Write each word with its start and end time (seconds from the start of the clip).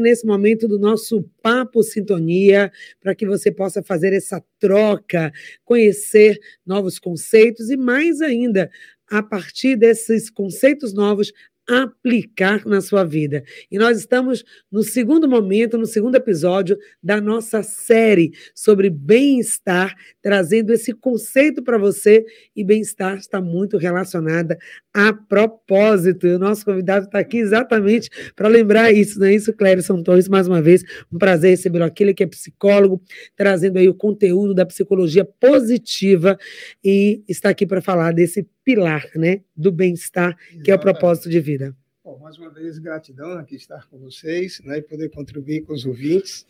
nesse 0.00 0.26
momento 0.26 0.66
do 0.66 0.76
nosso 0.76 1.22
Papo 1.40 1.80
Sintonia, 1.84 2.72
para 3.00 3.14
que 3.14 3.24
você 3.24 3.52
possa 3.52 3.80
fazer 3.80 4.12
essa 4.12 4.42
troca, 4.58 5.32
conhecer 5.64 6.40
novos 6.66 6.98
conceitos 6.98 7.70
e, 7.70 7.76
mais 7.76 8.20
ainda, 8.20 8.68
a 9.08 9.22
partir 9.22 9.76
desses 9.76 10.28
conceitos 10.28 10.92
novos, 10.92 11.32
aplicar 11.68 12.66
na 12.66 12.80
sua 12.80 13.04
vida. 13.04 13.44
E 13.70 13.78
nós 13.78 13.98
estamos 13.98 14.44
no 14.70 14.82
segundo 14.82 15.28
momento, 15.28 15.78
no 15.78 15.86
segundo 15.86 16.16
episódio 16.16 16.76
da 17.02 17.20
nossa 17.20 17.62
série 17.62 18.32
sobre 18.54 18.90
bem-estar, 18.90 19.94
trazendo 20.20 20.72
esse 20.72 20.92
conceito 20.92 21.62
para 21.62 21.78
você. 21.78 22.24
E 22.54 22.64
bem-estar 22.64 23.16
está 23.16 23.40
muito 23.40 23.78
relacionada 23.78 24.58
a 24.94 25.12
propósito. 25.12 26.28
E 26.28 26.34
o 26.36 26.38
nosso 26.38 26.64
convidado 26.64 27.06
está 27.06 27.18
aqui 27.18 27.38
exatamente 27.38 28.08
para 28.36 28.46
lembrar 28.46 28.92
isso, 28.92 29.18
não 29.18 29.26
é 29.26 29.34
isso, 29.34 29.52
Clérison 29.52 30.00
Torres? 30.04 30.28
Mais 30.28 30.46
uma 30.46 30.62
vez, 30.62 30.84
um 31.12 31.18
prazer 31.18 31.50
recebê-lo 31.50 31.84
aqui. 31.84 32.04
Ele 32.04 32.14
que 32.14 32.22
é 32.22 32.26
psicólogo, 32.26 33.02
trazendo 33.36 33.78
aí 33.78 33.88
o 33.88 33.94
conteúdo 33.94 34.54
da 34.54 34.64
psicologia 34.64 35.24
positiva 35.24 36.38
e 36.82 37.24
está 37.28 37.48
aqui 37.48 37.66
para 37.66 37.82
falar 37.82 38.12
desse 38.12 38.46
pilar 38.62 39.04
né, 39.16 39.42
do 39.56 39.72
bem-estar, 39.72 40.36
que 40.62 40.70
é 40.70 40.74
o 40.74 40.78
propósito 40.78 41.28
de 41.28 41.40
vida. 41.40 41.76
Bom, 42.04 42.18
mais 42.18 42.38
uma 42.38 42.50
vez, 42.50 42.78
gratidão 42.78 43.32
aqui 43.32 43.56
estar 43.56 43.88
com 43.88 43.98
vocês 43.98 44.60
né, 44.64 44.78
e 44.78 44.82
poder 44.82 45.08
contribuir 45.10 45.62
com 45.62 45.72
os 45.72 45.84
ouvintes. 45.84 46.46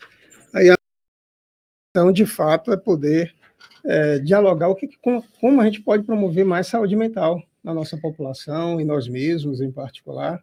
Aí, 0.53 0.67
então, 1.89 2.11
de 2.11 2.25
fato, 2.25 2.71
é 2.71 2.77
poder 2.77 3.33
é, 3.83 4.19
dialogar 4.19 4.67
o 4.67 4.75
que, 4.75 4.89
como 5.39 5.61
a 5.61 5.65
gente 5.65 5.81
pode 5.81 6.03
promover 6.03 6.45
mais 6.45 6.67
saúde 6.67 6.95
mental 6.95 7.41
na 7.65 7.73
nossa 7.73 7.97
população 7.97 8.79
e 8.79 8.85
nós 8.85 9.07
mesmos 9.07 9.59
em 9.59 9.71
particular. 9.71 10.41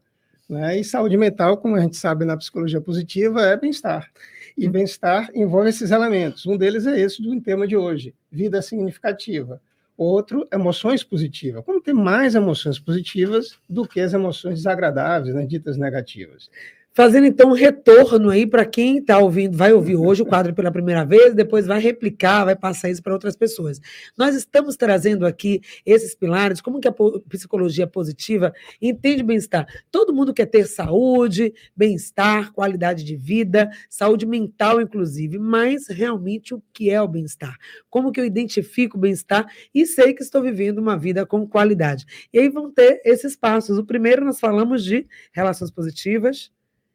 Né? 0.48 0.80
E 0.80 0.84
saúde 0.84 1.16
mental, 1.16 1.56
como 1.56 1.76
a 1.76 1.80
gente 1.80 1.96
sabe 1.96 2.24
na 2.24 2.36
psicologia 2.36 2.80
positiva, 2.80 3.42
é 3.42 3.56
bem-estar. 3.56 4.10
E 4.58 4.68
bem-estar 4.68 5.30
envolve 5.32 5.70
esses 5.70 5.92
elementos. 5.92 6.44
Um 6.44 6.56
deles 6.56 6.84
é 6.84 6.98
esse 7.00 7.22
do 7.22 7.40
tema 7.40 7.66
de 7.66 7.76
hoje, 7.76 8.12
vida 8.30 8.60
significativa. 8.60 9.62
Outro, 9.96 10.48
emoções 10.52 11.04
positivas. 11.04 11.64
Como 11.64 11.80
ter 11.80 11.92
mais 11.92 12.34
emoções 12.34 12.78
positivas 12.78 13.56
do 13.68 13.86
que 13.86 14.00
as 14.00 14.12
emoções 14.12 14.56
desagradáveis, 14.56 15.34
né, 15.34 15.46
ditas 15.46 15.76
negativas. 15.76 16.50
Fazendo 16.94 17.26
então 17.26 17.48
um 17.48 17.54
retorno 17.54 18.28
aí 18.28 18.46
para 18.46 18.66
quem 18.66 18.98
está 18.98 19.18
ouvindo, 19.18 19.56
vai 19.56 19.72
ouvir 19.72 19.96
hoje 19.96 20.20
o 20.20 20.26
quadro 20.26 20.52
pela 20.52 20.70
primeira 20.70 21.06
vez, 21.06 21.34
depois 21.34 21.66
vai 21.66 21.80
replicar, 21.80 22.44
vai 22.44 22.54
passar 22.54 22.90
isso 22.90 23.02
para 23.02 23.14
outras 23.14 23.34
pessoas. 23.34 23.80
Nós 24.14 24.36
estamos 24.36 24.76
trazendo 24.76 25.24
aqui 25.24 25.62
esses 25.86 26.14
pilares, 26.14 26.60
como 26.60 26.80
que 26.80 26.88
a 26.88 26.94
psicologia 27.30 27.86
positiva 27.86 28.52
entende 28.78 29.22
bem-estar. 29.22 29.66
Todo 29.90 30.12
mundo 30.12 30.34
quer 30.34 30.44
ter 30.44 30.66
saúde, 30.66 31.54
bem-estar, 31.74 32.52
qualidade 32.52 33.04
de 33.04 33.16
vida, 33.16 33.70
saúde 33.88 34.26
mental, 34.26 34.78
inclusive, 34.78 35.38
mas 35.38 35.86
realmente 35.88 36.52
o 36.52 36.62
que 36.74 36.90
é 36.90 37.00
o 37.00 37.08
bem-estar? 37.08 37.56
Como 37.88 38.12
que 38.12 38.20
eu 38.20 38.24
identifico 38.26 38.98
o 38.98 39.00
bem-estar 39.00 39.50
e 39.74 39.86
sei 39.86 40.12
que 40.12 40.22
estou 40.22 40.42
vivendo 40.42 40.76
uma 40.76 40.98
vida 40.98 41.24
com 41.24 41.48
qualidade? 41.48 42.04
E 42.30 42.38
aí 42.38 42.50
vão 42.50 42.70
ter 42.70 43.00
esses 43.02 43.34
passos. 43.34 43.78
O 43.78 43.86
primeiro 43.86 44.26
nós 44.26 44.38
falamos 44.38 44.84
de 44.84 45.06
relações 45.32 45.70
positivas 45.70 46.52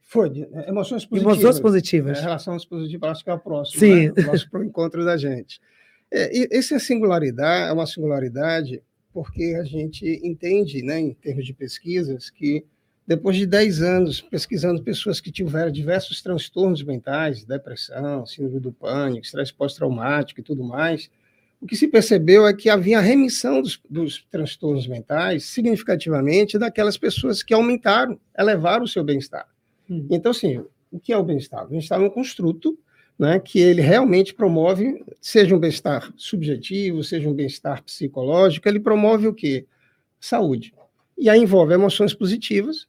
foi, 0.09 0.47
é, 0.53 0.69
emoções 0.69 1.05
positivas. 1.05 1.37
Emoções 1.37 1.59
positivas. 1.59 2.17
É, 2.17 2.21
relações 2.21 2.65
positivas, 2.65 3.11
acho 3.11 3.23
que 3.25 3.29
é 3.29 3.33
o 3.33 3.39
próximo. 3.39 3.79
Sim. 3.81 4.05
Né? 4.05 4.09
O 4.11 4.23
próximo 4.23 4.63
encontro 4.63 5.03
da 5.03 5.17
gente. 5.17 5.59
É, 6.09 6.57
essa 6.57 6.75
é 6.75 6.79
singularidade, 6.79 7.69
é 7.69 7.73
uma 7.73 7.85
singularidade 7.85 8.81
porque 9.13 9.57
a 9.59 9.65
gente 9.65 10.05
entende, 10.23 10.81
né, 10.81 10.99
em 10.99 11.13
termos 11.13 11.45
de 11.45 11.53
pesquisas, 11.53 12.29
que 12.29 12.63
depois 13.05 13.35
de 13.35 13.45
10 13.45 13.81
anos 13.81 14.21
pesquisando 14.21 14.81
pessoas 14.81 15.19
que 15.19 15.31
tiveram 15.31 15.71
diversos 15.71 16.21
transtornos 16.21 16.83
mentais, 16.83 17.43
depressão, 17.43 18.25
síndrome 18.25 18.61
do 18.61 18.71
pânico, 18.71 19.25
estresse 19.25 19.53
pós-traumático 19.53 20.39
e 20.39 20.43
tudo 20.43 20.63
mais, 20.63 21.09
o 21.59 21.65
que 21.65 21.75
se 21.75 21.87
percebeu 21.87 22.47
é 22.47 22.53
que 22.53 22.69
havia 22.69 23.01
remissão 23.01 23.61
dos, 23.61 23.81
dos, 23.89 24.25
transtornos 24.31 24.87
mentais 24.87 25.45
significativamente 25.45 26.57
daquelas 26.57 26.97
pessoas 26.97 27.43
que 27.43 27.53
aumentaram, 27.53 28.17
elevaram 28.37 28.85
o 28.85 28.87
seu 28.87 29.03
bem-estar. 29.03 29.47
Hum. 29.89 30.07
Então, 30.09 30.31
assim, 30.31 30.63
o 30.91 30.99
que 30.99 31.13
é 31.13 31.17
o 31.17 31.23
bem-estar? 31.23 31.65
O 31.65 31.69
bem-estar 31.69 31.99
é 31.99 32.03
um 32.03 32.09
construto 32.09 32.77
né, 33.17 33.39
que 33.39 33.59
ele 33.59 33.81
realmente 33.81 34.33
promove, 34.33 35.03
seja 35.19 35.55
um 35.55 35.59
bem-estar 35.59 36.13
subjetivo, 36.15 37.03
seja 37.03 37.27
um 37.27 37.33
bem-estar 37.33 37.83
psicológico, 37.83 38.67
ele 38.67 38.79
promove 38.79 39.27
o 39.27 39.33
quê? 39.33 39.65
Saúde. 40.19 40.73
E 41.17 41.29
aí 41.29 41.39
envolve 41.39 41.73
emoções 41.73 42.13
positivas. 42.13 42.87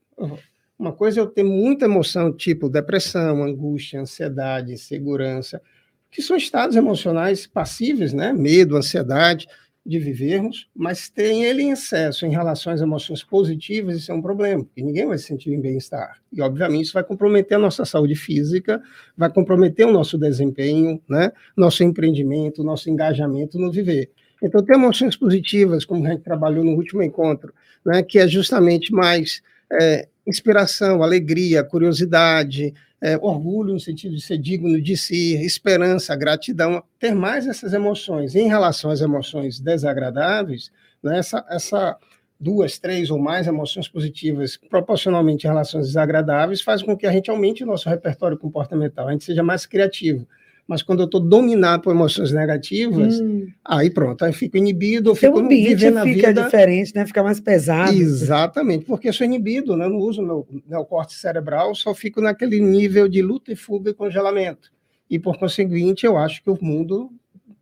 Uma 0.79 0.93
coisa 0.93 1.21
é 1.21 1.23
eu 1.23 1.27
ter 1.27 1.43
muita 1.43 1.87
emoção, 1.87 2.33
tipo 2.33 2.69
depressão, 2.69 3.43
angústia, 3.43 4.01
ansiedade, 4.01 4.73
insegurança, 4.73 5.63
que 6.11 6.23
são 6.23 6.37
estados 6.37 6.77
emocionais 6.77 7.47
passíveis, 7.47 8.13
né? 8.13 8.33
Medo, 8.33 8.77
ansiedade, 8.77 9.49
de 9.89 9.99
vivermos, 9.99 10.69
mas 10.77 11.09
tem 11.09 11.45
ele 11.45 11.63
em 11.63 11.71
excesso 11.71 12.27
em 12.27 12.31
relação 12.31 12.71
às 12.71 12.83
emoções 12.83 13.25
positivas, 13.25 13.97
isso 13.97 14.13
é 14.13 14.15
um 14.15 14.21
problema, 14.21 14.63
porque 14.63 14.83
ninguém 14.83 15.07
vai 15.07 15.17
se 15.17 15.25
sentir 15.25 15.51
em 15.51 15.61
bem-estar. 15.61 16.19
E, 16.31 16.43
obviamente, 16.43 16.85
isso 16.85 16.93
vai 16.93 17.03
comprometer 17.03 17.57
a 17.57 17.59
nossa 17.61 17.87
saúde 17.87 18.15
física, 18.15 18.83
vai 19.17 19.33
comprometer 19.33 19.87
o 19.87 19.91
nosso 19.91 20.19
desempenho, 20.19 21.01
né? 21.09 21.33
nosso 21.57 21.83
empreendimento, 21.83 22.63
nosso 22.63 22.91
engajamento 22.91 23.59
no 23.59 23.73
viver. 23.73 24.11
Então, 24.43 24.63
tem 24.63 24.77
emoções 24.77 25.17
positivas, 25.17 25.87
como 25.87 26.07
a 26.07 26.11
gente 26.11 26.23
trabalhou 26.23 26.63
no 26.63 26.73
último 26.73 27.03
encontro, 27.03 27.55
né? 27.83 28.03
que 28.03 28.19
é 28.19 28.29
justamente 28.29 28.93
mais 28.93 29.41
é, 29.73 30.07
inspiração, 30.29 31.03
alegria, 31.03 31.65
curiosidade, 31.65 32.75
é, 33.01 33.17
orgulho 33.17 33.75
no 33.75 33.81
sentido 33.81 34.15
de 34.15 34.21
ser 34.21 34.39
digno 34.39 34.81
de 34.81 34.97
si, 34.97 35.35
esperança, 35.45 36.15
gratidão, 36.15 36.83
ter 36.99 37.15
mais 37.15 37.47
essas 37.47 37.73
emoções. 37.73 38.35
Em 38.35 38.49
relação 38.49 38.91
às 38.91 39.01
emoções 39.01 39.59
desagradáveis, 39.61 40.71
né, 41.03 41.19
essa, 41.19 41.45
essa 41.49 41.97
duas, 42.39 42.79
três 42.79 43.11
ou 43.11 43.19
mais 43.19 43.47
emoções 43.47 43.89
positivas 43.89 44.57
proporcionalmente 44.57 45.47
em 45.47 45.51
relações 45.51 45.87
desagradáveis 45.87 46.61
faz 46.61 46.83
com 46.83 46.97
que 46.97 47.07
a 47.07 47.13
gente 47.13 47.31
aumente 47.31 47.65
o 47.65 47.67
nosso 47.67 47.89
repertório 47.89 48.39
comportamental, 48.39 49.09
a 49.09 49.13
gente 49.13 49.25
seja 49.25 49.43
mais 49.43 49.67
criativo. 49.67 50.27
Mas 50.69 50.83
quando 50.83 51.01
eu 51.01 51.07
estou 51.07 51.19
dominado 51.19 51.83
por 51.83 51.95
emoções 51.95 52.31
negativas, 52.31 53.19
hum. 53.19 53.47
aí 53.65 53.89
pronto, 53.89 54.23
aí 54.23 54.35
fico 54.35 54.59
inibido, 54.59 55.09
eu 55.11 55.15
fico 55.15 55.41
o 55.41 55.49
vivendo 55.49 55.97
a 55.97 56.05
vida... 56.05 56.29
fica 56.29 56.45
diferente, 56.45 56.95
né? 56.95 57.07
Fica 57.07 57.23
mais 57.23 57.41
pesado. 57.41 57.95
Exatamente, 57.95 58.85
porque 58.85 59.09
eu 59.09 59.13
sou 59.15 59.25
inibido, 59.25 59.75
né? 59.75 59.87
Eu 59.87 59.91
não 59.91 59.99
uso 59.99 60.23
meu 60.23 60.47
neocorte 60.69 61.15
cerebral, 61.15 61.75
só 61.75 61.95
fico 61.95 62.21
naquele 62.21 62.61
nível 62.61 63.09
de 63.09 63.23
luta 63.23 63.51
e 63.51 63.57
fuga 63.57 63.91
e 63.91 63.95
congelamento. 63.95 64.71
E, 65.09 65.19
por 65.19 65.39
conseguinte, 65.39 66.05
eu 66.05 66.19
acho 66.19 66.43
que 66.43 66.51
o 66.51 66.59
mundo 66.61 67.11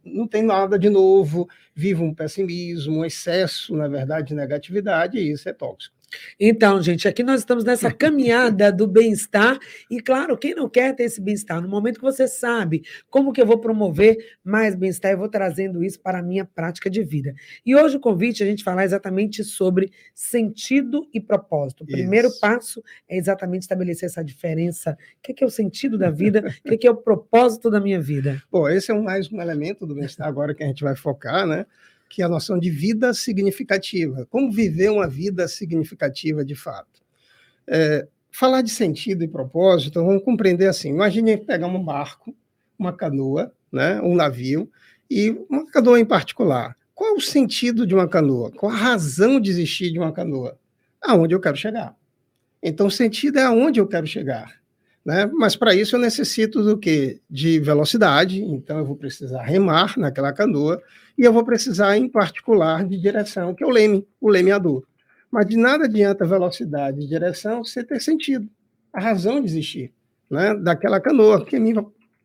não 0.05 0.27
tem 0.27 0.43
nada 0.43 0.77
de 0.77 0.91
novo, 0.91 1.49
vive 1.75 2.03
um 2.03 2.13
pessimismo, 2.13 2.99
um 2.99 3.05
excesso, 3.05 3.77
na 3.77 3.87
verdade, 3.87 4.29
de 4.29 4.35
negatividade, 4.35 5.17
e 5.17 5.31
isso 5.31 5.49
é 5.49 5.53
tóxico. 5.53 5.96
Então, 6.39 6.81
gente, 6.83 7.09
aqui 7.09 7.23
nós 7.23 7.41
estamos 7.41 7.65
nessa 7.65 7.91
caminhada 7.93 8.71
do 8.71 8.87
bem-estar 8.87 9.59
e, 9.91 10.01
claro, 10.01 10.37
quem 10.37 10.55
não 10.55 10.69
quer 10.69 10.95
ter 10.95 11.05
esse 11.05 11.21
bem-estar? 11.21 11.61
No 11.61 11.69
momento 11.69 11.97
que 11.97 12.05
você 12.05 12.29
sabe 12.29 12.83
como 13.11 13.33
que 13.33 13.41
eu 13.41 13.47
vou 13.47 13.59
promover 13.59 14.17
mais 14.45 14.75
bem-estar, 14.75 15.13
eu 15.13 15.19
vou 15.19 15.29
trazendo 15.29 15.83
isso 15.83 16.01
para 16.01 16.19
a 16.19 16.23
minha 16.23 16.45
prática 16.45 16.89
de 16.89 17.03
vida. 17.03 17.35
E 17.65 17.75
hoje 17.75 17.97
o 17.97 18.01
convite 18.01 18.43
é 18.43 18.47
a 18.47 18.49
gente 18.49 18.63
falar 18.63 18.85
exatamente 18.85 19.43
sobre 19.43 19.91
sentido 20.15 21.09
e 21.13 21.21
propósito. 21.21 21.85
O 21.85 21.87
primeiro 21.87 22.29
isso. 22.29 22.41
passo 22.41 22.83
é 23.09 23.17
exatamente 23.17 23.63
estabelecer 23.63 24.09
essa 24.09 24.23
diferença. 24.23 24.97
O 25.19 25.35
que 25.35 25.43
é, 25.43 25.47
o 25.47 25.51
sentido 25.51 25.99
da 25.99 26.11
vida? 26.11 26.45
O 26.65 26.79
que 26.79 26.87
é 26.87 26.91
o 26.91 26.97
propósito 26.97 27.71
da 27.71 27.81
minha 27.81 28.01
vida? 28.01 28.43
Bom, 28.51 28.69
esse 28.69 28.91
é 28.91 28.95
mais 28.95 29.31
um 29.33 29.41
elemento 29.41 29.87
do 29.87 29.95
bem-estar 29.95 30.27
agora 30.27 30.55
que 30.55 30.63
a 30.63 30.67
gente 30.67 30.85
vai 30.85 30.95
focar, 30.95 31.47
né? 31.47 31.67
Que 32.09 32.23
é 32.23 32.25
a 32.25 32.29
noção 32.29 32.59
de 32.59 32.71
vida 32.71 33.13
significativa. 33.13 34.27
Como 34.31 34.51
viver 34.51 34.91
uma 34.91 35.09
vida 35.09 35.47
significativa 35.49 36.45
de 36.45 36.55
fato? 36.55 37.03
É, 37.69 38.07
falar 38.31 38.63
de 38.63 38.71
sentido 38.71 39.25
e 39.25 39.29
propósito, 39.29 40.05
vamos 40.05 40.23
compreender 40.23 40.69
assim: 40.69 40.91
imagine 40.91 41.37
pegar 41.37 41.67
um 41.67 41.83
barco, 41.83 42.35
uma 42.79 42.93
canoa, 42.93 43.53
né, 43.73 44.01
um 44.03 44.15
navio, 44.15 44.71
e 45.11 45.31
uma 45.49 45.67
canoa 45.67 45.99
em 45.99 46.05
particular. 46.05 46.77
Qual 46.95 47.17
o 47.17 47.21
sentido 47.21 47.87
de 47.87 47.95
uma 47.95 48.09
canoa? 48.09 48.51
Qual 48.53 48.73
a 48.73 48.75
razão 48.75 49.39
de 49.39 49.51
existir 49.51 49.93
de 49.93 49.99
uma 49.99 50.13
canoa? 50.13 50.59
Aonde 51.03 51.35
eu 51.35 51.41
quero 51.41 51.57
chegar. 51.57 51.95
Então, 52.63 52.87
o 52.87 52.91
sentido 52.91 53.39
é 53.39 53.43
aonde 53.43 53.79
eu 53.79 53.87
quero 53.87 54.07
chegar. 54.07 54.61
Né? 55.07 55.25
Mas 55.33 55.55
para 55.55 55.73
isso 55.73 55.95
eu 55.95 56.01
necessito 56.01 56.65
do 56.65 56.77
quê? 56.77 57.21
De 57.31 57.61
velocidade, 57.61 58.43
então 58.43 58.79
eu 58.79 58.85
vou 58.85 58.97
precisar 58.97 59.41
remar 59.43 59.97
naquela 59.97 60.33
canoa, 60.33 60.83
e 61.17 61.23
eu 61.23 61.33
vou 61.33 61.45
precisar, 61.45 61.97
em 61.97 62.09
particular, 62.09 62.85
de 62.85 62.99
direção, 62.99 63.55
que 63.55 63.63
é 63.63 63.67
o 63.67 63.71
leme, 63.71 64.05
o 64.21 64.29
lemeador. 64.29 64.83
Mas 65.31 65.47
de 65.47 65.57
nada 65.57 65.85
adianta 65.85 66.27
velocidade 66.27 67.01
e 67.01 67.07
direção 67.07 67.65
você 67.65 67.85
ter 67.85 68.01
sentido, 68.01 68.49
a 68.93 69.01
razão 69.01 69.41
de 69.41 69.47
existir 69.47 69.93
né, 70.29 70.57
daquela 70.57 71.01
canoa, 71.01 71.45
que 71.45 71.57
me, 71.57 71.73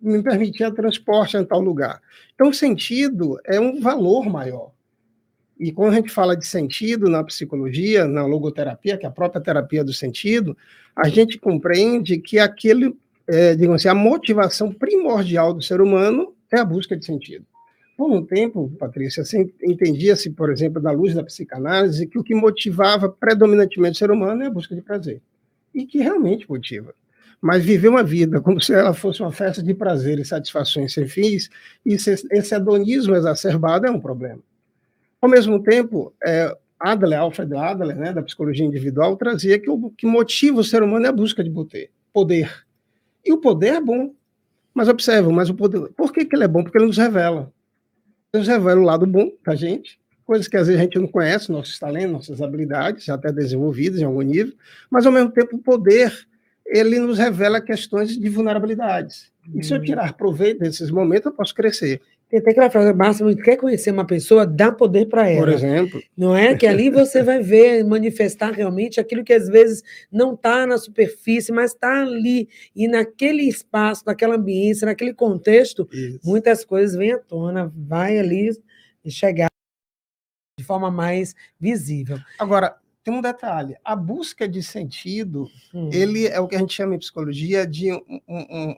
me 0.01 0.23
permitia 0.23 0.73
transporte 0.73 1.37
em 1.37 1.45
tal 1.45 1.61
lugar. 1.61 2.01
Então, 2.33 2.49
o 2.49 2.53
sentido 2.53 3.39
é 3.45 3.59
um 3.59 3.79
valor 3.79 4.27
maior. 4.27 4.71
E 5.61 5.71
quando 5.71 5.93
a 5.93 5.95
gente 5.97 6.09
fala 6.09 6.35
de 6.35 6.43
sentido 6.43 7.07
na 7.07 7.23
psicologia, 7.23 8.07
na 8.07 8.25
logoterapia, 8.25 8.97
que 8.97 9.05
é 9.05 9.07
a 9.07 9.11
própria 9.11 9.39
terapia 9.39 9.83
do 9.83 9.93
sentido, 9.93 10.57
a 10.95 11.07
gente 11.07 11.37
compreende 11.37 12.17
que 12.17 12.39
aquele 12.39 12.97
é, 13.27 13.53
digamos 13.53 13.75
assim, 13.75 13.87
a 13.87 13.93
motivação 13.93 14.73
primordial 14.73 15.53
do 15.53 15.61
ser 15.61 15.79
humano 15.79 16.33
é 16.51 16.57
a 16.57 16.65
busca 16.65 16.97
de 16.97 17.05
sentido. 17.05 17.45
Por 17.95 18.11
um 18.11 18.25
tempo, 18.25 18.71
Patrícia, 18.79 19.21
assim, 19.21 19.53
entendia-se, 19.61 20.31
por 20.31 20.51
exemplo, 20.51 20.81
da 20.81 20.91
luz 20.91 21.13
da 21.13 21.23
psicanálise, 21.23 22.07
que 22.07 22.17
o 22.17 22.23
que 22.23 22.33
motivava 22.33 23.07
predominantemente 23.07 23.97
o 23.97 23.99
ser 23.99 24.09
humano 24.09 24.41
é 24.41 24.47
a 24.47 24.51
busca 24.51 24.73
de 24.73 24.81
prazer. 24.81 25.21
E 25.75 25.85
que 25.85 25.99
realmente 25.99 26.49
motiva. 26.49 26.91
Mas 27.39 27.63
viver 27.63 27.89
uma 27.89 28.03
vida 28.03 28.41
como 28.41 28.59
se 28.59 28.73
ela 28.73 28.95
fosse 28.95 29.21
uma 29.21 29.31
festa 29.31 29.61
de 29.61 29.75
prazer 29.75 30.17
e 30.17 30.25
satisfações 30.25 30.91
sem 30.91 31.07
fins, 31.07 31.51
esse, 31.85 32.27
esse 32.31 32.55
hedonismo 32.55 33.15
exacerbado 33.15 33.85
é 33.85 33.91
um 33.91 33.99
problema. 33.99 34.41
Ao 35.21 35.29
mesmo 35.29 35.61
tempo, 35.61 36.13
é, 36.23 36.55
Adler, 36.79 37.19
Alfred 37.19 37.55
Adler, 37.55 37.95
né, 37.95 38.11
da 38.11 38.23
psicologia 38.23 38.65
individual, 38.65 39.15
trazia 39.15 39.59
que 39.59 39.69
o 39.69 39.89
que 39.91 40.05
motiva 40.05 40.59
o 40.59 40.63
ser 40.63 40.81
humano 40.81 41.05
é 41.05 41.09
a 41.09 41.13
busca 41.13 41.43
de 41.43 41.51
poder. 42.11 42.51
E 43.23 43.31
o 43.31 43.37
poder 43.37 43.75
é 43.75 43.81
bom. 43.81 44.13
Mas 44.73 44.87
observa, 44.87 45.29
mas 45.31 45.49
o 45.49 45.53
poder, 45.53 45.89
por 45.89 46.13
que, 46.13 46.25
que 46.25 46.35
ele 46.35 46.45
é 46.45 46.47
bom? 46.47 46.63
Porque 46.63 46.77
ele 46.77 46.87
nos 46.87 46.97
revela. 46.97 47.51
Ele 48.33 48.39
nos 48.39 48.47
revela 48.47 48.79
o 48.79 48.85
lado 48.85 49.05
bom 49.05 49.29
da 49.45 49.53
gente, 49.53 49.99
coisas 50.25 50.47
que 50.47 50.55
às 50.55 50.67
vezes 50.67 50.79
a 50.79 50.83
gente 50.83 50.97
não 50.97 51.07
conhece, 51.07 51.51
nossos 51.51 51.77
talentos, 51.77 52.13
nossas 52.13 52.41
habilidades, 52.41 53.09
até 53.09 53.31
desenvolvidas 53.33 53.99
em 53.99 54.05
algum 54.05 54.21
nível, 54.21 54.53
mas 54.89 55.05
ao 55.05 55.11
mesmo 55.11 55.29
tempo 55.29 55.57
o 55.57 55.59
poder, 55.59 56.25
ele 56.65 56.99
nos 56.99 57.17
revela 57.17 57.59
questões 57.59 58.17
de 58.17 58.29
vulnerabilidades. 58.29 59.29
E 59.53 59.61
se 59.61 59.73
eu 59.73 59.79
uhum. 59.79 59.83
tirar 59.83 60.13
proveito 60.13 60.59
desses 60.59 60.89
momentos, 60.89 61.25
eu 61.25 61.33
posso 61.33 61.53
crescer. 61.53 62.01
Tem 62.31 62.39
até 62.39 62.51
aquela 62.51 62.69
frase, 62.69 62.93
Márcio, 62.93 63.35
quer 63.35 63.57
conhecer 63.57 63.91
uma 63.91 64.07
pessoa, 64.07 64.47
dá 64.47 64.71
poder 64.71 65.09
para 65.09 65.29
ela. 65.29 65.41
Por 65.41 65.49
exemplo. 65.49 66.01
Não 66.15 66.33
é? 66.33 66.55
Que 66.55 66.65
ali 66.65 66.89
você 66.89 67.21
vai 67.21 67.41
ver, 67.41 67.83
manifestar 67.83 68.51
realmente 68.51 69.01
aquilo 69.01 69.21
que 69.21 69.33
às 69.33 69.49
vezes 69.49 69.83
não 70.09 70.33
está 70.33 70.65
na 70.65 70.77
superfície, 70.77 71.51
mas 71.51 71.73
está 71.73 72.03
ali. 72.03 72.47
E 72.73 72.87
naquele 72.87 73.43
espaço, 73.43 74.03
naquela 74.07 74.37
ambiência, 74.37 74.85
naquele 74.85 75.13
contexto, 75.13 75.89
Isso. 75.91 76.21
muitas 76.23 76.63
coisas 76.63 76.95
vêm 76.95 77.11
à 77.11 77.19
tona, 77.19 77.69
vai 77.75 78.17
ali 78.17 78.49
chegar 79.09 79.49
de 80.57 80.63
forma 80.63 80.89
mais 80.89 81.35
visível. 81.59 82.17
Agora, 82.39 82.77
tem 83.03 83.13
um 83.13 83.21
detalhe: 83.21 83.75
a 83.83 83.93
busca 83.93 84.47
de 84.47 84.63
sentido, 84.63 85.49
hum. 85.73 85.89
ele 85.91 86.27
é 86.27 86.39
o 86.39 86.47
que 86.47 86.55
a 86.55 86.59
gente 86.59 86.73
chama 86.73 86.95
em 86.95 86.99
psicologia 86.99 87.67
de 87.67 87.91
um, 87.91 88.21
um, 88.25 88.75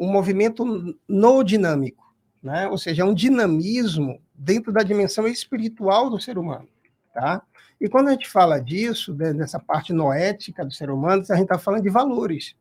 um 0.00 0.10
movimento 0.10 0.96
no 1.06 1.44
dinâmico 1.44 2.07
né? 2.42 2.66
ou 2.68 2.78
seja, 2.78 3.02
é 3.02 3.04
um 3.04 3.14
dinamismo 3.14 4.20
dentro 4.34 4.72
da 4.72 4.82
dimensão 4.82 5.26
espiritual 5.26 6.08
do 6.10 6.20
ser 6.20 6.38
humano. 6.38 6.68
Tá? 7.12 7.42
E 7.80 7.88
quando 7.88 8.08
a 8.08 8.12
gente 8.12 8.28
fala 8.28 8.60
disso, 8.60 9.12
dessa 9.12 9.58
parte 9.58 9.92
noética 9.92 10.64
do 10.64 10.72
ser 10.72 10.90
humano, 10.90 11.22
a 11.28 11.34
gente 11.34 11.44
está 11.44 11.58
falando 11.58 11.82
de 11.82 11.90
valores, 11.90 12.54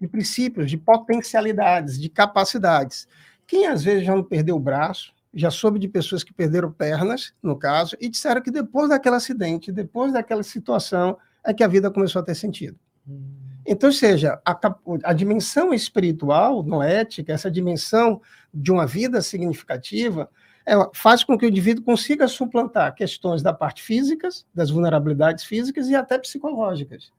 de 0.00 0.06
princípios, 0.06 0.70
de 0.70 0.76
potencialidades, 0.76 1.98
de 1.98 2.08
capacidades. 2.08 3.08
Quem 3.46 3.66
às 3.66 3.82
vezes 3.82 4.04
já 4.04 4.14
não 4.14 4.22
perdeu 4.22 4.56
o 4.56 4.60
braço, 4.60 5.14
já 5.34 5.50
soube 5.50 5.78
de 5.78 5.88
pessoas 5.88 6.24
que 6.24 6.32
perderam 6.32 6.72
pernas, 6.72 7.34
no 7.42 7.56
caso, 7.56 7.96
e 8.00 8.08
disseram 8.08 8.40
que 8.40 8.50
depois 8.50 8.88
daquele 8.88 9.16
acidente, 9.16 9.70
depois 9.70 10.12
daquela 10.12 10.42
situação, 10.42 11.18
é 11.44 11.52
que 11.52 11.62
a 11.62 11.68
vida 11.68 11.90
começou 11.90 12.20
a 12.20 12.24
ter 12.24 12.34
sentido. 12.34 12.78
Hum. 13.06 13.46
Então, 13.66 13.90
seja, 13.90 14.40
a, 14.44 14.58
a 15.02 15.12
dimensão 15.12 15.74
espiritual, 15.74 16.62
noética, 16.62 17.32
essa 17.32 17.50
dimensão 17.50 18.22
de 18.54 18.70
uma 18.70 18.86
vida 18.86 19.20
significativa, 19.20 20.30
é, 20.64 20.74
faz 20.94 21.24
com 21.24 21.36
que 21.36 21.44
o 21.44 21.48
indivíduo 21.48 21.84
consiga 21.84 22.28
suplantar 22.28 22.94
questões 22.94 23.42
da 23.42 23.52
parte 23.52 23.82
físicas, 23.82 24.46
das 24.54 24.70
vulnerabilidades 24.70 25.44
físicas 25.44 25.88
e 25.88 25.96
até 25.96 26.16
psicológicas. 26.18 27.12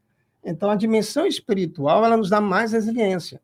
Então, 0.44 0.70
a 0.70 0.76
dimensão 0.76 1.26
espiritual 1.26 2.06
ela 2.06 2.16
nos 2.16 2.30
dá 2.30 2.40
mais 2.40 2.72
resiliência. 2.72 3.42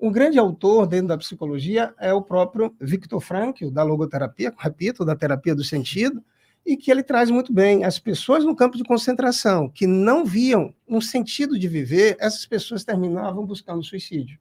Um 0.00 0.12
grande 0.12 0.38
autor 0.38 0.86
dentro 0.86 1.08
da 1.08 1.16
psicologia 1.16 1.94
é 1.98 2.12
o 2.12 2.20
próprio 2.20 2.74
Viktor 2.78 3.20
Frankl, 3.20 3.70
da 3.70 3.82
logoterapia, 3.82 4.52
repito, 4.58 5.06
da 5.06 5.16
terapia 5.16 5.54
do 5.54 5.64
sentido, 5.64 6.22
e 6.66 6.76
que 6.76 6.90
ele 6.90 7.02
traz 7.02 7.30
muito 7.30 7.52
bem. 7.52 7.84
As 7.84 7.98
pessoas 7.98 8.44
no 8.44 8.56
campo 8.56 8.76
de 8.76 8.82
concentração 8.82 9.68
que 9.68 9.86
não 9.86 10.24
viam 10.24 10.74
um 10.88 11.00
sentido 11.00 11.58
de 11.58 11.68
viver, 11.68 12.16
essas 12.18 12.44
pessoas 12.44 12.84
terminavam 12.84 13.46
buscando 13.46 13.84
suicídio 13.84 14.38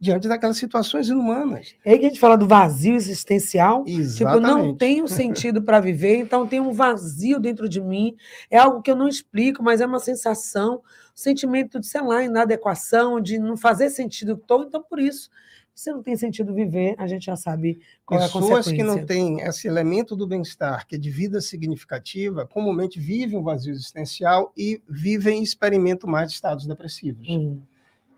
diante 0.00 0.28
daquelas 0.28 0.56
situações 0.56 1.08
inumanas. 1.08 1.74
É 1.84 1.92
aí 1.92 1.98
que 1.98 2.06
a 2.06 2.08
gente 2.08 2.20
fala 2.20 2.36
do 2.36 2.46
vazio 2.46 2.94
existencial. 2.94 3.84
Exatamente. 3.86 4.16
Tipo, 4.16 4.40
não 4.40 4.74
tenho 4.74 5.08
sentido 5.08 5.62
para 5.62 5.80
viver, 5.80 6.16
então 6.16 6.46
tem 6.46 6.60
um 6.60 6.72
vazio 6.72 7.40
dentro 7.40 7.68
de 7.68 7.80
mim. 7.80 8.16
É 8.50 8.58
algo 8.58 8.80
que 8.80 8.90
eu 8.90 8.96
não 8.96 9.08
explico, 9.08 9.62
mas 9.62 9.80
é 9.80 9.86
uma 9.86 9.98
sensação, 9.98 10.76
um 10.76 10.80
sentimento 11.16 11.80
de, 11.80 11.86
sei 11.86 12.00
lá, 12.00 12.22
inadequação, 12.22 13.20
de 13.20 13.38
não 13.38 13.56
fazer 13.56 13.90
sentido 13.90 14.36
todo. 14.36 14.66
Então, 14.66 14.82
por 14.88 15.00
isso, 15.00 15.30
se 15.78 15.92
não 15.92 16.02
tem 16.02 16.16
sentido 16.16 16.52
viver, 16.52 16.96
a 16.98 17.06
gente 17.06 17.26
já 17.26 17.36
sabe 17.36 17.78
qual 18.04 18.18
Pessoas 18.18 18.44
é 18.44 18.46
a 18.46 18.56
consequência. 18.56 18.76
que 18.76 18.82
não 18.82 19.06
têm 19.06 19.40
esse 19.42 19.68
elemento 19.68 20.16
do 20.16 20.26
bem-estar, 20.26 20.84
que 20.84 20.96
é 20.96 20.98
de 20.98 21.08
vida 21.08 21.40
significativa, 21.40 22.44
comumente 22.44 22.98
vivem 22.98 23.38
um 23.38 23.44
vazio 23.44 23.72
existencial 23.72 24.52
e 24.56 24.82
vivem 24.88 25.38
e 25.38 25.44
experimentam 25.44 26.10
mais 26.10 26.32
estados 26.32 26.66
depressivos. 26.66 27.28
Uhum. 27.28 27.62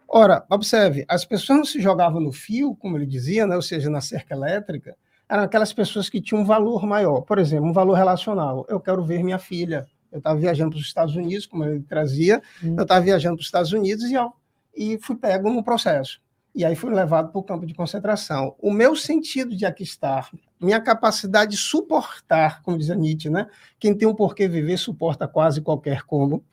Ora, 0.09 0.43
observe, 0.49 1.05
as 1.07 1.27
pessoas 1.27 1.59
não 1.59 1.65
se 1.67 1.83
jogavam 1.83 2.19
no 2.19 2.33
fio, 2.33 2.75
como 2.75 2.97
ele 2.97 3.05
dizia, 3.05 3.47
né, 3.47 3.55
ou 3.55 3.63
seja, 3.63 3.91
na 3.91 4.01
cerca 4.01 4.35
elétrica, 4.35 4.97
eram 5.29 5.43
aquelas 5.43 5.71
pessoas 5.71 6.09
que 6.09 6.19
tinham 6.19 6.41
um 6.41 6.47
valor 6.47 6.87
maior. 6.87 7.21
Por 7.21 7.39
exemplo, 7.39 7.69
um 7.69 7.75
valor 7.75 7.93
relacional. 7.93 8.65
Eu 8.71 8.81
quero 8.81 9.05
ver 9.05 9.23
minha 9.23 9.39
filha. 9.39 9.87
Eu 10.11 10.17
estava 10.17 10.41
viajando 10.41 10.71
para 10.71 10.81
os 10.81 10.87
Estados 10.87 11.15
Unidos, 11.15 11.45
como 11.45 11.63
ele 11.65 11.83
trazia, 11.83 12.41
uhum. 12.63 12.77
eu 12.79 12.83
estava 12.85 13.03
viajando 13.03 13.37
para 13.37 13.43
os 13.43 13.49
Estados 13.49 13.73
Unidos 13.75 14.07
e, 14.07 14.15
eu, 14.15 14.33
e 14.75 14.99
fui 14.99 15.15
pego 15.15 15.51
no 15.51 15.63
processo 15.63 16.23
e 16.55 16.65
aí 16.65 16.75
fui 16.75 16.93
levado 16.93 17.31
para 17.31 17.39
o 17.39 17.43
campo 17.43 17.65
de 17.65 17.75
concentração. 17.75 18.55
O 18.59 18.73
meu 18.73 18.97
sentido 18.97 19.57
de 19.57 19.65
aqui 19.65 19.83
estar, 19.83 20.31
minha 20.61 20.81
capacidade 20.81 21.53
de 21.53 21.57
suportar, 21.57 22.63
como 22.63 22.77
diz 22.77 22.91
a 22.91 22.95
Nietzsche, 22.95 23.31
né? 23.31 23.47
Quem 23.79 23.95
tem 23.95 24.09
um 24.09 24.15
porquê 24.15 24.49
viver 24.49 24.77
suporta 24.77 25.29
quase 25.29 25.61
qualquer 25.61 26.03
como. 26.03 26.45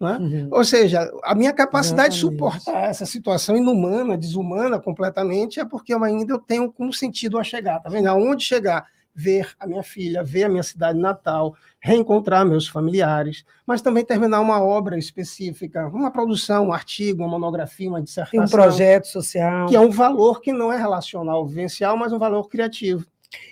Né? 0.00 0.18
Uhum. 0.18 0.48
Ou 0.50 0.64
seja, 0.64 1.08
a 1.22 1.34
minha 1.34 1.52
capacidade 1.52 2.16
Exatamente. 2.16 2.40
de 2.48 2.54
suportar 2.54 2.90
essa 2.90 3.06
situação 3.06 3.56
inumana, 3.56 4.18
desumana 4.18 4.80
completamente, 4.80 5.60
é 5.60 5.64
porque 5.64 5.94
eu 5.94 6.02
ainda 6.02 6.32
eu 6.32 6.38
tenho 6.38 6.74
um 6.80 6.92
sentido 6.92 7.38
a 7.38 7.44
chegar, 7.44 7.78
tá 7.78 7.88
vendo? 7.88 8.08
Aonde 8.08 8.42
chegar? 8.42 8.84
Ver 9.14 9.52
a 9.60 9.66
minha 9.66 9.82
filha, 9.82 10.22
ver 10.22 10.44
a 10.44 10.48
minha 10.48 10.62
cidade 10.62 10.98
natal, 10.98 11.54
reencontrar 11.80 12.46
meus 12.46 12.66
familiares, 12.66 13.44
mas 13.66 13.82
também 13.82 14.04
terminar 14.04 14.40
uma 14.40 14.62
obra 14.62 14.98
específica, 14.98 15.86
uma 15.88 16.10
produção, 16.10 16.68
um 16.68 16.72
artigo, 16.72 17.22
uma 17.22 17.28
monografia, 17.28 17.88
uma 17.88 18.00
dissertação. 18.00 18.44
Um 18.44 18.48
projeto 18.48 19.06
social. 19.06 19.66
Que 19.68 19.76
é 19.76 19.80
um 19.80 19.90
valor 19.90 20.40
que 20.40 20.52
não 20.52 20.72
é 20.72 20.76
relacional, 20.76 21.46
vivencial, 21.46 21.96
mas 21.96 22.12
um 22.12 22.18
valor 22.18 22.48
criativo. 22.48 23.06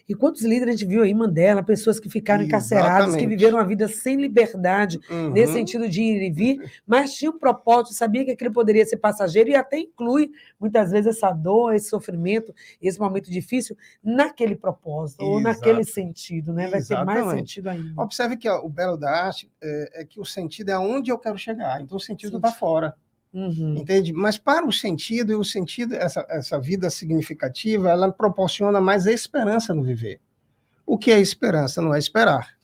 E 0.08 0.14
quantos 0.14 0.42
líderes 0.42 0.74
a 0.74 0.76
gente 0.76 0.88
viu 0.88 1.02
aí, 1.02 1.14
Mandela, 1.14 1.62
pessoas 1.62 2.00
que 2.00 2.10
ficaram 2.10 2.42
encarceradas, 2.42 3.14
que 3.16 3.26
viveram 3.26 3.58
uma 3.58 3.64
vida 3.64 3.88
sem 3.88 4.16
liberdade, 4.16 5.00
uhum. 5.10 5.30
nesse 5.30 5.52
sentido 5.52 5.88
de 5.88 6.02
ir 6.02 6.22
e 6.22 6.30
vir, 6.30 6.72
mas 6.86 7.14
tinha 7.14 7.30
um 7.30 7.38
propósito, 7.38 7.94
sabia 7.94 8.24
que 8.24 8.32
aquilo 8.32 8.52
poderia 8.52 8.84
ser 8.84 8.96
passageiro 8.96 9.50
e 9.50 9.54
até 9.54 9.78
inclui, 9.78 10.30
muitas 10.58 10.90
vezes, 10.90 11.16
essa 11.16 11.30
dor, 11.32 11.74
esse 11.74 11.88
sofrimento, 11.88 12.54
esse 12.80 12.98
momento 12.98 13.30
difícil, 13.30 13.76
naquele 14.02 14.56
propósito, 14.56 15.22
Exato. 15.22 15.32
ou 15.32 15.40
naquele 15.40 15.84
sentido, 15.84 16.52
né? 16.52 16.68
Vai 16.68 16.80
Exatamente. 16.80 17.18
ter 17.18 17.24
mais 17.24 17.38
sentido 17.38 17.68
ainda. 17.68 18.02
Observe 18.02 18.36
que 18.36 18.48
ó, 18.48 18.64
o 18.64 18.68
belo 18.68 18.96
da 18.96 19.10
arte 19.10 19.50
é, 19.62 20.02
é, 20.02 20.04
que 20.04 20.20
o 20.20 20.24
sentido 20.24 20.70
é 20.70 20.72
aonde 20.72 21.10
eu 21.10 21.18
quero 21.18 21.38
chegar, 21.38 21.80
então 21.80 21.96
o 21.96 22.00
sentido 22.00 22.36
está 22.36 22.50
fora. 22.50 22.94
Uhum. 23.32 23.76
Entende? 23.76 24.12
Mas 24.12 24.36
para 24.36 24.66
o 24.66 24.72
sentido, 24.72 25.32
e 25.32 25.36
o 25.36 25.44
sentido, 25.44 25.94
essa, 25.94 26.26
essa 26.28 26.58
vida 26.58 26.90
significativa, 26.90 27.90
ela 27.90 28.10
proporciona 28.10 28.80
mais 28.80 29.06
esperança 29.06 29.72
no 29.72 29.82
viver. 29.82 30.20
O 30.84 30.98
que 30.98 31.12
é 31.12 31.20
esperança? 31.20 31.80
Não 31.80 31.94
é 31.94 31.98
esperar. 31.98 32.58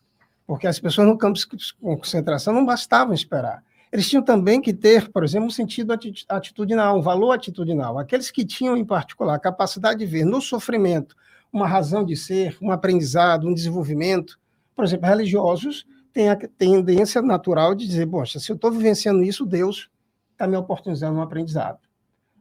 Porque 0.46 0.66
as 0.66 0.78
pessoas 0.80 1.06
no 1.06 1.16
campo 1.16 1.38
de 1.38 1.75
concentração 1.80 2.52
não 2.52 2.64
bastavam 2.64 3.14
esperar. 3.14 3.62
Eles 3.92 4.08
tinham 4.08 4.23
também 4.23 4.61
que 4.61 4.75
ter, 4.75 5.08
por 5.11 5.23
exemplo, 5.25 5.46
um 5.46 5.50
sentido 5.50 5.92
atitudinal, 6.28 6.99
um 6.99 7.02
valor 7.02 7.32
atitudinal. 7.32 7.99
Aqueles 7.99 8.30
que 8.30 8.44
tinham, 8.44 8.76
em 8.76 8.85
particular, 8.85 9.35
a 9.35 9.40
capacidade 9.40 10.00
de 10.00 10.06
ver 10.06 10.25
no 10.25 10.40
sofrimento 10.40 11.16
uma 11.52 11.66
razão 11.66 12.04
de 12.04 12.16
ser, 12.16 12.56
um 12.61 12.70
aprendizado, 12.70 13.49
um 13.49 13.54
desenvolvimento. 13.54 14.38
Por 14.75 14.85
exemplo, 14.85 15.06
religiosos 15.06 15.87
têm 16.12 16.28
a 16.28 16.37
tendência 16.37 17.23
natural 17.23 17.75
de 17.75 17.87
dizer: 17.87 18.06
poxa, 18.06 18.38
se 18.38 18.50
eu 18.50 18.56
estou 18.56 18.70
vivenciando 18.70 19.23
isso, 19.23 19.46
Deus 19.46 19.88
está 20.36 20.46
me 20.46 20.56
oportunizando 20.56 21.18
um 21.18 21.22
aprendizado. 21.22 21.78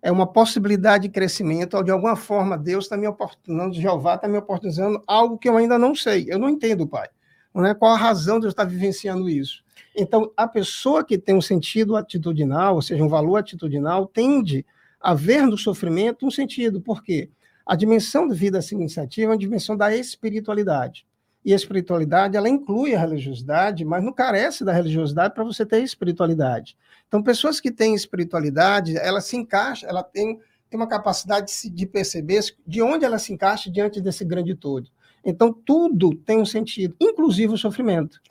É 0.01 0.11
uma 0.11 0.27
possibilidade 0.27 1.07
de 1.07 1.09
crescimento, 1.09 1.75
ou 1.75 1.83
de 1.83 1.89
alguma 1.89 2.15
forma 2.15 2.57
Deus 2.57 2.85
está 2.85 2.95
me 2.95 3.07
oportunizando, 3.07 3.73
Jeová 3.73 4.15
está 4.15 4.27
me 4.27 4.37
oportunizando 4.37 5.01
algo 5.07 5.37
que 5.37 5.49
eu 5.49 5.57
ainda 5.57 5.79
não 5.79 5.95
sei, 5.95 6.25
eu 6.29 6.37
não 6.37 6.49
entendo, 6.49 6.87
Pai. 6.87 7.07
Não 7.53 7.65
é 7.65 7.73
qual 7.73 7.93
a 7.93 7.97
razão 7.97 8.39
de 8.39 8.45
eu 8.45 8.49
estar 8.49 8.65
vivenciando 8.65 9.29
isso. 9.29 9.63
Então, 9.95 10.31
a 10.35 10.45
pessoa 10.45 11.03
que 11.03 11.17
tem 11.17 11.33
um 11.33 11.41
sentido 11.41 11.95
atitudinal, 11.95 12.75
ou 12.75 12.81
seja, 12.81 13.01
um 13.01 13.07
valor 13.07 13.37
atitudinal, 13.37 14.05
tende 14.05 14.65
a 14.99 15.13
ver 15.13 15.47
no 15.47 15.57
sofrimento 15.57 16.25
um 16.25 16.31
sentido, 16.31 16.81
por 16.81 17.01
quê? 17.01 17.29
A 17.65 17.75
dimensão 17.75 18.27
de 18.27 18.35
vida 18.35 18.61
significativa 18.61 19.31
é 19.31 19.35
a 19.35 19.37
dimensão 19.37 19.75
da 19.75 19.95
espiritualidade. 19.95 21.07
E 21.45 21.53
a 21.53 21.55
espiritualidade, 21.55 22.35
ela 22.35 22.49
inclui 22.49 22.95
a 22.95 22.99
religiosidade, 22.99 23.85
mas 23.85 24.03
não 24.03 24.11
carece 24.11 24.65
da 24.65 24.73
religiosidade 24.73 25.33
para 25.33 25.43
você 25.43 25.65
ter 25.65 25.83
espiritualidade. 25.83 26.75
Então, 27.07 27.21
pessoas 27.21 27.59
que 27.59 27.71
têm 27.71 27.93
espiritualidade, 27.93 28.97
ela 28.97 29.21
se 29.21 29.37
encaixa, 29.37 29.85
ela 29.85 30.03
tem 30.03 30.39
tem 30.69 30.79
uma 30.79 30.87
capacidade 30.87 31.51
de 31.69 31.85
perceber 31.85 32.41
de 32.65 32.81
onde 32.81 33.05
ela 33.05 33.19
se 33.19 33.31
encaixa 33.31 33.71
diante 33.71 34.01
desse 34.01 34.25
grande 34.25 34.55
todo. 34.55 34.89
Então, 35.23 35.51
tudo 35.51 36.13
tem 36.13 36.39
um 36.39 36.45
sentido, 36.45 36.95
inclusive 36.99 37.53
o 37.53 37.57
sofrimento. 37.57 38.21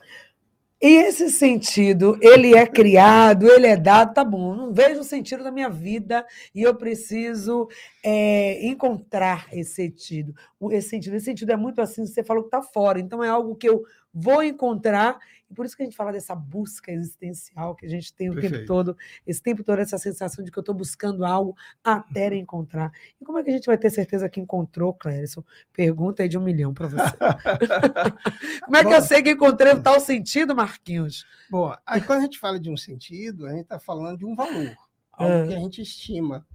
E 0.85 0.97
esse 0.97 1.31
sentido, 1.31 2.15
ele 2.21 2.53
é 2.53 2.67
criado, 2.67 3.47
ele 3.47 3.65
é 3.65 3.75
dado, 3.75 4.13
tá 4.13 4.23
bom, 4.23 4.53
não 4.53 4.71
vejo 4.71 4.99
o 4.99 5.03
sentido 5.03 5.43
da 5.43 5.49
minha 5.49 5.67
vida 5.67 6.23
e 6.53 6.61
eu 6.61 6.75
preciso 6.75 7.67
é, 8.03 8.63
encontrar 8.67 9.47
esse 9.51 9.73
sentido. 9.73 10.35
Esse 10.69 10.89
sentido. 10.89 11.15
Esse 11.15 11.25
sentido 11.25 11.51
é 11.51 11.55
muito 11.55 11.81
assim, 11.81 12.05
você 12.05 12.23
falou 12.23 12.43
que 12.43 12.49
está 12.49 12.61
fora, 12.61 12.99
então 12.99 13.23
é 13.23 13.27
algo 13.27 13.55
que 13.55 13.67
eu 13.67 13.83
vou 14.13 14.43
encontrar 14.43 15.17
e 15.49 15.53
por 15.53 15.65
isso 15.65 15.75
que 15.75 15.83
a 15.83 15.85
gente 15.85 15.95
fala 15.95 16.11
dessa 16.11 16.33
busca 16.33 16.91
existencial 16.91 17.75
que 17.75 17.85
a 17.85 17.89
gente 17.89 18.13
tem 18.13 18.29
o 18.29 18.33
Perfeito. 18.33 18.55
tempo 18.55 18.67
todo, 18.67 18.97
esse 19.25 19.41
tempo 19.41 19.63
todo, 19.63 19.79
essa 19.79 19.97
sensação 19.97 20.43
de 20.43 20.51
que 20.51 20.57
eu 20.57 20.61
estou 20.61 20.73
buscando 20.73 21.23
algo 21.23 21.55
até 21.83 22.29
uhum. 22.29 22.35
encontrar. 22.35 22.91
E 23.21 23.25
como 23.25 23.37
é 23.37 23.43
que 23.43 23.49
a 23.49 23.53
gente 23.53 23.67
vai 23.67 23.77
ter 23.77 23.89
certeza 23.89 24.27
que 24.27 24.39
encontrou, 24.39 24.93
Clérison? 24.93 25.43
Pergunta 25.71 26.23
aí 26.23 26.29
de 26.29 26.37
um 26.37 26.41
milhão 26.41 26.73
para 26.73 26.87
você. 26.87 27.17
como 28.65 28.77
é 28.77 28.83
que 28.83 28.89
Bom, 28.89 28.95
eu 28.95 29.01
sei 29.01 29.21
que 29.21 29.31
encontrei 29.31 29.73
o 29.73 29.81
tal 29.81 29.99
sentido, 29.99 30.55
Marquinhos? 30.55 31.25
Bom, 31.49 31.75
aí 31.85 32.01
quando 32.01 32.19
a 32.19 32.23
gente 32.23 32.39
fala 32.39 32.59
de 32.59 32.69
um 32.69 32.77
sentido, 32.77 33.45
a 33.45 33.51
gente 33.51 33.61
está 33.61 33.79
falando 33.79 34.17
de 34.17 34.25
um 34.25 34.35
valor, 34.35 34.75
algo 35.11 35.33
é. 35.33 35.47
que 35.47 35.53
a 35.53 35.59
gente 35.59 35.81
estima. 35.81 36.45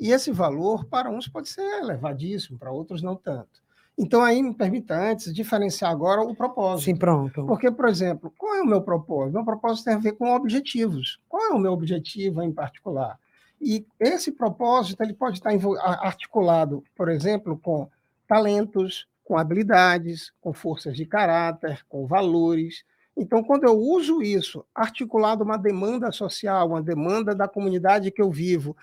E 0.00 0.10
esse 0.10 0.32
valor, 0.32 0.84
para 0.86 1.10
uns, 1.10 1.28
pode 1.28 1.48
ser 1.48 1.62
elevadíssimo, 1.62 2.58
para 2.58 2.72
outros, 2.72 3.02
não 3.02 3.14
tanto. 3.14 3.62
Então, 3.98 4.22
aí 4.22 4.42
me 4.42 4.54
permita 4.54 4.94
antes 4.94 5.34
diferenciar 5.34 5.90
agora 5.90 6.22
o 6.22 6.34
propósito. 6.34 6.86
Sim, 6.86 6.96
pronto. 6.96 7.46
Porque, 7.46 7.70
por 7.70 7.88
exemplo, 7.88 8.32
qual 8.36 8.54
é 8.56 8.62
o 8.62 8.66
meu 8.66 8.82
propósito? 8.82 9.34
Meu 9.34 9.44
propósito 9.44 9.84
tem 9.84 9.94
a 9.94 9.98
ver 9.98 10.12
com 10.12 10.34
objetivos. 10.34 11.20
Qual 11.28 11.42
é 11.42 11.54
o 11.54 11.58
meu 11.58 11.72
objetivo 11.72 12.42
em 12.42 12.52
particular? 12.52 13.18
E 13.60 13.86
esse 14.00 14.32
propósito 14.32 15.02
ele 15.02 15.14
pode 15.14 15.38
estar 15.38 15.52
articulado, 16.00 16.82
por 16.96 17.08
exemplo, 17.08 17.56
com 17.56 17.88
talentos, 18.26 19.06
com 19.22 19.38
habilidades, 19.38 20.32
com 20.40 20.52
forças 20.52 20.96
de 20.96 21.06
caráter, 21.06 21.84
com 21.88 22.06
valores, 22.06 22.84
então, 23.16 23.44
quando 23.44 23.64
eu 23.64 23.78
uso 23.78 24.22
isso, 24.22 24.64
articulado 24.74 25.44
uma 25.44 25.58
demanda 25.58 26.10
social, 26.10 26.68
uma 26.68 26.82
demanda 26.82 27.34
da 27.34 27.46
comunidade 27.46 28.10
que 28.10 28.22
eu 28.22 28.30
vivo, 28.30 28.74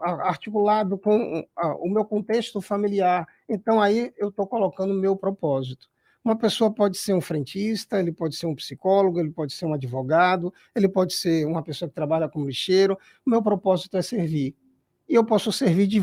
articulado 0.00 0.98
com 0.98 1.46
o 1.80 1.88
meu 1.88 2.04
contexto 2.04 2.60
familiar, 2.60 3.26
então 3.48 3.80
aí 3.80 4.12
eu 4.18 4.30
estou 4.30 4.46
colocando 4.46 4.92
o 4.92 4.98
meu 4.98 5.16
propósito. 5.16 5.88
Uma 6.24 6.36
pessoa 6.36 6.72
pode 6.72 6.98
ser 6.98 7.14
um 7.14 7.20
frentista, 7.20 7.98
ele 7.98 8.12
pode 8.12 8.36
ser 8.36 8.46
um 8.46 8.54
psicólogo, 8.54 9.18
ele 9.18 9.30
pode 9.30 9.52
ser 9.52 9.66
um 9.66 9.74
advogado, 9.74 10.52
ele 10.74 10.88
pode 10.88 11.14
ser 11.14 11.46
uma 11.46 11.62
pessoa 11.62 11.88
que 11.88 11.94
trabalha 11.94 12.28
como 12.28 12.46
lixeiro. 12.46 12.96
O 13.26 13.30
meu 13.30 13.42
propósito 13.42 13.96
é 13.96 14.02
servir. 14.02 14.54
E 15.08 15.14
eu 15.14 15.24
posso 15.24 15.52
servir 15.52 15.86
de 15.86 16.00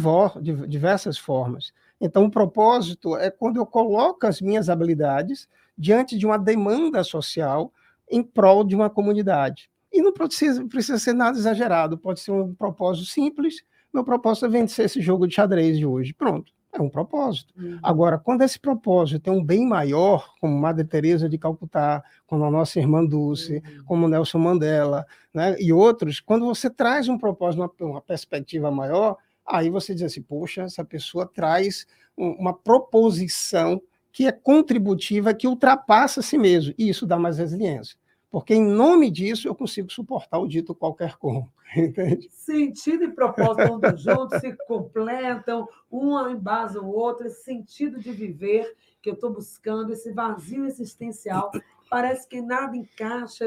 diversas 0.67 1.17
formas. 1.17 1.73
Então, 2.01 2.25
o 2.25 2.31
propósito 2.31 3.15
é 3.15 3.29
quando 3.29 3.57
eu 3.57 3.65
coloco 3.65 4.25
as 4.25 4.41
minhas 4.41 4.69
habilidades 4.69 5.47
diante 5.79 6.17
de 6.17 6.25
uma 6.25 6.37
demanda 6.37 7.03
social 7.05 7.71
em 8.11 8.21
prol 8.21 8.65
de 8.65 8.75
uma 8.75 8.89
comunidade. 8.89 9.71
E 9.91 10.01
não 10.01 10.11
precisa, 10.11 10.65
precisa 10.67 10.99
ser 10.99 11.13
nada 11.13 11.37
exagerado, 11.37 11.97
pode 11.97 12.19
ser 12.19 12.31
um 12.31 12.53
propósito 12.53 13.07
simples. 13.07 13.63
Meu 13.93 14.03
propósito 14.03 14.45
é 14.45 14.49
vencer 14.49 14.85
esse 14.85 15.01
jogo 15.01 15.25
de 15.25 15.33
xadrez 15.33 15.77
de 15.77 15.85
hoje. 15.85 16.13
Pronto, 16.13 16.51
é 16.73 16.81
um 16.81 16.89
propósito. 16.89 17.53
Uhum. 17.57 17.79
Agora, 17.81 18.19
quando 18.19 18.41
esse 18.43 18.59
propósito 18.59 19.23
tem 19.23 19.33
um 19.33 19.43
bem 19.43 19.65
maior, 19.65 20.33
como 20.39 20.59
Madre 20.59 20.83
Teresa 20.83 21.29
de 21.29 21.37
Calcutá, 21.37 22.03
como 22.27 22.43
a 22.43 22.51
nossa 22.51 22.77
irmã 22.77 23.03
Dulce, 23.03 23.63
uhum. 23.65 23.83
como 23.85 24.07
Nelson 24.07 24.37
Mandela, 24.37 25.05
né, 25.33 25.55
e 25.59 25.71
outros, 25.71 26.19
quando 26.19 26.45
você 26.45 26.69
traz 26.69 27.07
um 27.07 27.17
propósito, 27.17 27.61
uma, 27.61 27.89
uma 27.89 28.01
perspectiva 28.01 28.69
maior, 28.69 29.17
aí 29.45 29.69
você 29.69 29.95
diz 29.95 30.03
assim, 30.03 30.21
poxa, 30.21 30.63
essa 30.63 30.83
pessoa 30.83 31.25
traz 31.25 31.87
uma 32.15 32.53
proposição 32.53 33.81
que 34.11 34.27
é 34.27 34.31
contributiva, 34.31 35.33
que 35.33 35.47
ultrapassa 35.47 36.19
a 36.19 36.23
si 36.23 36.37
mesmo, 36.37 36.73
e 36.77 36.89
isso 36.89 37.05
dá 37.05 37.17
mais 37.17 37.37
resiliência. 37.37 37.97
Porque 38.29 38.53
em 38.53 38.63
nome 38.63 39.09
disso 39.09 39.47
eu 39.47 39.55
consigo 39.55 39.91
suportar 39.91 40.37
o 40.37 40.47
dito 40.47 40.75
qualquer 40.75 41.17
como. 41.17 41.51
Entende? 41.75 42.29
Sentido 42.31 43.03
e 43.03 43.11
propósito 43.11 43.73
andam 43.73 43.97
juntos, 43.97 44.39
se 44.39 44.55
completam, 44.67 45.67
um 45.91 46.29
embasa 46.29 46.81
o 46.81 46.91
outro, 46.91 47.27
esse 47.27 47.43
sentido 47.43 47.99
de 47.99 48.11
viver 48.11 48.75
que 49.01 49.09
eu 49.09 49.13
estou 49.13 49.31
buscando, 49.31 49.93
esse 49.93 50.11
vazio 50.11 50.65
existencial, 50.65 51.51
parece 51.89 52.27
que 52.27 52.41
nada 52.41 52.75
encaixa, 52.75 53.45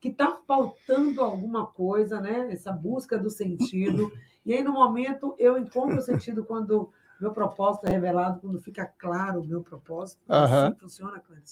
que 0.00 0.08
está 0.08 0.36
faltando 0.46 1.20
alguma 1.20 1.66
coisa, 1.66 2.20
né? 2.20 2.48
Essa 2.52 2.72
busca 2.72 3.16
do 3.16 3.30
sentido. 3.30 4.12
E 4.44 4.52
aí, 4.52 4.62
no 4.62 4.72
momento, 4.72 5.34
eu 5.38 5.56
encontro 5.56 5.98
o 5.98 6.02
sentido 6.02 6.44
quando 6.44 6.92
meu 7.22 7.32
propósito 7.32 7.86
é 7.86 7.90
revelado 7.90 8.40
quando 8.40 8.60
fica 8.60 8.84
claro 8.98 9.40
o 9.40 9.46
meu 9.46 9.62
propósito. 9.62 10.20
Uhum. 10.28 10.36
Assim 10.36 10.74
funciona, 10.78 11.20
Cláudio. 11.20 11.44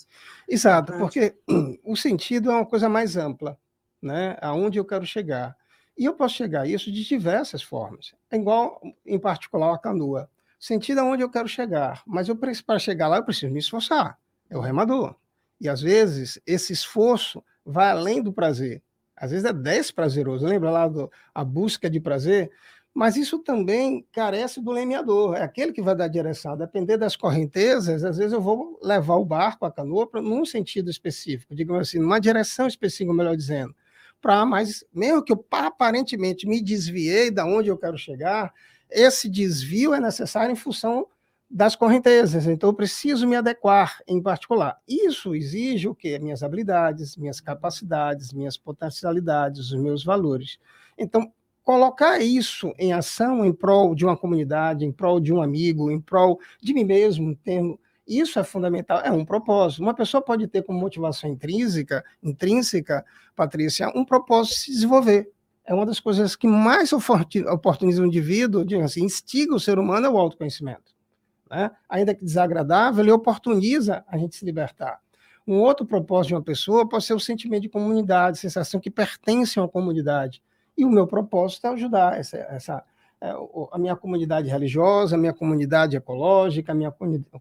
Exato, 0.48 0.92
porque 0.94 1.36
o 1.84 1.96
sentido 1.96 2.50
é 2.50 2.54
uma 2.54 2.66
coisa 2.66 2.88
mais 2.88 3.16
ampla, 3.16 3.56
né? 4.02 4.36
Aonde 4.40 4.78
eu 4.78 4.84
quero 4.84 5.06
chegar. 5.06 5.56
E 5.96 6.04
eu 6.04 6.14
posso 6.14 6.34
chegar 6.34 6.62
a 6.62 6.66
isso 6.66 6.90
de 6.90 7.04
diversas 7.04 7.62
formas. 7.62 8.14
É 8.30 8.36
igual, 8.36 8.80
em 9.06 9.18
particular, 9.18 9.74
a 9.74 9.78
canoa. 9.78 10.28
Sentido 10.58 10.98
aonde 10.98 11.22
eu 11.22 11.30
quero 11.30 11.48
chegar, 11.48 12.02
mas 12.06 12.28
eu 12.28 12.36
para 12.36 12.78
chegar 12.78 13.08
lá 13.08 13.16
eu 13.18 13.24
preciso 13.24 13.52
me 13.52 13.60
esforçar. 13.60 14.18
É 14.48 14.58
o 14.58 14.60
remador. 14.60 15.14
E 15.60 15.68
às 15.68 15.80
vezes 15.80 16.40
esse 16.46 16.72
esforço 16.72 17.42
vai 17.64 17.90
além 17.90 18.22
do 18.22 18.32
prazer. 18.32 18.82
Às 19.16 19.30
vezes 19.30 19.44
é 19.44 19.52
desprazeroso. 19.52 20.46
Lembra 20.46 20.70
lá 20.70 20.88
do, 20.88 21.10
a 21.34 21.44
busca 21.44 21.88
de 21.88 22.00
prazer? 22.00 22.50
Mas 22.92 23.16
isso 23.16 23.38
também 23.38 24.04
carece 24.12 24.60
do 24.60 24.72
lemeador, 24.72 25.36
é 25.36 25.42
aquele 25.42 25.72
que 25.72 25.80
vai 25.80 25.94
dar 25.94 26.08
direção. 26.08 26.52
A 26.52 26.56
depender 26.56 26.96
das 26.96 27.14
correntezas, 27.16 28.04
às 28.04 28.18
vezes 28.18 28.32
eu 28.32 28.40
vou 28.40 28.78
levar 28.82 29.14
o 29.14 29.24
barco, 29.24 29.64
a 29.64 29.70
canoa, 29.70 30.08
para 30.08 30.20
num 30.20 30.44
sentido 30.44 30.90
específico, 30.90 31.54
digamos 31.54 31.88
assim, 31.88 31.98
numa 31.98 32.20
direção 32.20 32.66
específica, 32.66 33.14
melhor 33.14 33.36
dizendo. 33.36 33.74
Para 34.20 34.44
mais, 34.44 34.84
mesmo 34.92 35.22
que 35.22 35.32
eu 35.32 35.44
aparentemente 35.50 36.46
me 36.46 36.60
desviei 36.60 37.30
da 37.30 37.46
onde 37.46 37.68
eu 37.68 37.78
quero 37.78 37.96
chegar, 37.96 38.52
esse 38.90 39.28
desvio 39.28 39.94
é 39.94 40.00
necessário 40.00 40.52
em 40.52 40.56
função 40.56 41.06
das 41.50 41.74
correntezas, 41.74 42.46
então 42.46 42.68
eu 42.70 42.74
preciso 42.74 43.26
me 43.26 43.34
adequar 43.34 44.00
em 44.06 44.22
particular. 44.22 44.78
Isso 44.86 45.34
exige 45.34 45.88
o 45.88 45.94
quê? 45.94 46.16
Minhas 46.18 46.44
habilidades, 46.44 47.16
minhas 47.16 47.40
capacidades, 47.40 48.32
minhas 48.32 48.56
potencialidades, 48.56 49.72
os 49.72 49.80
meus 49.80 50.04
valores. 50.04 50.58
Então, 50.96 51.32
colocar 51.70 52.18
isso 52.18 52.74
em 52.76 52.92
ação 52.92 53.44
em 53.44 53.52
prol 53.52 53.94
de 53.94 54.04
uma 54.04 54.16
comunidade, 54.16 54.84
em 54.84 54.90
prol 54.90 55.20
de 55.20 55.32
um 55.32 55.40
amigo, 55.40 55.88
em 55.88 56.00
prol 56.00 56.40
de 56.60 56.74
mim 56.74 56.82
mesmo, 56.82 57.38
isso 58.04 58.40
é 58.40 58.42
fundamental, 58.42 58.98
é 59.02 59.12
um 59.12 59.24
propósito. 59.24 59.80
Uma 59.80 59.94
pessoa 59.94 60.20
pode 60.20 60.48
ter 60.48 60.64
como 60.64 60.80
motivação 60.80 61.30
intrínseca, 61.30 62.04
intrínseca, 62.20 63.04
Patrícia, 63.36 63.88
um 63.94 64.04
propósito 64.04 64.54
de 64.54 64.60
se 64.62 64.72
desenvolver. 64.72 65.30
É 65.64 65.72
uma 65.72 65.86
das 65.86 66.00
coisas 66.00 66.34
que 66.34 66.48
mais 66.48 66.92
oportuniza 66.92 68.02
o 68.02 68.06
indivíduo, 68.06 68.66
assim, 68.82 69.04
instiga 69.04 69.54
o 69.54 69.60
ser 69.60 69.78
humano 69.78 70.08
é 70.08 70.10
o 70.10 70.18
autoconhecimento. 70.18 70.92
Né? 71.48 71.70
Ainda 71.88 72.16
que 72.16 72.24
desagradável, 72.24 73.04
ele 73.04 73.12
oportuniza 73.12 74.04
a 74.08 74.18
gente 74.18 74.34
se 74.34 74.44
libertar. 74.44 74.98
Um 75.46 75.60
outro 75.60 75.86
propósito 75.86 76.30
de 76.30 76.34
uma 76.34 76.42
pessoa 76.42 76.88
pode 76.88 77.04
ser 77.04 77.14
o 77.14 77.20
sentimento 77.20 77.62
de 77.62 77.68
comunidade, 77.68 78.40
sensação 78.40 78.80
que 78.80 78.90
pertence 78.90 79.56
a 79.56 79.62
uma 79.62 79.68
comunidade. 79.68 80.42
E 80.76 80.84
o 80.84 80.90
meu 80.90 81.06
propósito 81.06 81.66
é 81.66 81.70
ajudar 81.70 82.18
essa, 82.18 82.36
essa 82.36 82.84
é, 83.22 83.34
a 83.70 83.76
minha 83.76 83.94
comunidade 83.94 84.48
religiosa, 84.48 85.14
a 85.14 85.18
minha 85.18 85.34
comunidade 85.34 85.94
ecológica, 85.94 86.72
a 86.72 86.74
minha 86.74 86.90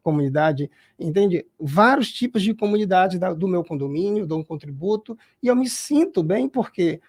comunidade, 0.03 0.69
entende? 0.99 1.45
Vários 1.57 2.11
tipos 2.11 2.41
de 2.41 2.53
comunidade 2.53 3.17
do 3.17 3.47
meu 3.47 3.63
condomínio, 3.63 4.27
dou 4.27 4.39
um 4.39 4.43
contributo, 4.43 5.17
e 5.41 5.47
eu 5.47 5.55
me 5.55 5.69
sinto 5.69 6.21
bem 6.21 6.49
porque 6.49 6.99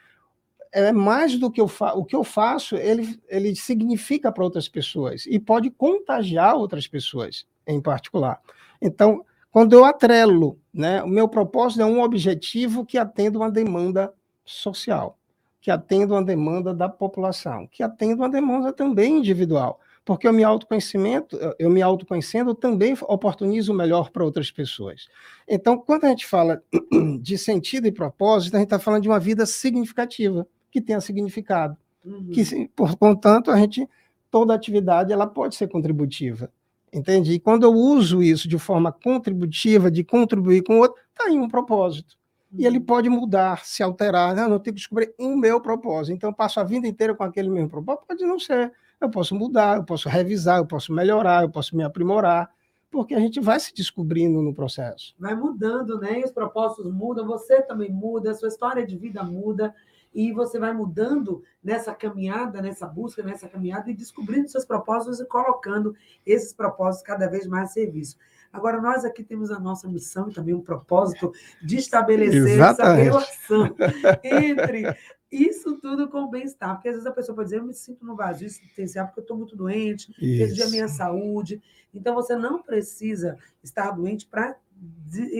é 0.70 0.92
mais 0.92 1.36
do 1.36 1.50
que 1.50 1.60
eu 1.60 1.66
fa 1.66 1.94
o 1.94 2.04
que 2.04 2.14
eu 2.14 2.22
faço, 2.22 2.76
ele, 2.76 3.20
ele 3.28 3.56
significa 3.56 4.30
para 4.30 4.44
outras 4.44 4.68
pessoas 4.68 5.26
e 5.26 5.36
pode 5.40 5.68
contagiar 5.70 6.54
outras 6.54 6.86
pessoas 6.86 7.44
em 7.66 7.80
particular. 7.80 8.40
Então, 8.80 9.26
quando 9.50 9.72
eu 9.72 9.84
atrelo, 9.84 10.56
né, 10.72 11.02
o 11.02 11.08
meu 11.08 11.28
propósito 11.28 11.82
é 11.82 11.84
um 11.84 12.00
objetivo 12.00 12.86
que 12.86 12.96
atenda 12.96 13.36
uma 13.36 13.50
demanda 13.50 14.14
social 14.44 15.18
que 15.60 15.70
atenda 15.70 16.14
uma 16.14 16.24
demanda 16.24 16.72
da 16.72 16.88
população, 16.88 17.66
que 17.66 17.82
atenda 17.82 18.22
uma 18.22 18.30
demanda 18.30 18.72
também 18.72 19.18
individual, 19.18 19.78
porque 20.04 20.26
eu 20.26 20.32
me 20.32 20.42
autoconhecimento, 20.42 21.38
eu 21.58 21.68
me 21.68 21.82
autoconhecendo 21.82 22.54
também 22.54 22.96
oportunizo 23.02 23.72
o 23.72 23.76
melhor 23.76 24.10
para 24.10 24.24
outras 24.24 24.50
pessoas. 24.50 25.06
Então, 25.46 25.76
quando 25.76 26.04
a 26.04 26.08
gente 26.08 26.26
fala 26.26 26.62
de 27.20 27.36
sentido 27.36 27.86
e 27.86 27.92
propósito, 27.92 28.54
a 28.56 28.58
gente 28.58 28.66
está 28.66 28.78
falando 28.78 29.02
de 29.02 29.08
uma 29.08 29.20
vida 29.20 29.44
significativa, 29.44 30.46
que 30.70 30.80
tenha 30.80 31.00
significado, 31.00 31.76
uhum. 32.04 32.30
que, 32.32 32.68
por, 32.74 32.96
portanto, 32.96 33.50
a 33.50 33.56
gente 33.56 33.86
toda 34.30 34.54
atividade 34.54 35.12
ela 35.12 35.26
pode 35.26 35.56
ser 35.56 35.68
contributiva. 35.68 36.50
Entende? 36.92 37.32
E 37.32 37.38
quando 37.38 37.64
eu 37.64 37.72
uso 37.72 38.22
isso 38.22 38.48
de 38.48 38.58
forma 38.58 38.90
contributiva, 38.90 39.90
de 39.90 40.02
contribuir 40.02 40.62
com 40.62 40.74
o 40.74 40.78
outro, 40.78 41.00
está 41.10 41.26
aí 41.26 41.38
um 41.38 41.48
propósito. 41.48 42.16
E 42.52 42.66
ele 42.66 42.80
pode 42.80 43.08
mudar, 43.08 43.64
se 43.64 43.82
alterar. 43.82 44.34
Não, 44.34 44.50
eu 44.50 44.58
tenho 44.58 44.74
que 44.74 44.80
descobrir 44.80 45.14
o 45.18 45.36
meu 45.36 45.60
propósito. 45.60 46.14
Então, 46.14 46.30
eu 46.30 46.34
passo 46.34 46.58
a 46.58 46.64
vida 46.64 46.86
inteira 46.86 47.14
com 47.14 47.22
aquele 47.22 47.48
mesmo 47.48 47.70
propósito? 47.70 48.06
Pode 48.06 48.24
não 48.24 48.38
ser. 48.38 48.72
eu 49.00 49.10
posso 49.10 49.34
mudar, 49.34 49.76
eu 49.76 49.84
posso 49.84 50.08
revisar, 50.08 50.58
eu 50.58 50.66
posso 50.66 50.92
melhorar, 50.92 51.44
eu 51.44 51.50
posso 51.50 51.76
me 51.76 51.84
aprimorar, 51.84 52.50
porque 52.90 53.14
a 53.14 53.20
gente 53.20 53.40
vai 53.40 53.58
se 53.60 53.72
descobrindo 53.72 54.42
no 54.42 54.52
processo. 54.52 55.14
Vai 55.18 55.34
mudando, 55.34 55.98
né? 56.00 56.20
E 56.20 56.24
os 56.24 56.32
propósitos 56.32 56.92
mudam, 56.92 57.26
você 57.26 57.62
também 57.62 57.90
muda, 57.90 58.32
a 58.32 58.34
sua 58.34 58.48
história 58.48 58.84
de 58.84 58.96
vida 58.98 59.22
muda, 59.22 59.72
e 60.12 60.32
você 60.32 60.58
vai 60.58 60.72
mudando 60.72 61.42
nessa 61.62 61.94
caminhada, 61.94 62.60
nessa 62.60 62.86
busca, 62.86 63.22
nessa 63.22 63.48
caminhada, 63.48 63.90
e 63.90 63.94
descobrindo 63.94 64.48
seus 64.48 64.64
propósitos 64.64 65.20
e 65.20 65.24
colocando 65.24 65.94
esses 66.26 66.52
propósitos 66.52 67.06
cada 67.06 67.28
vez 67.28 67.46
mais 67.46 67.70
a 67.70 67.72
serviço. 67.72 68.16
Agora, 68.52 68.80
nós 68.80 69.04
aqui 69.04 69.22
temos 69.22 69.50
a 69.50 69.60
nossa 69.60 69.88
missão 69.88 70.28
e 70.28 70.32
também 70.32 70.54
um 70.54 70.60
propósito 70.60 71.32
de 71.62 71.76
estabelecer 71.76 72.54
Exatamente. 72.54 73.08
essa 73.08 73.18
relação 73.20 73.76
entre 74.24 74.96
isso 75.30 75.78
tudo 75.78 76.08
com 76.08 76.22
o 76.22 76.30
bem-estar. 76.30 76.74
Porque 76.74 76.88
às 76.88 76.94
vezes 76.94 77.06
a 77.06 77.12
pessoa 77.12 77.36
pode 77.36 77.46
dizer, 77.46 77.60
eu 77.60 77.64
me 77.64 77.72
sinto 77.72 78.04
no 78.04 78.16
vazio 78.16 78.46
existencial 78.46 79.06
porque 79.06 79.20
eu 79.20 79.22
estou 79.22 79.36
muito 79.36 79.56
doente, 79.56 80.12
perdi 80.18 80.62
a 80.62 80.68
minha 80.68 80.88
saúde. 80.88 81.62
Então, 81.94 82.14
você 82.14 82.34
não 82.34 82.62
precisa 82.62 83.38
estar 83.62 83.90
doente 83.92 84.26
para 84.26 84.56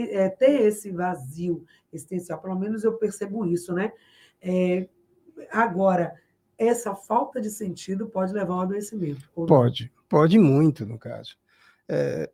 é, 0.02 0.28
ter 0.28 0.62
esse 0.62 0.90
vazio 0.90 1.64
existencial. 1.92 2.40
Pelo 2.40 2.58
menos 2.58 2.84
eu 2.84 2.92
percebo 2.92 3.44
isso, 3.44 3.72
né? 3.74 3.92
É, 4.40 4.88
agora, 5.50 6.14
essa 6.56 6.94
falta 6.94 7.40
de 7.40 7.50
sentido 7.50 8.06
pode 8.06 8.32
levar 8.32 8.54
ao 8.54 8.60
adoecimento. 8.60 9.28
Pode, 9.34 9.92
pode 10.08 10.38
muito, 10.38 10.86
no 10.86 10.98
caso. 10.98 11.36
É, 11.92 12.30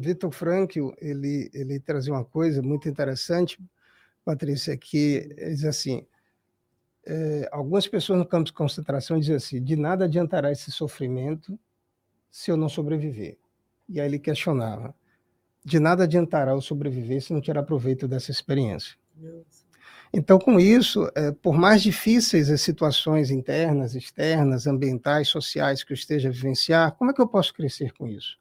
Vitor 0.00 0.32
Frankl, 0.32 0.90
ele, 1.00 1.48
ele 1.54 1.78
trazia 1.78 2.12
uma 2.12 2.24
coisa 2.24 2.60
muito 2.60 2.88
interessante, 2.88 3.56
Patrícia, 4.24 4.76
que 4.76 5.32
diz 5.36 5.64
assim, 5.64 6.04
é, 7.06 7.48
algumas 7.52 7.86
pessoas 7.86 8.18
no 8.18 8.26
campo 8.26 8.46
de 8.46 8.52
concentração 8.52 9.20
dizem 9.20 9.36
assim, 9.36 9.62
de 9.62 9.76
nada 9.76 10.06
adiantará 10.06 10.50
esse 10.50 10.72
sofrimento 10.72 11.56
se 12.32 12.50
eu 12.50 12.56
não 12.56 12.68
sobreviver. 12.68 13.38
E 13.88 14.00
aí 14.00 14.08
ele 14.08 14.18
questionava, 14.18 14.92
de 15.64 15.78
nada 15.78 16.02
adiantará 16.02 16.50
eu 16.50 16.60
sobreviver 16.60 17.22
se 17.22 17.32
não 17.32 17.40
tirar 17.40 17.62
proveito 17.62 18.08
dessa 18.08 18.32
experiência. 18.32 18.96
Então, 20.12 20.38
com 20.38 20.58
isso, 20.58 21.10
é, 21.14 21.30
por 21.30 21.56
mais 21.56 21.82
difíceis 21.82 22.50
as 22.50 22.60
situações 22.60 23.30
internas, 23.30 23.94
externas, 23.94 24.66
ambientais, 24.66 25.28
sociais 25.28 25.84
que 25.84 25.92
eu 25.92 25.94
esteja 25.94 26.28
a 26.28 26.32
vivenciar, 26.32 26.92
como 26.92 27.10
é 27.10 27.14
que 27.14 27.20
eu 27.20 27.28
posso 27.28 27.54
crescer 27.54 27.92
com 27.92 28.08
isso? 28.08 28.38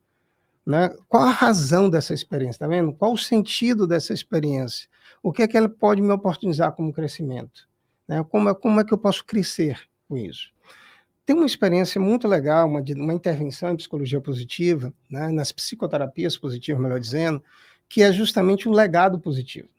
Né? 0.65 0.89
Qual 1.07 1.24
a 1.24 1.31
razão 1.31 1.89
dessa 1.89 2.13
experiência? 2.13 2.60
Tá 2.60 2.67
vendo? 2.67 2.91
Qual 2.93 3.13
o 3.13 3.17
sentido 3.17 3.86
dessa 3.86 4.13
experiência? 4.13 4.88
O 5.22 5.31
que 5.31 5.43
é 5.43 5.48
que 5.48 5.55
ela 5.55 5.69
pode 5.69 6.01
me 6.01 6.12
oportunizar 6.12 6.72
como 6.72 6.91
crescimento? 6.91 7.67
Né? 8.07 8.24
Como, 8.29 8.50
é, 8.50 8.55
como 8.55 8.79
é 8.79 8.84
que 8.84 8.93
eu 8.93 8.98
posso 8.98 9.24
crescer 9.24 9.79
com 10.07 10.17
isso? 10.17 10.50
Tem 11.25 11.36
uma 11.36 11.45
experiência 11.45 12.00
muito 12.00 12.27
legal, 12.27 12.67
uma, 12.67 12.84
uma 12.95 13.13
intervenção 13.13 13.72
em 13.72 13.77
psicologia 13.77 14.22
positiva, 14.22 14.93
né? 15.10 15.29
nas 15.29 15.51
psicoterapias 15.51 16.38
positivas, 16.38 16.81
melhor 16.81 17.00
dizendo, 17.00 17.43
que 17.88 18.01
é 18.01 18.12
justamente 18.12 18.67
um 18.67 18.72
legado 18.72 19.19
positivo. 19.19 19.69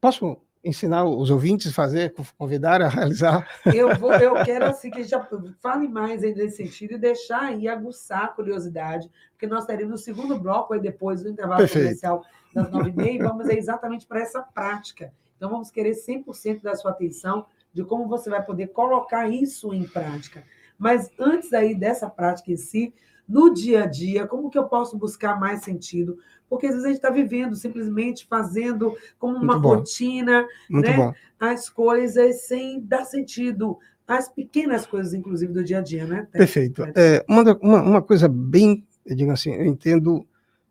Posso 0.00 0.38
ensinar 0.64 1.04
os 1.04 1.30
ouvintes 1.30 1.70
a 1.70 1.74
fazer, 1.74 2.14
convidar 2.38 2.80
a 2.80 2.88
realizar? 2.88 3.46
Eu, 3.66 3.94
vou, 3.96 4.12
eu 4.14 4.42
quero 4.44 4.64
assim 4.64 4.90
que 4.90 5.04
já 5.04 5.26
fale 5.60 5.86
mais 5.86 6.22
nesse 6.22 6.56
sentido 6.56 6.94
e 6.94 6.98
deixar 6.98 7.42
aí 7.42 7.68
aguçar 7.68 8.24
a 8.24 8.28
curiosidade, 8.28 9.10
porque 9.32 9.46
nós 9.46 9.66
teremos 9.66 10.00
o 10.00 10.04
segundo 10.04 10.38
bloco 10.38 10.72
aí 10.72 10.80
depois 10.80 11.22
do 11.22 11.28
intervalo 11.28 11.58
Perfeito. 11.58 11.84
comercial 11.84 12.24
das 12.54 12.70
nove 12.70 12.90
e 12.90 12.96
meia 12.96 13.12
e 13.12 13.18
vamos 13.18 13.48
exatamente 13.48 14.06
para 14.06 14.20
essa 14.20 14.40
prática. 14.40 15.12
Então 15.36 15.50
vamos 15.50 15.70
querer 15.70 15.92
100% 15.92 16.62
da 16.62 16.74
sua 16.74 16.92
atenção 16.92 17.44
de 17.72 17.84
como 17.84 18.08
você 18.08 18.30
vai 18.30 18.42
poder 18.42 18.68
colocar 18.68 19.28
isso 19.28 19.74
em 19.74 19.82
prática. 19.82 20.44
Mas 20.78 21.10
antes 21.18 21.52
aí 21.52 21.74
dessa 21.74 22.08
prática 22.08 22.52
em 22.52 22.56
si, 22.56 22.92
no 23.28 23.52
dia 23.52 23.84
a 23.84 23.86
dia, 23.86 24.26
como 24.26 24.50
que 24.50 24.58
eu 24.58 24.64
posso 24.64 24.98
buscar 24.98 25.38
mais 25.38 25.62
sentido? 25.62 26.18
Porque 26.48 26.66
às 26.66 26.72
vezes 26.72 26.84
a 26.84 26.88
gente 26.88 26.98
está 26.98 27.10
vivendo 27.10 27.56
simplesmente 27.56 28.26
fazendo 28.26 28.96
como 29.18 29.38
uma 29.38 29.56
rotina 29.56 30.46
né, 30.68 31.14
as 31.40 31.68
coisas 31.68 32.42
sem 32.42 32.80
dar 32.80 33.04
sentido. 33.04 33.78
As 34.06 34.28
pequenas 34.28 34.84
coisas, 34.86 35.14
inclusive, 35.14 35.52
do 35.52 35.64
dia 35.64 35.78
a 35.78 35.80
dia, 35.80 36.06
né? 36.06 36.28
Perfeito. 36.30 36.82
É, 36.94 37.24
uma, 37.26 37.42
uma, 37.62 37.82
uma 37.82 38.02
coisa 38.02 38.28
bem, 38.28 38.86
digo 39.06 39.30
assim, 39.30 39.54
eu 39.54 39.64
entendo 39.64 40.26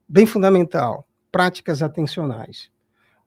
bem 0.07 0.27
fundamental, 0.27 1.07
práticas 1.31 1.81
atencionais. 1.81 2.69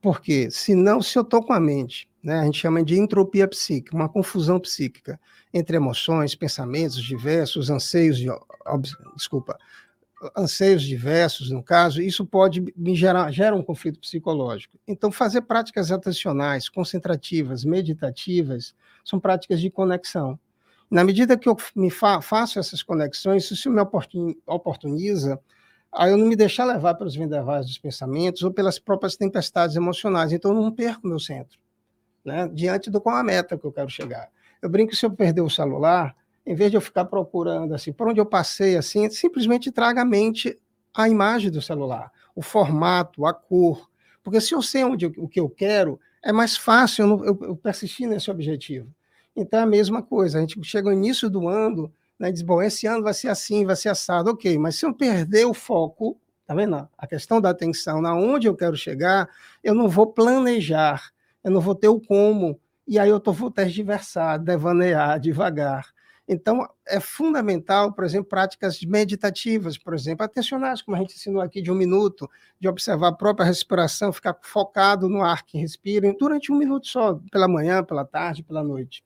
Porque 0.00 0.48
senão, 0.48 1.02
se 1.02 1.18
eu 1.18 1.22
estou 1.22 1.42
com 1.42 1.52
a 1.52 1.58
mente, 1.58 2.08
né, 2.26 2.40
a 2.40 2.44
gente 2.44 2.58
chama 2.58 2.82
de 2.82 2.98
entropia 2.98 3.46
psíquica, 3.46 3.94
uma 3.94 4.08
confusão 4.08 4.58
psíquica 4.58 5.18
entre 5.54 5.76
emoções, 5.76 6.34
pensamentos 6.34 7.00
diversos, 7.00 7.70
anseios, 7.70 8.18
de, 8.18 8.26
desculpa, 9.14 9.56
anseios 10.36 10.82
diversos, 10.82 11.52
no 11.52 11.62
caso, 11.62 12.02
isso 12.02 12.26
pode 12.26 12.60
me 12.76 12.96
gerar 12.96 13.30
gera 13.30 13.54
um 13.54 13.62
conflito 13.62 14.00
psicológico. 14.00 14.76
Então, 14.88 15.12
fazer 15.12 15.42
práticas 15.42 15.92
atencionais, 15.92 16.68
concentrativas, 16.68 17.64
meditativas, 17.64 18.74
são 19.04 19.20
práticas 19.20 19.60
de 19.60 19.70
conexão. 19.70 20.36
Na 20.90 21.04
medida 21.04 21.38
que 21.38 21.48
eu 21.48 21.56
me 21.76 21.90
fa 21.90 22.20
faço 22.20 22.58
essas 22.58 22.82
conexões, 22.82 23.48
isso 23.48 23.70
me 23.70 23.80
oportuniza 24.46 25.40
a 25.92 26.08
eu 26.08 26.16
não 26.16 26.26
me 26.26 26.34
deixar 26.34 26.64
levar 26.64 26.94
pelos 26.96 27.14
vendavais 27.14 27.66
dos 27.66 27.78
pensamentos 27.78 28.42
ou 28.42 28.52
pelas 28.52 28.80
próprias 28.80 29.14
tempestades 29.14 29.76
emocionais. 29.76 30.32
Então, 30.32 30.52
eu 30.52 30.60
não 30.60 30.72
perco 30.72 31.06
meu 31.06 31.20
centro, 31.20 31.56
né? 32.26 32.50
diante 32.52 32.90
do 32.90 33.00
qual 33.00 33.16
a 33.16 33.22
meta 33.22 33.56
que 33.56 33.64
eu 33.64 33.72
quero 33.72 33.88
chegar. 33.88 34.28
Eu 34.60 34.68
brinco 34.68 34.94
se 34.94 35.06
eu 35.06 35.10
perder 35.10 35.42
o 35.42 35.48
celular, 35.48 36.14
em 36.44 36.54
vez 36.54 36.70
de 36.70 36.76
eu 36.76 36.80
ficar 36.80 37.04
procurando 37.04 37.74
assim, 37.74 37.92
por 37.92 38.08
onde 38.08 38.20
eu 38.20 38.26
passei 38.26 38.76
assim, 38.76 39.08
simplesmente 39.10 39.70
traga 39.70 40.02
à 40.02 40.04
mente 40.04 40.58
a 40.94 41.08
imagem 41.08 41.50
do 41.50 41.62
celular, 41.62 42.10
o 42.34 42.42
formato, 42.42 43.26
a 43.26 43.32
cor. 43.32 43.88
Porque 44.22 44.40
se 44.40 44.54
eu 44.54 44.62
sei 44.62 44.84
onde, 44.84 45.06
o 45.06 45.28
que 45.28 45.38
eu 45.38 45.48
quero, 45.48 46.00
é 46.22 46.32
mais 46.32 46.56
fácil 46.56 47.06
eu, 47.06 47.24
eu, 47.24 47.38
eu 47.42 47.56
persistir 47.56 48.08
nesse 48.08 48.30
objetivo. 48.30 48.88
Então 49.34 49.60
é 49.60 49.62
a 49.62 49.66
mesma 49.66 50.02
coisa, 50.02 50.38
a 50.38 50.40
gente 50.40 50.62
chega 50.64 50.88
no 50.88 50.96
início 50.96 51.28
do 51.28 51.46
ano, 51.46 51.92
né, 52.18 52.32
diz, 52.32 52.42
bom, 52.42 52.62
esse 52.62 52.86
ano 52.86 53.02
vai 53.02 53.12
ser 53.12 53.28
assim, 53.28 53.64
vai 53.64 53.76
ser 53.76 53.90
assado, 53.90 54.30
ok, 54.30 54.56
mas 54.56 54.76
se 54.76 54.86
eu 54.86 54.94
perder 54.94 55.44
o 55.44 55.52
foco, 55.52 56.18
tá 56.46 56.54
vendo? 56.54 56.88
A 56.96 57.06
questão 57.06 57.40
da 57.40 57.50
atenção, 57.50 58.00
na 58.00 58.14
onde 58.14 58.46
eu 58.46 58.56
quero 58.56 58.76
chegar, 58.76 59.28
eu 59.62 59.74
não 59.74 59.88
vou 59.88 60.06
planejar, 60.06 61.12
eu 61.46 61.52
não 61.52 61.60
vou 61.60 61.76
ter 61.76 61.86
o 61.86 62.00
como, 62.00 62.60
e 62.88 62.98
aí 62.98 63.08
eu 63.08 63.20
tô, 63.20 63.32
vou 63.32 63.52
tergiversar, 63.52 64.36
devanear 64.36 65.20
devagar. 65.20 65.86
Então, 66.26 66.68
é 66.84 66.98
fundamental, 66.98 67.92
por 67.92 68.02
exemplo, 68.02 68.28
práticas 68.28 68.82
meditativas, 68.82 69.78
por 69.78 69.94
exemplo, 69.94 70.24
atencionais, 70.24 70.82
como 70.82 70.96
a 70.96 70.98
gente 71.00 71.14
ensinou 71.14 71.40
aqui, 71.40 71.62
de 71.62 71.70
um 71.70 71.74
minuto, 71.76 72.28
de 72.58 72.66
observar 72.66 73.08
a 73.08 73.12
própria 73.12 73.46
respiração, 73.46 74.12
ficar 74.12 74.36
focado 74.42 75.08
no 75.08 75.22
ar 75.22 75.44
que 75.44 75.56
respira 75.56 76.12
durante 76.18 76.50
um 76.50 76.58
minuto 76.58 76.88
só, 76.88 77.14
pela 77.30 77.46
manhã, 77.46 77.84
pela 77.84 78.04
tarde, 78.04 78.42
pela 78.42 78.64
noite. 78.64 79.04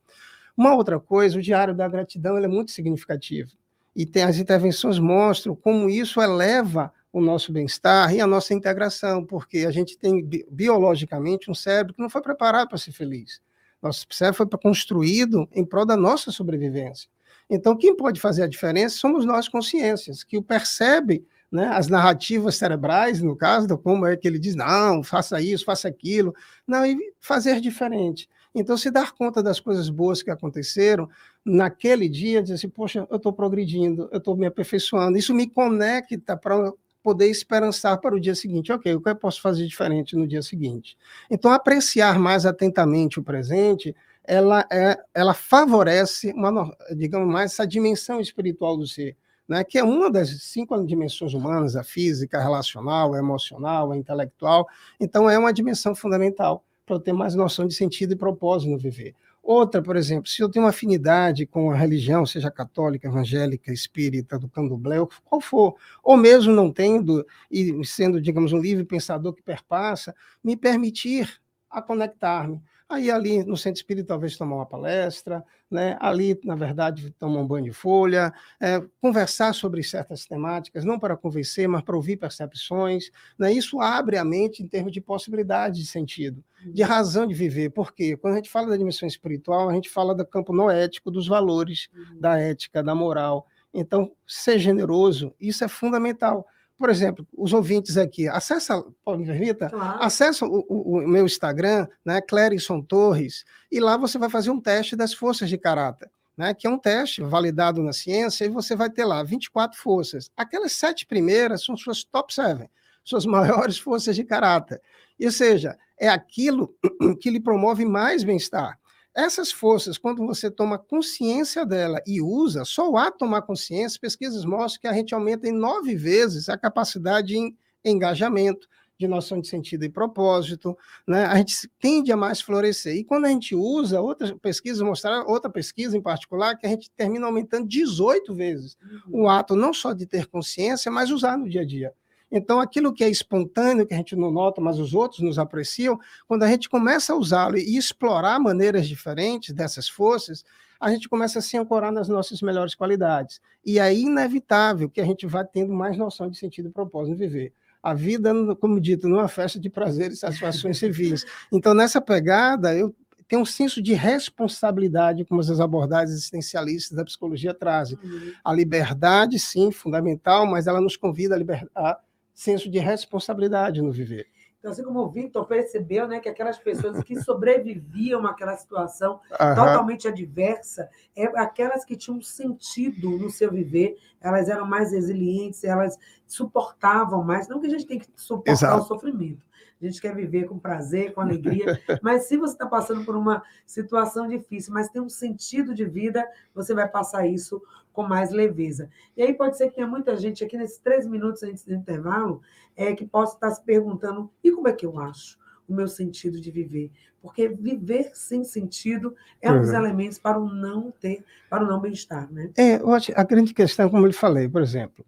Uma 0.56 0.74
outra 0.74 0.98
coisa, 0.98 1.38
o 1.38 1.42
diário 1.42 1.74
da 1.74 1.86
gratidão 1.88 2.38
é 2.38 2.48
muito 2.48 2.70
significativo. 2.70 3.50
E 3.94 4.06
tem, 4.06 4.22
as 4.22 4.38
intervenções 4.38 4.98
mostram 4.98 5.54
como 5.54 5.90
isso 5.90 6.22
eleva 6.22 6.90
o 7.12 7.20
nosso 7.20 7.52
bem-estar 7.52 8.14
e 8.14 8.20
a 8.20 8.26
nossa 8.26 8.54
integração, 8.54 9.24
porque 9.24 9.58
a 9.58 9.70
gente 9.70 9.98
tem 9.98 10.24
biologicamente 10.50 11.50
um 11.50 11.54
cérebro 11.54 11.94
que 11.94 12.02
não 12.02 12.10
foi 12.10 12.22
preparado 12.22 12.68
para 12.68 12.78
ser 12.78 12.92
feliz. 12.92 13.40
Nosso 13.82 14.06
cérebro 14.10 14.36
foi 14.36 14.58
construído 14.58 15.48
em 15.52 15.64
prol 15.64 15.86
da 15.86 15.96
nossa 15.96 16.30
sobrevivência. 16.30 17.08
Então, 17.48 17.76
quem 17.76 17.96
pode 17.96 18.20
fazer 18.20 18.44
a 18.44 18.46
diferença 18.46 18.96
somos 18.96 19.24
nós, 19.24 19.48
consciências, 19.48 20.22
que 20.22 20.38
o 20.38 20.42
percebe 20.42 21.26
né, 21.50 21.66
as 21.66 21.88
narrativas 21.88 22.54
cerebrais, 22.56 23.20
no 23.20 23.34
caso, 23.34 23.76
como 23.78 24.06
é 24.06 24.16
que 24.16 24.28
ele 24.28 24.38
diz, 24.38 24.54
não, 24.54 25.02
faça 25.02 25.40
isso, 25.40 25.64
faça 25.64 25.88
aquilo, 25.88 26.32
não, 26.64 26.86
e 26.86 26.96
fazer 27.18 27.60
diferente. 27.60 28.28
Então, 28.54 28.76
se 28.76 28.90
dar 28.90 29.12
conta 29.12 29.42
das 29.42 29.58
coisas 29.58 29.88
boas 29.88 30.22
que 30.22 30.30
aconteceram, 30.30 31.08
naquele 31.44 32.08
dia, 32.08 32.42
dizer 32.42 32.54
assim, 32.54 32.68
poxa, 32.68 33.06
eu 33.10 33.16
estou 33.16 33.32
progredindo, 33.32 34.08
eu 34.12 34.18
estou 34.18 34.36
me 34.36 34.46
aperfeiçoando, 34.46 35.18
isso 35.18 35.34
me 35.34 35.48
conecta 35.48 36.36
para 36.36 36.72
poder 37.02 37.28
esperançar 37.28 38.00
para 38.00 38.14
o 38.14 38.20
dia 38.20 38.34
seguinte. 38.34 38.72
Ok, 38.72 38.94
o 38.94 39.00
que 39.00 39.08
eu 39.08 39.16
posso 39.16 39.40
fazer 39.40 39.66
diferente 39.66 40.16
no 40.16 40.26
dia 40.26 40.42
seguinte? 40.42 40.96
Então, 41.30 41.52
apreciar 41.52 42.18
mais 42.18 42.46
atentamente 42.46 43.18
o 43.18 43.22
presente, 43.22 43.94
ela, 44.24 44.66
é, 44.70 44.98
ela 45.14 45.34
favorece, 45.34 46.32
uma, 46.32 46.76
digamos 46.96 47.32
mais, 47.32 47.52
essa 47.52 47.66
dimensão 47.66 48.20
espiritual 48.20 48.76
do 48.76 48.86
ser, 48.86 49.16
né, 49.48 49.64
que 49.64 49.78
é 49.78 49.82
uma 49.82 50.10
das 50.10 50.28
cinco 50.44 50.80
dimensões 50.84 51.34
humanas, 51.34 51.74
a 51.74 51.82
física, 51.82 52.38
a 52.38 52.42
relacional, 52.42 53.14
a 53.14 53.18
emocional, 53.18 53.90
a 53.90 53.96
intelectual. 53.96 54.66
Então, 55.00 55.28
é 55.28 55.38
uma 55.38 55.52
dimensão 55.52 55.94
fundamental 55.94 56.64
para 56.86 56.96
eu 56.96 57.00
ter 57.00 57.12
mais 57.12 57.34
noção 57.34 57.66
de 57.66 57.74
sentido 57.74 58.12
e 58.12 58.16
propósito 58.16 58.70
no 58.70 58.78
viver. 58.78 59.14
Outra, 59.52 59.82
por 59.82 59.96
exemplo, 59.96 60.28
se 60.30 60.40
eu 60.40 60.48
tenho 60.48 60.64
uma 60.64 60.70
afinidade 60.70 61.44
com 61.44 61.72
a 61.72 61.74
religião, 61.74 62.24
seja 62.24 62.52
católica, 62.52 63.08
evangélica, 63.08 63.72
espírita, 63.72 64.38
do 64.38 64.48
candomblé, 64.48 64.98
qual 65.24 65.40
for, 65.40 65.74
ou 66.04 66.16
mesmo 66.16 66.52
não 66.54 66.72
tendo, 66.72 67.26
e 67.50 67.84
sendo, 67.84 68.20
digamos, 68.20 68.52
um 68.52 68.60
livre 68.60 68.84
pensador 68.84 69.34
que 69.34 69.42
perpassa, 69.42 70.14
me 70.44 70.56
permitir 70.56 71.40
a 71.68 71.82
conectar-me. 71.82 72.62
Aí 72.90 73.08
ali 73.08 73.44
no 73.44 73.56
centro 73.56 73.78
espírita 73.78 74.08
talvez 74.08 74.36
tomar 74.36 74.56
uma 74.56 74.66
palestra, 74.66 75.44
né? 75.70 75.96
ali, 76.00 76.36
na 76.42 76.56
verdade, 76.56 77.14
tomar 77.20 77.38
um 77.38 77.46
banho 77.46 77.66
de 77.66 77.72
folha, 77.72 78.34
é, 78.60 78.82
conversar 79.00 79.54
sobre 79.54 79.80
certas 79.84 80.26
temáticas, 80.26 80.84
não 80.84 80.98
para 80.98 81.16
convencer, 81.16 81.68
mas 81.68 81.82
para 81.82 81.94
ouvir 81.94 82.16
percepções. 82.16 83.12
Né? 83.38 83.52
Isso 83.52 83.80
abre 83.80 84.16
a 84.16 84.24
mente 84.24 84.60
em 84.60 84.66
termos 84.66 84.90
de 84.90 85.00
possibilidade 85.00 85.78
de 85.78 85.86
sentido, 85.86 86.42
de 86.66 86.82
razão 86.82 87.28
de 87.28 87.32
viver. 87.32 87.70
Por 87.70 87.94
quê? 87.94 88.16
Quando 88.16 88.34
a 88.34 88.36
gente 88.38 88.50
fala 88.50 88.70
da 88.70 88.76
dimensão 88.76 89.06
espiritual, 89.06 89.68
a 89.68 89.72
gente 89.72 89.88
fala 89.88 90.12
do 90.12 90.26
campo 90.26 90.52
noético, 90.52 91.12
dos 91.12 91.28
valores, 91.28 91.88
da 92.18 92.40
ética, 92.40 92.82
da 92.82 92.92
moral. 92.92 93.46
Então, 93.72 94.10
ser 94.26 94.58
generoso, 94.58 95.32
isso 95.38 95.62
é 95.62 95.68
fundamental 95.68 96.44
por 96.80 96.88
exemplo, 96.88 97.28
os 97.36 97.52
ouvintes 97.52 97.98
aqui, 97.98 98.26
acessa, 98.26 98.82
me 99.06 99.26
permita? 99.26 99.68
Claro. 99.68 100.02
Acessa 100.02 100.46
o, 100.46 100.64
o, 100.66 100.96
o, 100.96 101.06
meu 101.06 101.26
Instagram, 101.26 101.86
né, 102.02 102.22
Clérison 102.22 102.80
Torres, 102.80 103.44
e 103.70 103.78
lá 103.78 103.98
você 103.98 104.16
vai 104.16 104.30
fazer 104.30 104.48
um 104.48 104.58
teste 104.58 104.96
das 104.96 105.12
forças 105.12 105.50
de 105.50 105.58
caráter, 105.58 106.10
né, 106.34 106.54
que 106.54 106.66
é 106.66 106.70
um 106.70 106.78
teste 106.78 107.20
validado 107.22 107.82
na 107.82 107.92
ciência, 107.92 108.46
e 108.46 108.48
você 108.48 108.74
vai 108.74 108.88
ter 108.88 109.04
lá 109.04 109.22
24 109.22 109.78
forças. 109.78 110.30
Aquelas 110.34 110.72
sete 110.72 111.04
primeiras 111.04 111.62
são 111.62 111.76
suas 111.76 112.02
top 112.02 112.32
seven, 112.32 112.70
suas 113.04 113.26
maiores 113.28 113.76
forças 113.76 114.16
de 114.16 114.24
caráter. 114.24 114.80
Ou 115.22 115.30
seja, 115.30 115.76
é 115.98 116.08
aquilo 116.08 116.74
que 117.20 117.28
lhe 117.28 117.40
promove 117.40 117.84
mais 117.84 118.24
bem-estar. 118.24 118.79
Essas 119.14 119.50
forças, 119.50 119.98
quando 119.98 120.24
você 120.24 120.50
toma 120.50 120.78
consciência 120.78 121.66
dela 121.66 122.00
e 122.06 122.20
usa, 122.20 122.64
só 122.64 122.88
o 122.88 122.96
ato 122.96 123.12
de 123.12 123.18
tomar 123.18 123.42
consciência, 123.42 123.98
pesquisas 124.00 124.44
mostram 124.44 124.80
que 124.82 124.86
a 124.86 124.92
gente 124.92 125.12
aumenta 125.12 125.48
em 125.48 125.52
nove 125.52 125.96
vezes 125.96 126.48
a 126.48 126.56
capacidade 126.56 127.28
de 127.28 127.54
engajamento, 127.84 128.68
de 129.00 129.08
noção 129.08 129.40
de 129.40 129.48
sentido 129.48 129.82
e 129.84 129.88
propósito, 129.88 130.76
né? 131.08 131.24
a 131.24 131.36
gente 131.36 131.68
tende 131.80 132.12
a 132.12 132.16
mais 132.16 132.40
florescer. 132.40 132.94
E 132.96 133.02
quando 133.02 133.24
a 133.24 133.30
gente 133.30 133.54
usa, 133.54 134.00
outras 134.00 134.30
pesquisas 134.32 134.82
mostraram, 134.82 135.26
outra 135.26 135.50
pesquisa 135.50 135.96
em 135.96 136.02
particular, 136.02 136.56
que 136.56 136.66
a 136.66 136.70
gente 136.70 136.90
termina 136.90 137.26
aumentando 137.26 137.66
18 137.66 138.34
vezes 138.34 138.76
uhum. 139.08 139.22
o 139.22 139.28
ato 139.28 139.56
não 139.56 139.72
só 139.72 139.94
de 139.94 140.06
ter 140.06 140.26
consciência, 140.26 140.92
mas 140.92 141.10
usar 141.10 141.38
no 141.38 141.48
dia 141.48 141.62
a 141.62 141.66
dia. 141.66 141.94
Então, 142.30 142.60
aquilo 142.60 142.92
que 142.92 143.02
é 143.02 143.08
espontâneo, 143.08 143.86
que 143.86 143.94
a 143.94 143.96
gente 143.96 144.14
não 144.14 144.30
nota, 144.30 144.60
mas 144.60 144.78
os 144.78 144.94
outros 144.94 145.20
nos 145.20 145.38
apreciam, 145.38 145.98
quando 146.28 146.44
a 146.44 146.48
gente 146.48 146.68
começa 146.68 147.12
a 147.12 147.16
usá-lo 147.16 147.56
e 147.58 147.76
explorar 147.76 148.38
maneiras 148.38 148.86
diferentes 148.86 149.52
dessas 149.52 149.88
forças, 149.88 150.44
a 150.80 150.90
gente 150.90 151.08
começa 151.08 151.40
a 151.40 151.42
se 151.42 151.56
ancorar 151.58 151.92
nas 151.92 152.08
nossas 152.08 152.40
melhores 152.40 152.74
qualidades. 152.74 153.40
E 153.64 153.78
é 153.78 153.94
inevitável 153.94 154.88
que 154.88 155.00
a 155.00 155.04
gente 155.04 155.26
vá 155.26 155.44
tendo 155.44 155.72
mais 155.72 155.96
noção 155.96 156.30
de 156.30 156.38
sentido 156.38 156.68
e 156.68 156.72
propósito 156.72 157.16
de 157.16 157.26
viver. 157.26 157.52
A 157.82 157.92
vida, 157.92 158.32
como 158.56 158.80
dito, 158.80 159.08
não 159.08 159.20
é 159.20 159.28
festa 159.28 159.58
de 159.58 159.68
prazeres 159.68 160.18
e 160.18 160.20
satisfações 160.20 160.78
civis. 160.78 161.24
Então, 161.52 161.74
nessa 161.74 162.00
pegada, 162.00 162.74
eu 162.74 162.94
tenho 163.26 163.42
um 163.42 163.46
senso 163.46 163.80
de 163.80 163.94
responsabilidade, 163.94 165.24
como 165.24 165.40
as 165.40 165.60
abordagens 165.60 166.10
existencialistas 166.10 166.96
da 166.96 167.04
psicologia 167.04 167.54
trazem. 167.54 167.98
Uhum. 168.02 168.32
A 168.44 168.52
liberdade, 168.52 169.38
sim, 169.38 169.70
fundamental, 169.70 170.46
mas 170.46 170.66
ela 170.66 170.80
nos 170.80 170.96
convida 170.96 171.34
a, 171.34 171.38
liber... 171.38 171.66
a 171.74 171.98
senso 172.34 172.70
de 172.70 172.78
responsabilidade 172.78 173.82
no 173.82 173.92
viver. 173.92 174.26
Então, 174.60 174.70
assim 174.70 174.84
como 174.84 175.00
o 175.00 175.10
Victor 175.10 175.46
percebeu, 175.46 176.06
né, 176.06 176.20
que 176.20 176.28
aquelas 176.28 176.58
pessoas 176.58 177.02
que 177.02 177.18
sobreviviam 177.22 178.26
àquela 178.26 178.54
situação 178.56 179.18
totalmente 179.30 180.06
adversa, 180.06 180.90
é 181.16 181.24
aquelas 181.40 181.82
que 181.82 181.96
tinham 181.96 182.20
sentido 182.20 183.10
no 183.10 183.30
seu 183.30 183.50
viver, 183.50 183.96
elas 184.20 184.50
eram 184.50 184.66
mais 184.66 184.92
resilientes, 184.92 185.64
elas 185.64 185.98
suportavam 186.26 187.24
mais, 187.24 187.48
não 187.48 187.58
que 187.58 187.68
a 187.68 187.70
gente 187.70 187.86
tem 187.86 187.98
que 187.98 188.06
suportar 188.14 188.52
Exato. 188.52 188.82
o 188.82 188.86
sofrimento, 188.86 189.42
a 189.80 189.86
gente 189.86 190.00
quer 190.00 190.14
viver 190.14 190.44
com 190.46 190.58
prazer, 190.58 191.14
com 191.14 191.22
alegria. 191.22 191.64
mas 192.02 192.24
se 192.24 192.36
você 192.36 192.52
está 192.52 192.66
passando 192.66 193.02
por 193.02 193.16
uma 193.16 193.42
situação 193.64 194.28
difícil, 194.28 194.74
mas 194.74 194.90
tem 194.90 195.00
um 195.00 195.08
sentido 195.08 195.74
de 195.74 195.86
vida, 195.86 196.26
você 196.54 196.74
vai 196.74 196.86
passar 196.86 197.26
isso 197.26 197.62
com 198.00 198.08
mais 198.08 198.30
leveza. 198.30 198.88
E 199.16 199.22
aí 199.22 199.34
pode 199.34 199.56
ser 199.56 199.68
que 199.68 199.76
tenha 199.76 199.86
muita 199.86 200.16
gente 200.16 200.42
aqui 200.42 200.56
nesses 200.56 200.78
três 200.78 201.06
minutos 201.06 201.42
antes 201.42 201.64
do 201.64 201.74
intervalo 201.74 202.40
é, 202.76 202.94
que 202.94 203.06
possa 203.06 203.34
estar 203.34 203.50
se 203.50 203.62
perguntando: 203.62 204.30
e 204.42 204.50
como 204.50 204.68
é 204.68 204.72
que 204.72 204.86
eu 204.86 204.98
acho? 204.98 205.38
o 205.68 205.74
meu 205.74 205.86
sentido 205.86 206.40
de 206.40 206.50
viver. 206.50 206.90
Porque 207.22 207.48
viver 207.48 208.10
sem 208.14 208.42
sentido 208.42 209.14
é 209.40 209.52
um 209.52 209.60
dos 209.60 209.70
uhum. 209.70 209.76
elementos 209.76 210.18
para 210.18 210.38
o 210.38 210.52
não 210.52 210.90
ter, 210.90 211.24
para 211.48 211.64
o 211.64 211.66
não 211.66 211.80
bem-estar, 211.80 212.30
né? 212.32 212.50
É, 212.56 212.76
eu 212.76 212.90
acho, 212.92 213.12
a 213.14 213.22
grande 213.22 213.54
questão, 213.54 213.88
como 213.88 214.04
eu 214.04 214.12
falei, 214.12 214.48
por 214.48 214.62
exemplo. 214.62 215.04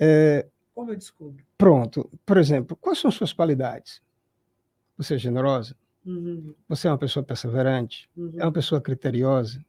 É, 0.00 0.46
como 0.72 0.92
eu 0.92 0.96
descubro? 0.96 1.44
Pronto. 1.58 2.08
Por 2.24 2.36
exemplo, 2.36 2.76
quais 2.76 2.98
são 2.98 3.10
suas 3.10 3.32
qualidades? 3.32 4.00
Você 4.96 5.14
é 5.14 5.18
generosa? 5.18 5.74
Uhum. 6.04 6.54
Você 6.68 6.86
é 6.86 6.90
uma 6.90 6.98
pessoa 6.98 7.24
perseverante? 7.24 8.08
Uhum. 8.16 8.34
É 8.36 8.44
uma 8.44 8.52
pessoa 8.52 8.80
criteriosa? 8.80 9.64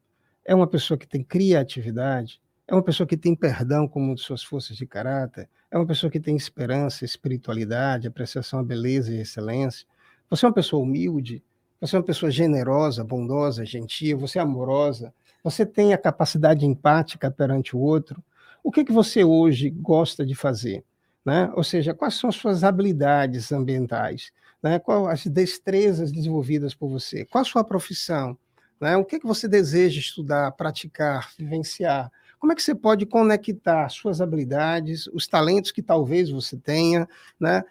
É 0.45 0.53
uma 0.53 0.67
pessoa 0.67 0.97
que 0.97 1.07
tem 1.07 1.23
criatividade? 1.23 2.39
É 2.69 2.73
uma 2.75 2.83
pessoa 2.83 3.07
que 3.07 3.15
tem 3.15 3.33
perdão 3.33 3.87
como 3.87 4.17
suas 4.17 4.43
forças 4.43 4.75
de 4.75 4.85
caráter? 4.85 5.47
É 5.71 5.77
uma 5.77 5.85
pessoa 5.85 6.11
que 6.11 6.19
tem 6.19 6.35
esperança, 6.35 7.05
espiritualidade, 7.05 8.09
apreciação 8.09 8.59
à 8.59 8.63
beleza 8.63 9.13
e 9.13 9.21
excelência? 9.21 9.87
Você 10.29 10.45
é 10.45 10.49
uma 10.49 10.53
pessoa 10.53 10.83
humilde? 10.83 11.41
Você 11.79 11.95
é 11.95 11.99
uma 11.99 12.05
pessoa 12.05 12.29
generosa, 12.29 13.05
bondosa, 13.05 13.63
gentil? 13.63 14.19
Você 14.19 14.37
é 14.37 14.41
amorosa? 14.41 15.13
Você 15.41 15.65
tem 15.65 15.93
a 15.93 15.97
capacidade 15.97 16.65
empática 16.65 17.31
perante 17.31 17.73
o 17.73 17.79
outro? 17.79 18.21
O 18.61 18.69
que, 18.69 18.83
que 18.83 18.91
você 18.91 19.23
hoje 19.23 19.69
gosta 19.69 20.25
de 20.25 20.35
fazer? 20.35 20.83
Né? 21.23 21.49
Ou 21.55 21.63
seja, 21.63 21.93
quais 21.93 22.15
são 22.15 22.29
as 22.29 22.35
suas 22.35 22.65
habilidades 22.65 23.49
ambientais? 23.53 24.33
Né? 24.61 24.77
Quais 24.77 25.07
as 25.07 25.25
destrezas 25.27 26.11
desenvolvidas 26.11 26.75
por 26.75 26.89
você? 26.89 27.23
Qual 27.23 27.41
a 27.41 27.45
sua 27.45 27.63
profissão? 27.63 28.37
Né? 28.81 28.97
O 28.97 29.05
que, 29.05 29.21
que 29.21 29.25
você 29.25 29.47
deseja 29.47 30.01
estudar, 30.01 30.51
praticar, 30.51 31.31
vivenciar? 31.37 32.11
Como 32.39 32.51
é 32.51 32.55
que 32.55 32.61
você 32.61 32.75
pode 32.75 33.05
conectar 33.05 33.89
suas 33.89 34.21
habilidades, 34.21 35.07
os 35.07 35.27
talentos 35.27 35.71
que 35.71 35.81
talvez 35.81 36.29
você 36.29 36.55
tenha, 36.57 37.07
né? 37.39 37.63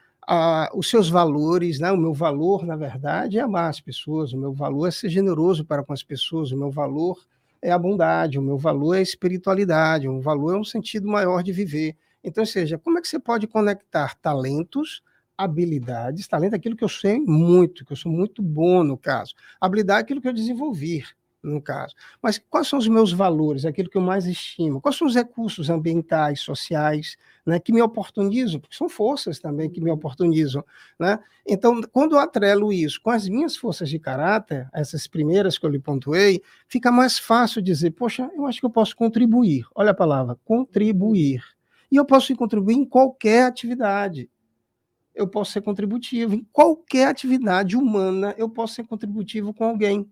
Os 0.75 0.91
seus 0.91 1.09
valores, 1.09 1.79
né? 1.79 1.93
O 1.93 1.97
meu 1.97 2.13
valor, 2.13 2.67
na 2.67 2.75
verdade, 2.75 3.39
é 3.39 3.43
amar 3.43 3.71
as 3.71 3.81
pessoas, 3.81 4.33
o 4.33 4.39
meu 4.39 4.53
valor 4.53 4.89
é 4.89 4.91
ser 4.91 5.09
generoso 5.09 5.65
para 5.65 5.85
com 5.85 5.93
as 5.93 6.03
pessoas, 6.03 6.51
o 6.51 6.57
meu 6.57 6.71
valor 6.71 7.25
é 7.63 7.71
a 7.71 7.79
bondade, 7.79 8.39
o 8.39 8.43
meu 8.43 8.59
valor 8.59 8.95
é 8.95 8.99
a 8.99 9.03
espiritualidade, 9.03 10.09
o 10.09 10.13
meu 10.15 10.23
valor 10.23 10.55
é 10.55 10.59
um 10.59 10.65
sentido 10.65 11.07
maior 11.09 11.43
de 11.43 11.53
viver. 11.53 11.97
Então, 12.25 12.43
ou 12.43 12.47
seja, 12.47 12.77
como 12.77 12.99
é 12.99 13.01
que 13.01 13.07
você 13.07 13.21
pode 13.21 13.47
conectar 13.47 14.17
talentos, 14.17 15.01
habilidades, 15.39 16.27
talento 16.27 16.55
é 16.55 16.57
aquilo 16.57 16.75
que 16.75 16.83
eu 16.83 16.89
sei 16.89 17.21
muito, 17.21 17.85
que 17.85 17.93
eu 17.93 17.97
sou 17.97 18.11
muito 18.11 18.43
bom 18.43 18.83
no 18.83 18.97
caso. 18.99 19.35
Habilidade 19.61 20.01
é 20.01 20.03
aquilo 20.03 20.21
que 20.21 20.29
eu 20.29 20.33
desenvolvi, 20.33 21.05
no 21.43 21.61
caso. 21.61 21.95
Mas 22.23 22.39
quais 22.51 22.69
são 22.69 22.79
os 22.79 22.89
meus 22.89 23.13
valores, 23.13 23.65
aquilo 23.65 23.89
que 23.89 23.97
eu 23.97 24.03
mais 24.03 24.27
estimo? 24.27 24.81
Quais 24.81 24.97
são 24.97 25.07
os 25.07 25.15
recursos 25.15 25.71
ambientais, 25.71 26.41
sociais, 26.41 27.17
né, 27.45 27.59
que 27.61 27.73
me 27.73 27.81
oportunizam? 27.81 28.61
Porque 28.61 28.77
são 28.77 28.89
forças 28.89 29.39
também 29.39 29.71
que 29.71 29.81
me 29.81 29.91
oportunizam, 29.91 30.65
né? 30.99 31.19
Então, 31.47 31.81
quando 31.93 32.17
eu 32.17 32.19
atrelo 32.19 32.73
isso 32.73 33.01
com 33.01 33.11
as 33.11 33.29
minhas 33.29 33.57
forças 33.57 33.89
de 33.89 33.99
caráter, 33.99 34.69
essas 34.73 35.07
primeiras 35.07 35.57
que 35.57 35.65
eu 35.65 35.71
lhe 35.71 35.79
pontuei, 35.79 36.43
fica 36.69 36.91
mais 36.91 37.19
fácil 37.19 37.63
dizer, 37.63 37.93
poxa, 37.93 38.29
eu 38.35 38.47
acho 38.47 38.59
que 38.61 38.67
eu 38.67 38.71
posso 38.71 38.97
contribuir. 38.97 39.65
Olha 39.75 39.93
a 39.93 39.95
palavra, 39.95 40.37
contribuir. 40.45 41.43
E 41.91 41.97
eu 41.97 42.05
posso 42.05 42.35
contribuir 42.35 42.75
em 42.75 42.85
qualquer 42.85 43.45
atividade. 43.45 44.29
Eu 45.15 45.29
posso 45.29 45.53
ser 45.53 45.63
contributivo. 45.63 46.35
Em 46.35 46.47
qualquer 46.53 47.09
atividade 47.09 47.77
humana, 47.77 48.35
eu 48.37 48.51
posso 48.51 48.75
ser 48.75 48.85
contributivo 48.85 49.55
com 49.55 49.65
alguém. 49.65 50.07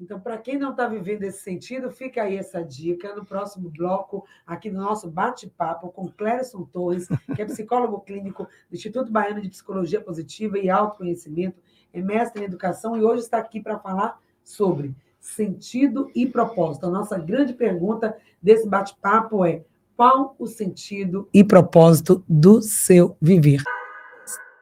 Então, 0.00 0.18
para 0.18 0.36
quem 0.38 0.58
não 0.58 0.72
está 0.72 0.88
vivendo 0.88 1.22
esse 1.22 1.40
sentido, 1.40 1.90
fica 1.90 2.22
aí 2.22 2.36
essa 2.36 2.62
dica 2.62 3.14
no 3.14 3.24
próximo 3.24 3.70
bloco, 3.70 4.26
aqui 4.44 4.68
no 4.70 4.82
nosso 4.82 5.08
bate-papo 5.08 5.88
com 5.90 6.08
Clérison 6.08 6.64
Torres, 6.64 7.06
que 7.34 7.40
é 7.40 7.44
psicólogo 7.44 8.00
clínico 8.00 8.48
do 8.68 8.74
Instituto 8.74 9.12
Baiano 9.12 9.40
de 9.40 9.48
Psicologia 9.48 10.00
Positiva 10.00 10.58
e 10.58 10.68
Autoconhecimento, 10.68 11.60
é 11.92 12.02
mestre 12.02 12.42
em 12.42 12.46
educação 12.46 12.96
e 12.96 13.04
hoje 13.04 13.22
está 13.22 13.38
aqui 13.38 13.60
para 13.60 13.78
falar 13.78 14.18
sobre 14.42 14.94
sentido 15.20 16.10
e 16.14 16.26
propósito. 16.26 16.86
A 16.86 16.90
nossa 16.90 17.16
grande 17.16 17.52
pergunta 17.52 18.16
desse 18.42 18.68
bate-papo 18.68 19.44
é: 19.44 19.62
qual 19.96 20.34
o 20.38 20.46
sentido 20.46 21.28
e 21.32 21.44
propósito 21.44 22.24
do 22.28 22.60
seu 22.60 23.16
viver? 23.20 23.62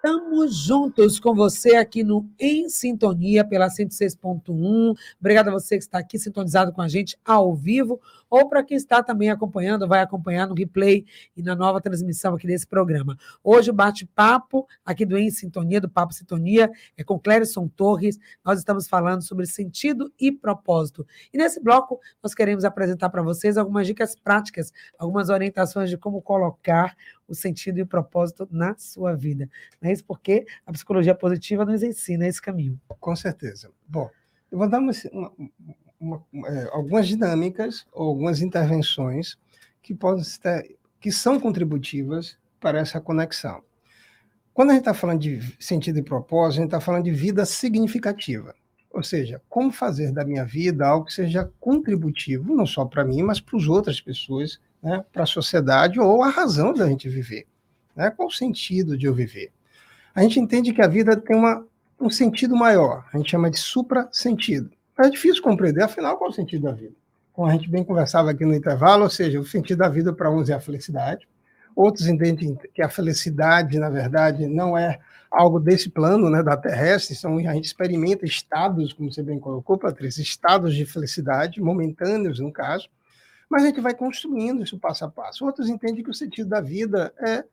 Estamos 0.05 0.57
juntos 0.57 1.21
com 1.21 1.33
você 1.33 1.77
aqui 1.77 2.03
no 2.03 2.29
Em 2.37 2.69
Sintonia 2.69 3.45
pela 3.45 3.69
106.1. 3.69 4.99
Obrigada 5.21 5.49
a 5.49 5.53
você 5.53 5.77
que 5.77 5.85
está 5.85 5.99
aqui 5.99 6.19
sintonizado 6.19 6.73
com 6.73 6.83
a 6.83 6.88
gente 6.88 7.17
ao 7.25 7.55
vivo, 7.55 8.01
ou 8.29 8.49
para 8.49 8.65
quem 8.65 8.77
está 8.77 9.01
também 9.01 9.31
acompanhando, 9.31 9.87
vai 9.87 10.01
acompanhar 10.01 10.49
no 10.49 10.57
replay 10.57 11.05
e 11.37 11.43
na 11.43 11.55
nova 11.55 11.81
transmissão 11.81 12.35
aqui 12.35 12.49
desse 12.49 12.67
programa. 12.67 13.17
Hoje 13.45 13.71
o 13.71 13.73
bate-papo 13.73 14.67
aqui 14.85 15.07
do 15.07 15.17
Em 15.17 15.31
Sintonia, 15.31 15.81
do 15.81 15.88
Papo 15.88 16.12
Sintonia, 16.12 16.69
é 16.97 17.05
com 17.05 17.17
Clérison 17.17 17.69
Torres. 17.69 18.19
Nós 18.45 18.59
estamos 18.59 18.88
falando 18.88 19.23
sobre 19.23 19.47
sentido 19.47 20.12
e 20.19 20.33
propósito. 20.33 21.07
E 21.33 21.38
nesse 21.38 21.61
bloco, 21.61 22.01
nós 22.21 22.35
queremos 22.35 22.65
apresentar 22.65 23.09
para 23.09 23.23
vocês 23.23 23.57
algumas 23.57 23.87
dicas 23.87 24.17
práticas, 24.17 24.73
algumas 24.99 25.29
orientações 25.29 25.88
de 25.88 25.97
como 25.97 26.21
colocar 26.21 26.97
o 27.33 27.35
sentido 27.35 27.79
e 27.79 27.83
o 27.83 27.87
propósito 27.87 28.47
na 28.51 28.77
sua 28.77 29.14
vida. 29.14 29.49
Não 29.81 29.88
é 29.88 29.92
isso 29.92 30.05
porque 30.05 30.47
a 30.66 30.73
psicologia 30.73 31.14
positiva 31.14 31.64
nos 31.64 31.83
ensina 31.83 32.27
esse 32.27 32.40
caminho. 32.40 32.79
Com 33.01 33.16
certeza. 33.16 33.71
Bom, 33.88 34.11
eu 34.51 34.59
vou 34.59 34.68
dar 34.68 34.79
uma, 34.79 34.92
uma, 35.11 35.33
uma, 35.99 36.49
é, 36.49 36.68
algumas 36.73 37.09
dinâmicas, 37.09 37.87
algumas 37.92 38.42
intervenções 38.42 39.38
que 39.83 39.95
podem 39.95 40.23
ter, 40.40 40.77
que 41.01 41.11
são 41.11 41.40
contributivas 41.40 42.37
para 42.61 42.79
essa 42.79 43.01
conexão. 43.01 43.62
Quando 44.53 44.71
a 44.71 44.73
gente 44.75 44.83
está 44.83 44.95
falando 44.95 45.21
de 45.21 45.40
sentido 45.59 45.99
e 45.99 46.03
propósito, 46.03 46.59
a 46.59 46.62
gente 46.62 46.66
está 46.66 46.81
falando 46.81 47.05
de 47.05 47.11
vida 47.11 47.47
significativa. 47.47 48.55
Ou 48.90 49.03
seja, 49.03 49.40
como 49.49 49.73
fazer 49.73 50.12
da 50.12 50.23
minha 50.23 50.45
vida 50.45 50.87
algo 50.87 51.07
que 51.07 51.14
seja 51.14 51.51
contributivo, 51.59 52.55
não 52.55 52.66
só 52.66 52.85
para 52.85 53.03
mim, 53.03 53.23
mas 53.23 53.40
para 53.40 53.59
as 53.59 53.66
outras 53.66 54.03
pessoas, 54.03 54.61
né, 54.83 55.05
para 55.12 55.23
a 55.23 55.27
sociedade 55.27 56.01
ou 56.01 56.23
a 56.23 56.29
razão 56.29 56.75
da 56.75 56.88
gente 56.88 57.09
viver. 57.09 57.47
Né? 57.95 58.11
Qual 58.11 58.29
o 58.29 58.33
sentido 58.33 58.97
de 58.97 59.07
eu 59.07 59.14
viver? 59.14 59.53
A 60.14 60.23
gente 60.23 60.40
entende 60.40 60.73
que 60.73 60.83
a 60.83 60.88
vida 60.88 61.16
tem 61.16 61.37
uma, 61.37 61.64
um 62.01 62.11
sentido 62.11 62.57
maior, 62.57 63.05
a 63.12 63.16
gente 63.16 63.31
chama 63.31 63.51
de 63.51 63.59
supra-sentido. 63.59 64.71
É 64.99 65.09
difícil 65.09 65.42
compreender, 65.42 65.83
afinal, 65.83 66.16
qual 66.16 66.31
o 66.31 66.33
sentido 66.33 66.64
da 66.64 66.73
vida? 66.73 66.92
Como 67.33 67.49
a 67.49 67.53
gente 67.53 67.68
bem 67.68 67.83
conversava 67.83 68.31
aqui 68.31 68.45
no 68.45 68.55
intervalo, 68.55 69.05
ou 69.05 69.11
seja, 69.11 69.40
o 69.40 69.45
sentido 69.45 69.79
da 69.79 69.88
vida 69.88 70.12
para 70.12 70.31
uns 70.31 70.51
é 70.51 70.55
a 70.55 70.61
felicidade, 70.61 71.27
outros 71.75 72.07
entendem 72.07 72.59
que 72.75 72.83
a 72.83 72.88
felicidade, 72.88 73.79
na 73.79 73.88
verdade, 73.88 74.47
não 74.47 74.77
é 74.77 74.99
algo 75.31 75.59
desse 75.59 75.88
plano, 75.88 76.29
né, 76.29 76.42
da 76.42 76.57
terrestre, 76.57 77.16
são, 77.16 77.38
a 77.38 77.55
gente 77.55 77.64
experimenta 77.64 78.27
estados, 78.27 78.92
como 78.92 79.11
você 79.11 79.23
bem 79.23 79.40
colocou, 79.40 79.79
Patrícia, 79.79 80.21
estados 80.21 80.75
de 80.75 80.85
felicidade, 80.85 81.61
momentâneos, 81.61 82.38
no 82.38 82.53
caso, 82.53 82.88
mas 83.53 83.65
a 83.65 83.67
gente 83.67 83.83
vai 83.83 83.95
construindo 83.95 84.62
isso 84.62 84.79
passo 84.79 85.05
a 85.05 85.11
passo. 85.11 85.45
Outros 85.45 85.69
entendem 85.69 86.03
que 86.03 86.09
o 86.09 86.15
sentido 86.15 86.49
da 86.49 86.59
vida 86.59 87.12
é 87.19 87.45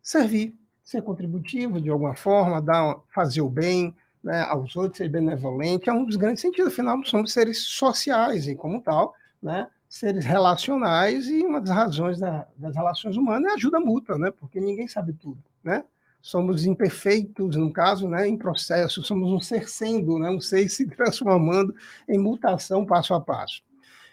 servir, 0.00 0.54
ser 0.84 1.02
contributivo 1.02 1.80
de 1.80 1.90
alguma 1.90 2.14
forma, 2.14 2.62
dar, 2.62 2.94
fazer 3.12 3.40
o 3.40 3.48
bem 3.48 3.92
né, 4.22 4.42
aos 4.42 4.76
outros, 4.76 4.98
ser 4.98 5.08
benevolente, 5.08 5.90
é 5.90 5.92
um 5.92 6.04
dos 6.04 6.14
grandes 6.14 6.40
sentidos, 6.40 6.72
afinal, 6.72 7.04
somos 7.04 7.32
seres 7.32 7.58
sociais 7.58 8.46
e, 8.46 8.54
como 8.54 8.80
tal, 8.80 9.16
né, 9.42 9.66
seres 9.88 10.24
relacionais 10.24 11.26
e 11.26 11.44
uma 11.44 11.60
das 11.60 11.70
razões 11.70 12.20
da, 12.20 12.46
das 12.56 12.76
relações 12.76 13.16
humanas 13.16 13.48
é 13.48 13.50
a 13.50 13.56
ajuda 13.56 13.80
mútua, 13.80 14.16
né, 14.16 14.30
porque 14.30 14.60
ninguém 14.60 14.86
sabe 14.86 15.12
tudo, 15.12 15.42
né? 15.64 15.82
somos 16.20 16.64
imperfeitos, 16.64 17.56
no 17.56 17.72
caso, 17.72 18.08
né, 18.08 18.28
em 18.28 18.38
processo, 18.38 19.02
somos 19.02 19.28
um 19.32 19.40
ser 19.40 19.68
sendo, 19.68 20.20
né, 20.20 20.30
um 20.30 20.40
ser 20.40 20.68
se 20.68 20.86
transformando 20.86 21.74
em 22.08 22.16
mutação 22.16 22.86
passo 22.86 23.12
a 23.12 23.20
passo. 23.20 23.60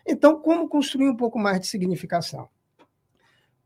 Então, 0.06 0.40
como 0.40 0.68
construir 0.68 1.10
um 1.10 1.16
pouco 1.16 1.38
mais 1.38 1.60
de 1.60 1.68
significação? 1.68 2.50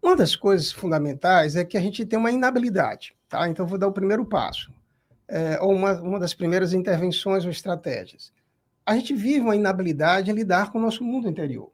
Uma 0.02 0.16
das 0.16 0.36
coisas 0.36 0.72
fundamentais 0.72 1.56
é 1.56 1.64
que 1.64 1.78
a 1.78 1.82
gente 1.82 2.06
tem 2.06 2.20
uma 2.20 2.32
inabilidade, 2.32 3.16
tá? 3.30 3.48
Então, 3.48 3.66
vou 3.66 3.78
dar 3.78 3.88
o 3.88 3.94
primeiro 3.94 4.26
passo, 4.26 4.72
é, 5.28 5.60
ou 5.62 5.74
uma, 5.74 5.94
uma 6.02 6.20
das 6.20 6.34
primeiras 6.34 6.74
intervenções 6.74 7.46
ou 7.46 7.52
estratégias. 7.52 8.34
A 8.86 8.96
gente 8.96 9.14
vive 9.14 9.40
uma 9.40 9.56
inabilidade 9.56 10.30
em 10.30 10.34
lidar 10.34 10.72
com 10.72 10.78
o 10.78 10.82
nosso 10.82 11.04
mundo 11.04 11.30
interior. 11.30 11.72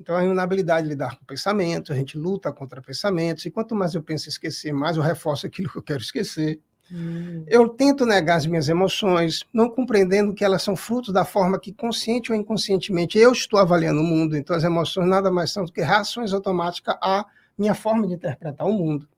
Então, 0.00 0.16
a 0.16 0.24
inabilidade 0.24 0.84
de 0.84 0.94
lidar 0.94 1.16
com 1.16 1.24
pensamento, 1.26 1.92
a 1.92 1.96
gente 1.96 2.18
luta 2.18 2.50
contra 2.50 2.80
pensamentos, 2.80 3.44
e 3.44 3.50
quanto 3.50 3.76
mais 3.76 3.94
eu 3.94 4.02
penso 4.02 4.28
em 4.28 4.30
esquecer, 4.30 4.72
mais 4.72 4.96
eu 4.96 5.02
reforço 5.02 5.46
aquilo 5.46 5.70
que 5.70 5.76
eu 5.76 5.82
quero 5.82 6.00
esquecer. 6.00 6.58
Hum. 6.92 7.44
Eu 7.46 7.68
tento 7.68 8.04
negar 8.04 8.36
as 8.36 8.46
minhas 8.46 8.68
emoções, 8.68 9.44
não 9.52 9.70
compreendendo 9.70 10.34
que 10.34 10.44
elas 10.44 10.62
são 10.62 10.74
frutos 10.74 11.12
da 11.12 11.24
forma 11.24 11.58
que, 11.58 11.72
consciente 11.72 12.32
ou 12.32 12.38
inconscientemente, 12.38 13.18
eu 13.18 13.32
estou 13.32 13.58
avaliando 13.58 14.00
o 14.00 14.04
mundo. 14.04 14.36
Então, 14.36 14.56
as 14.56 14.64
emoções 14.64 15.08
nada 15.08 15.30
mais 15.30 15.52
são 15.52 15.64
do 15.64 15.72
que 15.72 15.80
reações 15.80 16.32
automáticas 16.32 16.96
à 17.00 17.24
minha 17.56 17.74
forma 17.74 18.06
de 18.06 18.14
interpretar 18.14 18.66
o 18.66 18.72
mundo. 18.72 19.08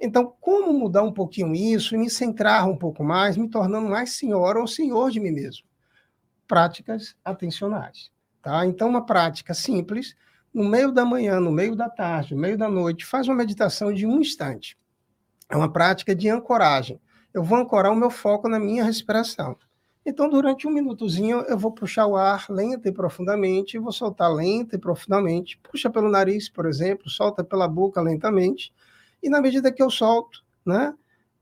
Então, 0.00 0.34
como 0.40 0.72
mudar 0.72 1.02
um 1.02 1.12
pouquinho 1.12 1.54
isso 1.54 1.94
e 1.94 1.98
me 1.98 2.08
centrar 2.08 2.66
um 2.66 2.76
pouco 2.76 3.04
mais, 3.04 3.36
me 3.36 3.48
tornando 3.48 3.88
mais 3.88 4.12
senhora 4.16 4.58
ou 4.58 4.66
senhor 4.66 5.10
de 5.10 5.20
mim 5.20 5.30
mesmo? 5.30 5.66
Práticas 6.48 7.14
atencionais. 7.22 8.10
Tá? 8.42 8.64
Então, 8.64 8.88
uma 8.88 9.04
prática 9.04 9.52
simples, 9.52 10.14
no 10.54 10.64
meio 10.64 10.90
da 10.90 11.04
manhã, 11.04 11.38
no 11.38 11.52
meio 11.52 11.76
da 11.76 11.90
tarde, 11.90 12.34
no 12.34 12.40
meio 12.40 12.56
da 12.56 12.68
noite, 12.68 13.04
faz 13.04 13.28
uma 13.28 13.36
meditação 13.36 13.92
de 13.92 14.06
um 14.06 14.20
instante. 14.20 14.78
É 15.50 15.56
uma 15.56 15.70
prática 15.70 16.14
de 16.14 16.28
ancoragem. 16.28 16.98
Eu 17.32 17.42
vou 17.42 17.58
ancorar 17.58 17.92
o 17.92 17.96
meu 17.96 18.10
foco 18.10 18.48
na 18.48 18.58
minha 18.58 18.84
respiração. 18.84 19.56
Então, 20.04 20.28
durante 20.28 20.66
um 20.66 20.70
minutozinho, 20.70 21.42
eu 21.42 21.58
vou 21.58 21.72
puxar 21.72 22.06
o 22.06 22.16
ar 22.16 22.46
lento 22.48 22.88
e 22.88 22.92
profundamente, 22.92 23.78
vou 23.78 23.92
soltar 23.92 24.32
lento 24.32 24.74
e 24.74 24.78
profundamente. 24.78 25.58
Puxa 25.58 25.90
pelo 25.90 26.08
nariz, 26.08 26.48
por 26.48 26.66
exemplo, 26.66 27.10
solta 27.10 27.44
pela 27.44 27.68
boca 27.68 28.00
lentamente. 28.00 28.72
E 29.22 29.28
na 29.28 29.40
medida 29.40 29.70
que 29.70 29.82
eu 29.82 29.90
solto, 29.90 30.42
né, 30.64 30.94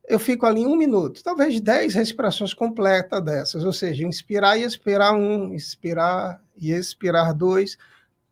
eu 0.09 0.19
fico 0.19 0.47
ali 0.47 0.67
um 0.67 0.77
minuto, 0.77 1.23
talvez 1.23 1.61
dez 1.61 1.95
respirações 1.95 2.55
completas 2.55 3.23
dessas, 3.23 3.65
ou 3.65 3.73
seja, 3.73 4.07
inspirar 4.07 4.57
e 4.57 4.63
expirar 4.63 5.15
um, 5.15 5.55
inspirar 5.55 6.43
e 6.57 6.73
expirar 6.73 7.35
dois, 7.35 7.77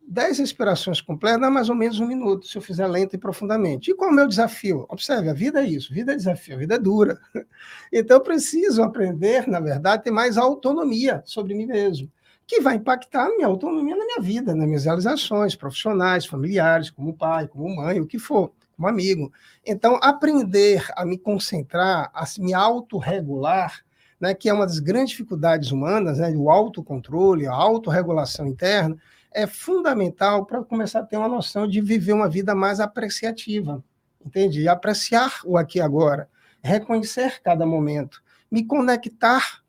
dez 0.07 0.39
respirações 0.39 1.01
completas 1.01 1.41
dá 1.41 1.49
mais 1.51 1.69
ou 1.69 1.75
menos 1.75 1.99
um 1.99 2.07
minuto, 2.07 2.47
se 2.47 2.57
eu 2.57 2.61
fizer 2.61 2.87
lento 2.87 3.15
e 3.15 3.19
profundamente. 3.19 3.91
E 3.91 3.93
qual 3.93 4.09
é 4.09 4.13
o 4.13 4.15
meu 4.15 4.27
desafio? 4.27 4.85
Observe, 4.87 5.29
a 5.29 5.33
vida 5.33 5.61
é 5.61 5.67
isso, 5.67 5.93
vida 5.93 6.13
é 6.13 6.15
desafio, 6.15 6.55
a 6.55 6.59
vida 6.59 6.75
é 6.75 6.79
dura. 6.79 7.19
Então 7.91 8.17
eu 8.17 8.21
preciso 8.21 8.83
aprender, 8.83 9.47
na 9.47 9.61
verdade, 9.61 10.03
ter 10.03 10.11
mais 10.11 10.37
autonomia 10.37 11.23
sobre 11.25 11.53
mim 11.53 11.65
mesmo, 11.65 12.11
que 12.45 12.59
vai 12.59 12.75
impactar 12.75 13.27
a 13.27 13.29
minha 13.29 13.47
autonomia 13.47 13.95
na 13.95 14.03
minha 14.05 14.19
vida, 14.19 14.53
nas 14.53 14.67
minhas 14.67 14.83
realizações 14.83 15.55
profissionais, 15.55 16.25
familiares, 16.25 16.89
como 16.89 17.13
pai, 17.13 17.47
como 17.47 17.73
mãe, 17.73 18.01
o 18.01 18.05
que 18.05 18.19
for 18.19 18.51
como 18.75 18.89
amigo. 18.89 19.31
Então, 19.65 19.97
aprender 20.01 20.85
a 20.97 21.05
me 21.05 21.17
concentrar, 21.17 22.11
a 22.13 22.25
me 22.39 22.53
autorregular, 22.53 23.81
né, 24.19 24.33
que 24.33 24.49
é 24.49 24.53
uma 24.53 24.65
das 24.65 24.79
grandes 24.79 25.11
dificuldades 25.11 25.71
humanas, 25.71 26.19
né, 26.19 26.29
o 26.35 26.49
autocontrole, 26.49 27.47
a 27.47 27.53
autorregulação 27.53 28.47
interna, 28.47 28.97
é 29.31 29.45
fundamental 29.45 30.45
para 30.45 30.63
começar 30.63 30.99
a 30.99 31.05
ter 31.05 31.17
uma 31.17 31.27
noção 31.27 31.67
de 31.67 31.81
viver 31.81 32.13
uma 32.13 32.29
vida 32.29 32.55
mais 32.55 32.79
apreciativa, 32.79 33.83
entende? 34.25 34.67
Apreciar 34.67 35.41
o 35.45 35.57
aqui 35.57 35.79
e 35.79 35.81
agora, 35.81 36.29
reconhecer 36.61 37.41
cada 37.41 37.65
momento, 37.65 38.21
me 38.49 38.65
conectar, 38.65 39.61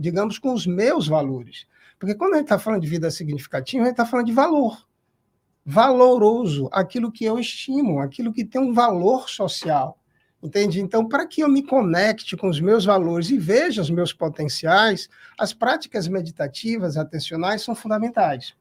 digamos, 0.00 0.38
com 0.38 0.52
os 0.52 0.66
meus 0.66 1.06
valores. 1.06 1.66
Porque 1.98 2.14
quando 2.14 2.34
a 2.34 2.36
gente 2.36 2.46
está 2.46 2.58
falando 2.58 2.82
de 2.82 2.88
vida 2.88 3.10
significativa, 3.10 3.82
a 3.82 3.86
gente 3.86 3.92
está 3.92 4.06
falando 4.06 4.26
de 4.26 4.32
valor 4.32 4.86
valoroso, 5.66 6.68
aquilo 6.70 7.10
que 7.10 7.24
eu 7.24 7.40
estimo, 7.40 7.98
aquilo 7.98 8.32
que 8.32 8.44
tem 8.44 8.60
um 8.60 8.72
valor 8.72 9.28
social. 9.28 9.98
Entende? 10.40 10.80
Então, 10.80 11.08
para 11.08 11.26
que 11.26 11.40
eu 11.40 11.48
me 11.48 11.60
conecte 11.60 12.36
com 12.36 12.48
os 12.48 12.60
meus 12.60 12.84
valores 12.84 13.30
e 13.30 13.38
veja 13.38 13.82
os 13.82 13.90
meus 13.90 14.12
potenciais, 14.12 15.08
as 15.36 15.52
práticas 15.52 16.06
meditativas, 16.06 16.96
atencionais, 16.96 17.62
são 17.62 17.74
fundamentais. 17.74 18.54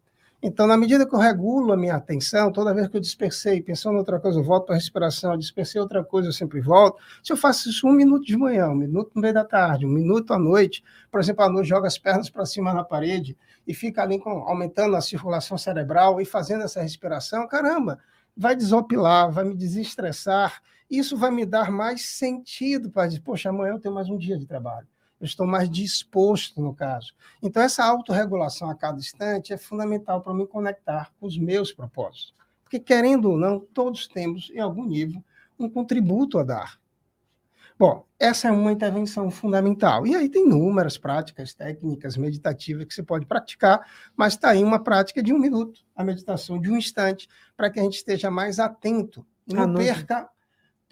Então, 0.47 0.67
na 0.67 0.77
medida 0.77 1.07
que 1.07 1.15
eu 1.15 1.17
regulo 1.17 1.73
a 1.73 1.75
minha 1.75 1.95
atenção, 1.95 2.51
toda 2.51 2.71
vez 2.71 2.87
que 2.87 2.95
eu 2.95 3.01
dispersei, 3.01 3.63
pensando 3.63 3.95
em 3.95 3.97
outra 3.97 4.19
coisa, 4.19 4.39
eu 4.39 4.43
volto 4.43 4.67
para 4.67 4.75
a 4.75 4.77
respiração, 4.77 5.31
eu 5.31 5.39
dispersei 5.39 5.81
outra 5.81 6.03
coisa, 6.03 6.27
eu 6.29 6.31
sempre 6.31 6.61
volto. 6.61 7.01
Se 7.23 7.33
eu 7.33 7.37
faço 7.37 7.67
isso 7.67 7.87
um 7.87 7.91
minuto 7.91 8.23
de 8.23 8.37
manhã, 8.37 8.67
um 8.69 8.75
minuto 8.75 9.09
no 9.15 9.23
meio 9.23 9.33
da 9.33 9.43
tarde, 9.43 9.87
um 9.87 9.89
minuto 9.89 10.35
à 10.35 10.37
noite, 10.37 10.83
por 11.09 11.19
exemplo, 11.19 11.43
à 11.43 11.49
noite 11.49 11.69
joga 11.69 11.87
as 11.87 11.97
pernas 11.97 12.29
para 12.29 12.45
cima 12.45 12.71
na 12.75 12.83
parede 12.83 13.35
e 13.65 13.73
fica 13.73 14.03
ali 14.03 14.19
com, 14.19 14.29
aumentando 14.29 14.95
a 14.95 15.01
circulação 15.01 15.57
cerebral 15.57 16.21
e 16.21 16.25
fazendo 16.25 16.63
essa 16.63 16.79
respiração, 16.79 17.47
caramba, 17.47 17.97
vai 18.37 18.55
desopilar, 18.55 19.31
vai 19.31 19.45
me 19.45 19.55
desestressar, 19.55 20.61
isso 20.87 21.17
vai 21.17 21.31
me 21.31 21.43
dar 21.43 21.71
mais 21.71 22.05
sentido 22.05 22.91
para 22.91 23.07
dizer, 23.07 23.21
poxa, 23.21 23.49
amanhã 23.49 23.73
eu 23.73 23.79
tenho 23.79 23.95
mais 23.95 24.09
um 24.11 24.17
dia 24.17 24.37
de 24.37 24.45
trabalho 24.45 24.85
eu 25.19 25.25
estou 25.25 25.47
mais 25.47 25.69
disposto, 25.69 26.61
no 26.61 26.73
caso. 26.73 27.13
Então, 27.41 27.63
essa 27.63 27.83
autorregulação 27.83 28.69
a 28.69 28.75
cada 28.75 28.97
instante 28.97 29.53
é 29.53 29.57
fundamental 29.57 30.21
para 30.21 30.33
me 30.33 30.45
conectar 30.45 31.11
com 31.19 31.25
os 31.25 31.37
meus 31.37 31.71
propósitos. 31.71 32.33
Porque, 32.63 32.79
querendo 32.79 33.31
ou 33.31 33.37
não, 33.37 33.59
todos 33.59 34.07
temos, 34.07 34.51
em 34.53 34.59
algum 34.59 34.85
nível, 34.85 35.23
um 35.57 35.69
contributo 35.69 36.37
a 36.37 36.43
dar. 36.43 36.79
Bom, 37.77 38.05
essa 38.17 38.47
é 38.47 38.51
uma 38.51 38.71
intervenção 38.71 39.29
fundamental. 39.29 40.07
E 40.07 40.15
aí 40.15 40.29
tem 40.29 40.45
inúmeras 40.45 40.97
práticas, 40.97 41.53
técnicas 41.53 42.15
meditativas 42.15 42.85
que 42.85 42.93
você 42.93 43.03
pode 43.03 43.25
praticar, 43.25 43.85
mas 44.15 44.33
está 44.33 44.49
aí 44.49 44.63
uma 44.63 44.81
prática 44.81 45.21
de 45.21 45.33
um 45.33 45.39
minuto, 45.39 45.81
a 45.93 46.03
meditação 46.03 46.59
de 46.59 46.71
um 46.71 46.77
instante, 46.77 47.27
para 47.55 47.69
que 47.69 47.79
a 47.79 47.83
gente 47.83 47.97
esteja 47.97 48.31
mais 48.31 48.59
atento 48.59 49.25
e 49.45 49.53
não 49.53 49.73
perca 49.73 50.29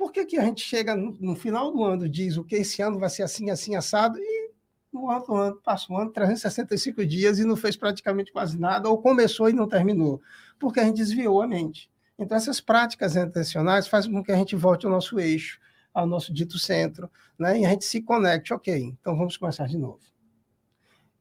por 0.04 0.12
que, 0.12 0.26
que 0.26 0.38
a 0.38 0.44
gente 0.44 0.62
chega 0.62 0.98
no, 0.98 1.16
no, 1.18 1.34
final 1.34 1.72
do 1.72 1.82
ano, 1.82 2.10
diz 2.10 2.36
o 2.36 2.44
que 2.44 2.58
esse 2.58 2.82
ano 2.82 3.00
vai 3.00 3.10
ser 3.10 3.24
assim, 3.24 3.50
assim, 3.50 3.74
assado, 3.74 4.20
e 4.20 4.52
no 4.92 5.10
outro 5.10 5.34
ano, 5.34 5.56
passa 5.64 5.94
um 5.94 5.98
ano, 5.98 6.12
365 6.12 7.06
dias 7.06 7.40
e 7.40 7.46
não 7.46 7.56
fez 7.56 7.78
praticamente 7.78 8.30
quase 8.30 8.60
nada, 8.60 8.90
ou 8.90 9.02
começou 9.02 9.50
e 9.50 9.54
não 9.54 9.66
terminou? 9.66 10.22
Porque 10.60 10.82
a 10.82 10.84
gente 10.84 10.98
desviou 10.98 11.42
a 11.42 11.48
mente. 11.48 11.90
Então, 12.20 12.36
essas 12.36 12.60
práticas 12.60 13.16
intencionais 13.16 13.88
fazem 13.88 14.12
com 14.12 14.22
que 14.22 14.34
a 14.34 14.36
gente 14.36 14.58
volte 14.58 14.86
ao 14.86 14.92
nosso 14.92 15.18
eixo, 15.22 15.58
ao 15.94 16.06
nosso 16.06 16.34
dito 16.34 16.60
centro, 16.60 17.10
né? 17.40 17.62
e 17.62 17.66
a 17.66 17.70
gente 17.70 17.86
se 17.86 18.02
conecte. 18.02 18.54
Ok, 18.54 18.76
então 18.76 19.18
vamos 19.18 19.38
começar 19.38 19.68
de 19.68 19.78
novo. 19.78 20.02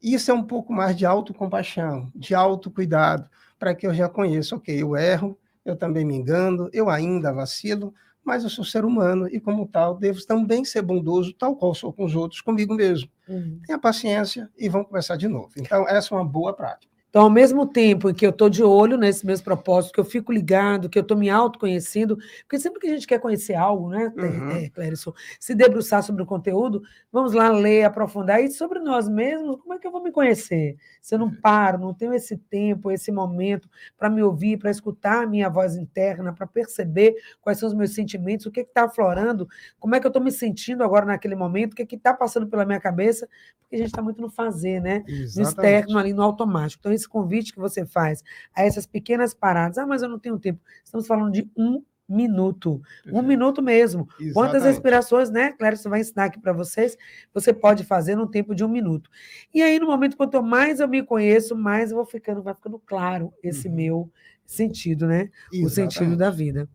Isso 0.02 0.28
é 0.28 0.34
um 0.34 0.42
pouco 0.42 0.72
mais 0.72 0.96
de 0.96 1.06
autocompaixão, 1.06 2.10
de 2.16 2.34
autocuidado, 2.34 3.30
para 3.60 3.76
que 3.76 3.86
eu 3.86 3.94
já 3.94 4.08
conheça, 4.08 4.56
ok, 4.56 4.82
eu 4.82 4.96
erro, 4.96 5.38
eu 5.64 5.76
também 5.76 6.04
me 6.04 6.16
engano, 6.16 6.68
eu 6.72 6.90
ainda 6.90 7.32
vacilo, 7.32 7.94
mas 8.24 8.44
eu 8.44 8.50
sou 8.50 8.64
ser 8.64 8.84
humano 8.84 9.28
e, 9.28 9.40
como 9.40 9.66
tal, 9.66 9.96
devo 9.96 10.24
também 10.26 10.64
ser 10.64 10.82
bondoso, 10.82 11.32
tal 11.32 11.56
qual 11.56 11.74
sou 11.74 11.92
com 11.92 12.04
os 12.04 12.14
outros, 12.14 12.40
comigo 12.40 12.74
mesmo. 12.74 13.10
Uhum. 13.28 13.60
Tenha 13.66 13.78
paciência 13.78 14.50
e 14.56 14.68
vamos 14.68 14.86
conversar 14.86 15.16
de 15.16 15.28
novo. 15.28 15.50
Então, 15.56 15.88
essa 15.88 16.14
é 16.14 16.18
uma 16.18 16.24
boa 16.24 16.52
prática. 16.52 16.91
Então, 17.12 17.24
ao 17.24 17.30
mesmo 17.30 17.66
tempo 17.66 18.08
em 18.08 18.14
que 18.14 18.24
eu 18.24 18.30
estou 18.30 18.48
de 18.48 18.62
olho 18.62 18.96
nesses 18.96 19.22
meus 19.22 19.42
propósitos, 19.42 19.92
que 19.92 20.00
eu 20.00 20.04
fico 20.04 20.32
ligado, 20.32 20.88
que 20.88 20.98
eu 20.98 21.02
estou 21.02 21.14
me 21.14 21.28
autoconhecendo, 21.28 22.16
porque 22.16 22.58
sempre 22.58 22.80
que 22.80 22.86
a 22.86 22.90
gente 22.94 23.06
quer 23.06 23.18
conhecer 23.18 23.54
algo, 23.54 23.90
né, 23.90 24.10
uhum. 24.16 24.50
é, 24.52 24.70
Clérison, 24.70 25.12
se 25.38 25.54
debruçar 25.54 26.02
sobre 26.02 26.22
o 26.22 26.26
conteúdo, 26.26 26.82
vamos 27.12 27.34
lá 27.34 27.50
ler, 27.50 27.84
aprofundar, 27.84 28.42
e 28.42 28.50
sobre 28.50 28.78
nós 28.78 29.10
mesmos, 29.10 29.56
como 29.60 29.74
é 29.74 29.78
que 29.78 29.86
eu 29.86 29.92
vou 29.92 30.02
me 30.02 30.10
conhecer? 30.10 30.78
Se 31.02 31.14
eu 31.14 31.18
não 31.18 31.30
paro, 31.30 31.76
não 31.76 31.92
tenho 31.92 32.14
esse 32.14 32.34
tempo, 32.34 32.90
esse 32.90 33.12
momento 33.12 33.68
para 33.98 34.08
me 34.08 34.22
ouvir, 34.22 34.56
para 34.56 34.70
escutar 34.70 35.24
a 35.24 35.26
minha 35.26 35.50
voz 35.50 35.76
interna, 35.76 36.32
para 36.32 36.46
perceber 36.46 37.14
quais 37.42 37.58
são 37.58 37.68
os 37.68 37.74
meus 37.74 37.92
sentimentos, 37.92 38.46
o 38.46 38.50
que 38.50 38.60
está 38.60 38.84
aflorando, 38.84 39.46
como 39.78 39.94
é 39.94 40.00
que 40.00 40.06
eu 40.06 40.08
estou 40.08 40.22
me 40.22 40.32
sentindo 40.32 40.82
agora 40.82 41.04
naquele 41.04 41.34
momento, 41.34 41.74
o 41.74 41.76
que 41.76 41.94
está 41.94 42.14
passando 42.14 42.46
pela 42.46 42.64
minha 42.64 42.80
cabeça, 42.80 43.28
porque 43.60 43.76
a 43.76 43.78
gente 43.80 43.88
está 43.88 44.00
muito 44.00 44.22
no 44.22 44.30
fazer, 44.30 44.80
né? 44.80 45.04
Exatamente. 45.06 45.36
No 45.36 45.42
externo, 45.42 45.98
ali 45.98 46.12
no 46.14 46.22
automático. 46.22 46.80
Então, 46.80 46.92
esse 47.02 47.08
convite 47.08 47.52
que 47.52 47.58
você 47.58 47.84
faz 47.84 48.22
a 48.54 48.64
essas 48.64 48.86
pequenas 48.86 49.34
paradas, 49.34 49.78
ah, 49.78 49.86
mas 49.86 50.02
eu 50.02 50.08
não 50.08 50.18
tenho 50.18 50.38
tempo. 50.38 50.60
Estamos 50.84 51.06
falando 51.06 51.32
de 51.32 51.50
um 51.56 51.82
minuto. 52.08 52.80
Um 53.06 53.22
minuto 53.22 53.62
mesmo. 53.62 54.02
Exatamente. 54.02 54.34
Quantas 54.34 54.64
respirações, 54.64 55.30
né, 55.30 55.52
Clério, 55.52 55.78
vai 55.84 56.00
ensinar 56.00 56.24
aqui 56.24 56.38
para 56.38 56.52
vocês, 56.52 56.96
você 57.32 57.52
pode 57.52 57.84
fazer 57.84 58.16
no 58.16 58.26
tempo 58.26 58.54
de 58.54 58.64
um 58.64 58.68
minuto. 58.68 59.10
E 59.52 59.62
aí, 59.62 59.78
no 59.78 59.86
momento, 59.86 60.16
quanto 60.16 60.42
mais 60.42 60.80
eu 60.80 60.88
me 60.88 61.02
conheço, 61.02 61.56
mais 61.56 61.90
eu 61.90 61.96
vou 61.96 62.06
ficando, 62.06 62.42
vai 62.42 62.54
ficando 62.54 62.78
claro 62.78 63.32
esse 63.42 63.68
uhum. 63.68 63.74
meu 63.74 64.12
sentido, 64.44 65.06
né? 65.06 65.30
Exatamente. 65.52 65.64
O 65.64 65.70
sentido 65.70 66.16
da 66.16 66.30
vida. 66.30 66.68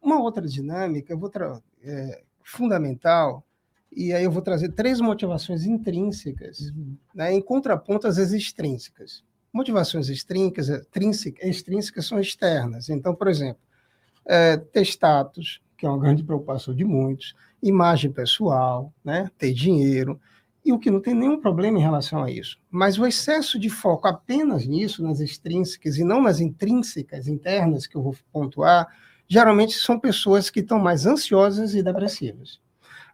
Uma 0.00 0.20
outra 0.20 0.46
dinâmica, 0.46 1.12
eu 1.12 1.18
vou 1.18 1.30
é, 1.82 2.22
fundamental, 2.42 3.44
e 3.90 4.12
aí 4.12 4.24
eu 4.24 4.30
vou 4.30 4.42
trazer 4.42 4.70
três 4.72 5.00
motivações 5.00 5.64
intrínsecas, 5.64 6.70
uhum. 6.70 6.96
né, 7.14 7.32
em 7.32 7.42
contraponto 7.42 8.06
às 8.06 8.16
extrínsecas. 8.16 9.24
Motivações 9.52 10.08
extrínsecas, 10.08 10.68
extrínsecas 11.42 12.06
são 12.06 12.20
externas. 12.20 12.88
Então, 12.88 13.14
por 13.14 13.28
exemplo, 13.28 13.62
é, 14.26 14.56
ter 14.56 14.82
status, 14.82 15.60
que 15.76 15.86
é 15.86 15.88
uma 15.88 15.98
grande 15.98 16.22
preocupação 16.22 16.74
de 16.74 16.84
muitos, 16.84 17.34
imagem 17.62 18.12
pessoal, 18.12 18.92
né, 19.04 19.30
ter 19.38 19.52
dinheiro, 19.52 20.20
e 20.64 20.72
o 20.72 20.78
que 20.78 20.90
não 20.90 21.00
tem 21.00 21.14
nenhum 21.14 21.40
problema 21.40 21.78
em 21.78 21.82
relação 21.82 22.22
a 22.22 22.30
isso. 22.30 22.58
Mas 22.70 22.98
o 22.98 23.06
excesso 23.06 23.58
de 23.58 23.70
foco 23.70 24.06
apenas 24.06 24.66
nisso, 24.66 25.02
nas 25.02 25.20
extrínsecas 25.20 25.96
e 25.96 26.04
não 26.04 26.20
nas 26.20 26.40
intrínsecas, 26.40 27.26
internas, 27.26 27.86
que 27.86 27.96
eu 27.96 28.02
vou 28.02 28.14
pontuar, 28.32 28.86
geralmente 29.26 29.74
são 29.74 29.98
pessoas 29.98 30.50
que 30.50 30.60
estão 30.60 30.78
mais 30.78 31.06
ansiosas 31.06 31.74
e 31.74 31.82
depressivas. 31.82 32.60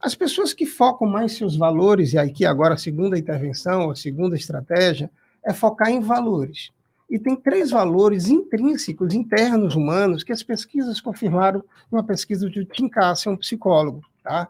As 0.01 0.15
pessoas 0.15 0.53
que 0.53 0.67
focam 0.67 1.09
mais 1.09 1.33
seus 1.33 1.57
valores, 1.57 2.13
e 2.13 2.19
aqui 2.19 2.45
agora 2.45 2.75
a 2.75 2.79
segunda 2.79 3.19
intervenção, 3.19 3.91
a 3.91 3.95
segunda 3.95 4.37
estratégia, 4.37 5.11
é 5.45 5.53
focar 5.53 5.91
em 5.91 6.01
valores. 6.01 6.73
E 7.09 7.19
tem 7.19 7.37
três 7.37 7.71
valores 7.71 8.29
intrínsecos, 8.29 9.15
internos, 9.15 9.77
humanos, 9.77 10.25
que 10.25 10.33
as 10.33 10.43
pesquisas 10.43 11.01
confirmaram 11.01 11.63
uma 11.93 12.03
pesquisa 12.03 12.49
de 12.49 12.65
Tim 12.65 12.89
Cassia, 12.89 13.31
um 13.31 13.37
psicólogo. 13.37 14.03
Tá? 14.23 14.49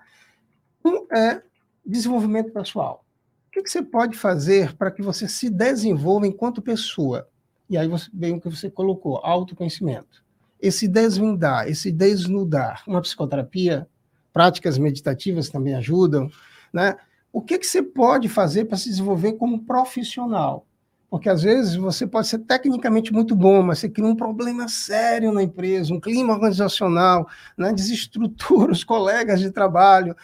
Um 0.84 1.06
é 1.14 1.42
desenvolvimento 1.84 2.52
pessoal. 2.52 3.04
O 3.48 3.50
que, 3.50 3.62
que 3.62 3.70
você 3.70 3.82
pode 3.82 4.16
fazer 4.16 4.74
para 4.76 4.90
que 4.90 5.02
você 5.02 5.28
se 5.28 5.50
desenvolva 5.50 6.26
enquanto 6.26 6.62
pessoa? 6.62 7.28
E 7.68 7.76
aí 7.76 7.88
você, 7.88 8.08
vem 8.12 8.34
o 8.34 8.40
que 8.40 8.48
você 8.48 8.70
colocou, 8.70 9.18
autoconhecimento. 9.22 10.24
Esse 10.60 10.88
desvendar, 10.88 11.68
esse 11.68 11.90
desnudar. 11.90 12.82
Uma 12.86 13.02
psicoterapia, 13.02 13.86
práticas 14.32 14.78
meditativas 14.78 15.48
também 15.48 15.74
ajudam. 15.74 16.30
Né? 16.72 16.96
O 17.32 17.40
que, 17.42 17.58
que 17.58 17.66
você 17.66 17.82
pode 17.82 18.28
fazer 18.28 18.64
para 18.66 18.76
se 18.76 18.88
desenvolver 18.88 19.34
como 19.34 19.64
profissional? 19.64 20.66
Porque 21.14 21.28
às 21.28 21.44
vezes 21.44 21.76
você 21.76 22.08
pode 22.08 22.26
ser 22.26 22.40
tecnicamente 22.40 23.12
muito 23.12 23.36
bom, 23.36 23.62
mas 23.62 23.78
você 23.78 23.88
cria 23.88 24.04
um 24.04 24.16
problema 24.16 24.66
sério 24.66 25.30
na 25.30 25.44
empresa, 25.44 25.94
um 25.94 26.00
clima 26.00 26.32
organizacional, 26.32 27.28
né? 27.56 27.72
desestrutura 27.72 28.72
os 28.72 28.82
colegas 28.82 29.38
de 29.38 29.52
trabalho. 29.52 30.16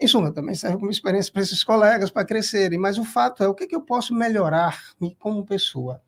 Isso 0.00 0.18
também 0.32 0.54
serve 0.54 0.78
como 0.78 0.90
experiência 0.90 1.30
para 1.30 1.42
esses 1.42 1.62
colegas 1.62 2.08
para 2.08 2.24
crescerem, 2.24 2.78
mas 2.78 2.96
o 2.96 3.04
fato 3.04 3.42
é 3.42 3.46
o 3.46 3.54
que, 3.54 3.66
que 3.66 3.76
eu 3.76 3.82
posso 3.82 4.14
melhorar 4.14 4.80
como 5.18 5.44
pessoa. 5.44 6.00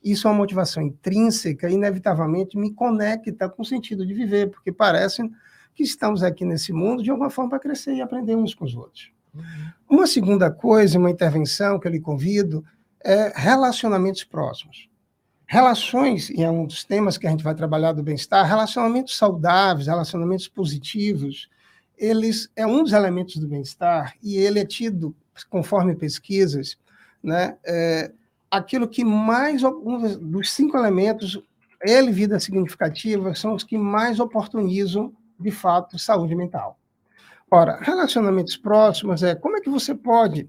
Isso 0.00 0.28
é 0.28 0.30
uma 0.30 0.36
motivação 0.36 0.80
intrínseca, 0.80 1.68
inevitavelmente 1.68 2.56
me 2.56 2.72
conecta 2.72 3.48
com 3.48 3.62
o 3.62 3.66
sentido 3.66 4.06
de 4.06 4.14
viver, 4.14 4.48
porque 4.48 4.70
parece 4.70 5.28
que 5.74 5.82
estamos 5.82 6.22
aqui 6.22 6.44
nesse 6.44 6.72
mundo 6.72 7.02
de 7.02 7.10
alguma 7.10 7.30
forma 7.30 7.50
para 7.50 7.58
crescer 7.58 7.94
e 7.94 8.00
aprender 8.00 8.36
uns 8.36 8.54
com 8.54 8.64
os 8.64 8.76
outros. 8.76 9.10
Uhum. 9.34 9.42
Uma 9.90 10.06
segunda 10.06 10.52
coisa, 10.52 11.00
uma 11.00 11.10
intervenção 11.10 11.80
que 11.80 11.88
eu 11.88 11.90
lhe 11.90 12.00
convido, 12.00 12.64
é, 13.04 13.32
relacionamentos 13.34 14.24
próximos. 14.24 14.88
Relações, 15.46 16.28
e 16.30 16.42
é 16.42 16.50
um 16.50 16.66
dos 16.66 16.84
temas 16.84 17.16
que 17.16 17.26
a 17.26 17.30
gente 17.30 17.42
vai 17.42 17.54
trabalhar 17.54 17.92
do 17.92 18.02
bem-estar, 18.02 18.46
relacionamentos 18.46 19.16
saudáveis, 19.16 19.86
relacionamentos 19.86 20.46
positivos, 20.46 21.48
eles 21.96 22.50
é 22.54 22.66
um 22.66 22.82
dos 22.82 22.92
elementos 22.92 23.36
do 23.36 23.48
bem-estar 23.48 24.14
e 24.22 24.36
ele 24.36 24.60
é 24.60 24.64
tido, 24.64 25.14
conforme 25.48 25.96
pesquisas, 25.96 26.78
né, 27.22 27.56
é, 27.64 28.12
aquilo 28.50 28.86
que 28.86 29.04
mais, 29.04 29.64
um 29.64 30.18
dos 30.18 30.52
cinco 30.52 30.76
elementos, 30.76 31.40
ele, 31.82 32.12
vida 32.12 32.38
significativa, 32.38 33.34
são 33.34 33.54
os 33.54 33.64
que 33.64 33.78
mais 33.78 34.20
oportunizam, 34.20 35.12
de 35.38 35.50
fato, 35.50 35.98
saúde 35.98 36.34
mental. 36.34 36.78
Ora, 37.50 37.78
relacionamentos 37.80 38.56
próximos 38.56 39.22
é 39.22 39.34
como 39.34 39.56
é 39.56 39.60
que 39.60 39.70
você 39.70 39.94
pode 39.94 40.48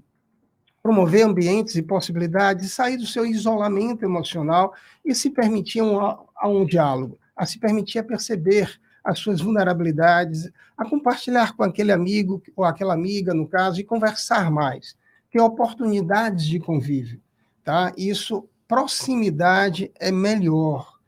promover 0.90 1.24
ambientes 1.24 1.76
e 1.76 1.82
possibilidades, 1.82 2.72
sair 2.72 2.96
do 2.96 3.06
seu 3.06 3.24
isolamento 3.24 4.04
emocional 4.04 4.74
e 5.04 5.14
se 5.14 5.30
permitir 5.30 5.82
um, 5.82 6.00
a 6.00 6.48
um 6.48 6.66
diálogo, 6.66 7.16
a 7.36 7.46
se 7.46 7.60
permitir 7.60 8.00
a 8.00 8.02
perceber 8.02 8.80
as 9.04 9.20
suas 9.20 9.40
vulnerabilidades, 9.40 10.50
a 10.76 10.84
compartilhar 10.84 11.54
com 11.54 11.62
aquele 11.62 11.92
amigo 11.92 12.42
ou 12.56 12.64
aquela 12.64 12.92
amiga, 12.92 13.32
no 13.32 13.46
caso, 13.46 13.80
e 13.80 13.84
conversar 13.84 14.50
mais, 14.50 14.96
ter 15.30 15.40
oportunidades 15.40 16.44
de 16.44 16.58
convívio, 16.58 17.20
tá? 17.62 17.92
Isso, 17.96 18.48
proximidade 18.66 19.92
é 20.00 20.10
melhor, 20.10 20.98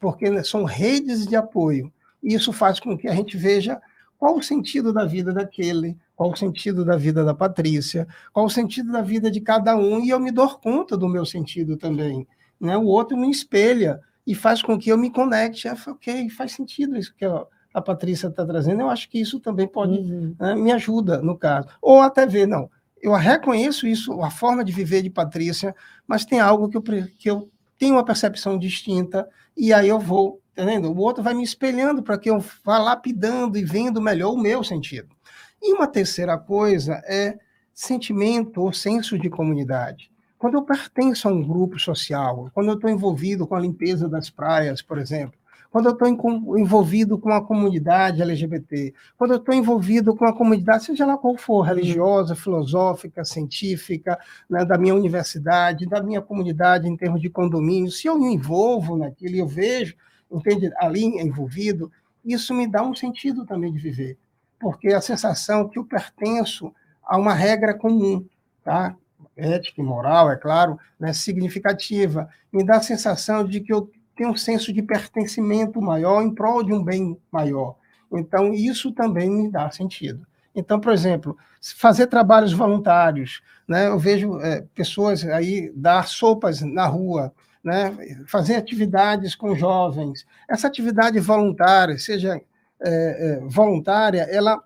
porque 0.00 0.42
são 0.42 0.64
redes 0.64 1.28
de 1.28 1.36
apoio. 1.36 1.92
E 2.20 2.34
isso 2.34 2.52
faz 2.52 2.80
com 2.80 2.98
que 2.98 3.06
a 3.06 3.14
gente 3.14 3.36
veja 3.36 3.80
qual 4.18 4.36
o 4.36 4.42
sentido 4.42 4.92
da 4.92 5.04
vida 5.04 5.32
daquele, 5.32 5.96
qual 6.18 6.32
o 6.32 6.36
sentido 6.36 6.84
da 6.84 6.96
vida 6.96 7.24
da 7.24 7.32
Patrícia, 7.32 8.04
qual 8.32 8.46
o 8.46 8.50
sentido 8.50 8.90
da 8.90 9.00
vida 9.00 9.30
de 9.30 9.40
cada 9.40 9.76
um, 9.76 10.00
e 10.00 10.10
eu 10.10 10.18
me 10.18 10.32
dou 10.32 10.48
conta 10.58 10.96
do 10.96 11.08
meu 11.08 11.24
sentido 11.24 11.76
também. 11.76 12.26
Né? 12.60 12.76
O 12.76 12.86
outro 12.86 13.16
me 13.16 13.30
espelha 13.30 14.00
e 14.26 14.34
faz 14.34 14.60
com 14.60 14.76
que 14.76 14.90
eu 14.90 14.98
me 14.98 15.10
conecte. 15.10 15.68
Eu 15.68 15.76
falo, 15.76 15.96
ok, 15.96 16.28
faz 16.30 16.50
sentido 16.50 16.96
isso 16.96 17.14
que 17.14 17.24
a 17.24 17.80
Patrícia 17.80 18.26
está 18.26 18.44
trazendo. 18.44 18.80
Eu 18.80 18.90
acho 18.90 19.08
que 19.08 19.20
isso 19.20 19.38
também 19.38 19.68
pode 19.68 19.96
uhum. 19.96 20.34
né, 20.40 20.56
me 20.56 20.72
ajuda 20.72 21.22
no 21.22 21.38
caso. 21.38 21.68
Ou 21.80 22.00
até 22.00 22.26
ver, 22.26 22.48
não, 22.48 22.68
eu 23.00 23.12
reconheço 23.12 23.86
isso, 23.86 24.20
a 24.20 24.28
forma 24.28 24.64
de 24.64 24.72
viver 24.72 25.02
de 25.02 25.10
Patrícia, 25.10 25.72
mas 26.04 26.24
tem 26.24 26.40
algo 26.40 26.68
que 26.68 26.76
eu, 26.76 26.82
que 26.82 27.30
eu 27.30 27.48
tenho 27.78 27.94
uma 27.94 28.04
percepção 28.04 28.58
distinta, 28.58 29.28
e 29.56 29.72
aí 29.72 29.88
eu 29.88 30.00
vou, 30.00 30.42
entendendo? 30.50 30.90
O 30.90 30.98
outro 30.98 31.22
vai 31.22 31.32
me 31.32 31.44
espelhando 31.44 32.02
para 32.02 32.18
que 32.18 32.28
eu 32.28 32.42
vá 32.64 32.76
lapidando 32.78 33.56
e 33.56 33.64
vendo 33.64 34.02
melhor 34.02 34.32
o 34.32 34.36
meu 34.36 34.64
sentido. 34.64 35.16
E 35.60 35.72
uma 35.72 35.86
terceira 35.86 36.38
coisa 36.38 37.02
é 37.04 37.38
sentimento 37.74 38.60
ou 38.60 38.72
senso 38.72 39.18
de 39.18 39.28
comunidade. 39.28 40.10
Quando 40.38 40.54
eu 40.54 40.62
pertenço 40.62 41.28
a 41.28 41.32
um 41.32 41.42
grupo 41.42 41.78
social, 41.78 42.48
quando 42.54 42.68
eu 42.68 42.74
estou 42.74 42.88
envolvido 42.88 43.46
com 43.46 43.56
a 43.56 43.60
limpeza 43.60 44.08
das 44.08 44.30
praias, 44.30 44.80
por 44.80 44.98
exemplo, 44.98 45.38
quando 45.70 45.86
eu 45.86 45.92
estou 45.92 46.08
envolvido 46.58 47.18
com 47.18 47.30
a 47.30 47.44
comunidade 47.44 48.22
LGBT, 48.22 48.94
quando 49.16 49.32
eu 49.32 49.36
estou 49.36 49.54
envolvido 49.54 50.14
com 50.16 50.24
a 50.24 50.32
comunidade, 50.32 50.84
seja 50.84 51.04
lá 51.04 51.18
qual 51.18 51.36
for, 51.36 51.62
religiosa, 51.62 52.34
filosófica, 52.34 53.24
científica, 53.24 54.18
né, 54.48 54.64
da 54.64 54.78
minha 54.78 54.94
universidade, 54.94 55.86
da 55.86 56.02
minha 56.02 56.22
comunidade 56.22 56.88
em 56.88 56.96
termos 56.96 57.20
de 57.20 57.28
condomínio, 57.28 57.90
se 57.90 58.06
eu 58.06 58.18
me 58.18 58.32
envolvo 58.32 58.96
naquilo 58.96 59.34
e 59.34 59.40
eu 59.40 59.46
vejo, 59.46 59.94
entende, 60.30 60.70
ali 60.78 61.04
envolvido, 61.04 61.92
isso 62.24 62.54
me 62.54 62.66
dá 62.66 62.82
um 62.82 62.94
sentido 62.94 63.44
também 63.44 63.72
de 63.72 63.78
viver 63.78 64.16
porque 64.58 64.88
a 64.88 65.00
sensação 65.00 65.68
que 65.68 65.78
eu 65.78 65.84
pertenço 65.84 66.72
a 67.02 67.16
uma 67.16 67.32
regra 67.32 67.74
comum, 67.74 68.26
tá? 68.62 68.94
ética 69.36 69.80
e 69.80 69.84
moral, 69.84 70.30
é 70.30 70.36
claro, 70.36 70.78
né, 70.98 71.12
significativa, 71.12 72.28
me 72.52 72.64
dá 72.64 72.76
a 72.76 72.82
sensação 72.82 73.44
de 73.44 73.60
que 73.60 73.72
eu 73.72 73.90
tenho 74.16 74.30
um 74.30 74.36
senso 74.36 74.72
de 74.72 74.82
pertencimento 74.82 75.80
maior 75.80 76.22
em 76.22 76.34
prol 76.34 76.64
de 76.64 76.72
um 76.72 76.82
bem 76.82 77.16
maior. 77.30 77.76
Então, 78.12 78.52
isso 78.52 78.90
também 78.92 79.30
me 79.30 79.50
dá 79.50 79.70
sentido. 79.70 80.26
Então, 80.54 80.80
por 80.80 80.92
exemplo, 80.92 81.36
fazer 81.76 82.08
trabalhos 82.08 82.52
voluntários, 82.52 83.40
né? 83.66 83.86
eu 83.86 83.98
vejo 83.98 84.40
é, 84.40 84.64
pessoas 84.74 85.24
aí 85.24 85.70
dar 85.74 86.08
sopas 86.08 86.60
na 86.62 86.86
rua, 86.86 87.32
né? 87.62 87.96
fazer 88.26 88.56
atividades 88.56 89.36
com 89.36 89.54
jovens. 89.54 90.26
Essa 90.48 90.66
atividade 90.66 91.20
voluntária, 91.20 91.96
seja 91.96 92.40
é, 92.80 92.90
é, 92.90 93.40
voluntária, 93.48 94.22
ela 94.30 94.62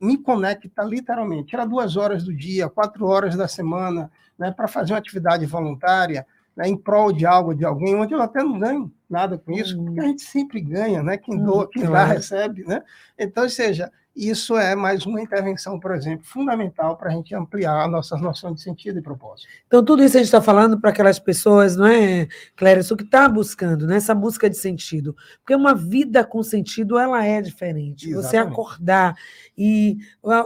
me 0.00 0.16
conecta 0.18 0.82
literalmente. 0.82 1.48
Tira 1.48 1.66
duas 1.66 1.96
horas 1.96 2.24
do 2.24 2.34
dia, 2.34 2.68
quatro 2.68 3.06
horas 3.06 3.34
da 3.36 3.48
semana, 3.48 4.10
né, 4.38 4.50
para 4.50 4.68
fazer 4.68 4.92
uma 4.92 4.98
atividade 4.98 5.46
voluntária 5.46 6.26
né, 6.56 6.68
em 6.68 6.76
prol 6.76 7.12
de 7.12 7.26
algo, 7.26 7.54
de 7.54 7.64
alguém, 7.64 7.94
onde 7.94 8.14
eu 8.14 8.20
até 8.20 8.42
não 8.42 8.58
ganho 8.58 8.92
nada 9.08 9.38
com 9.38 9.52
isso, 9.52 9.76
porque 9.76 10.00
a 10.00 10.04
gente 10.04 10.22
sempre 10.22 10.60
ganha, 10.60 11.02
né? 11.02 11.16
Quem 11.16 11.38
doa, 11.38 11.64
hum, 11.64 11.68
quem 11.72 11.84
dá, 11.84 12.04
recebe, 12.04 12.64
né? 12.64 12.82
Então, 13.18 13.44
ou 13.44 13.50
seja, 13.50 13.90
isso 14.16 14.56
é 14.56 14.74
mais 14.74 15.04
uma 15.04 15.20
intervenção, 15.20 15.78
por 15.78 15.94
exemplo, 15.94 16.24
fundamental 16.24 16.96
para 16.96 17.10
a 17.10 17.12
gente 17.12 17.34
ampliar 17.34 17.84
a 17.84 17.86
nossa 17.86 18.16
noção 18.16 18.54
de 18.54 18.62
sentido 18.62 18.98
e 18.98 19.02
propósito. 19.02 19.46
Então, 19.66 19.84
tudo 19.84 20.02
isso 20.02 20.16
a 20.16 20.20
gente 20.20 20.28
está 20.28 20.40
falando 20.40 20.80
para 20.80 20.88
aquelas 20.88 21.18
pessoas, 21.18 21.76
não 21.76 21.86
é, 21.86 22.26
Cléris, 22.56 22.88
que 22.88 23.02
está 23.02 23.28
buscando, 23.28 23.86
né, 23.86 23.96
essa 23.96 24.14
busca 24.14 24.48
de 24.48 24.56
sentido. 24.56 25.14
Porque 25.40 25.54
uma 25.54 25.74
vida 25.74 26.24
com 26.24 26.42
sentido, 26.42 26.98
ela 26.98 27.22
é 27.26 27.42
diferente. 27.42 28.08
Exatamente. 28.08 28.30
Você 28.30 28.36
acordar 28.38 29.14
e 29.56 29.98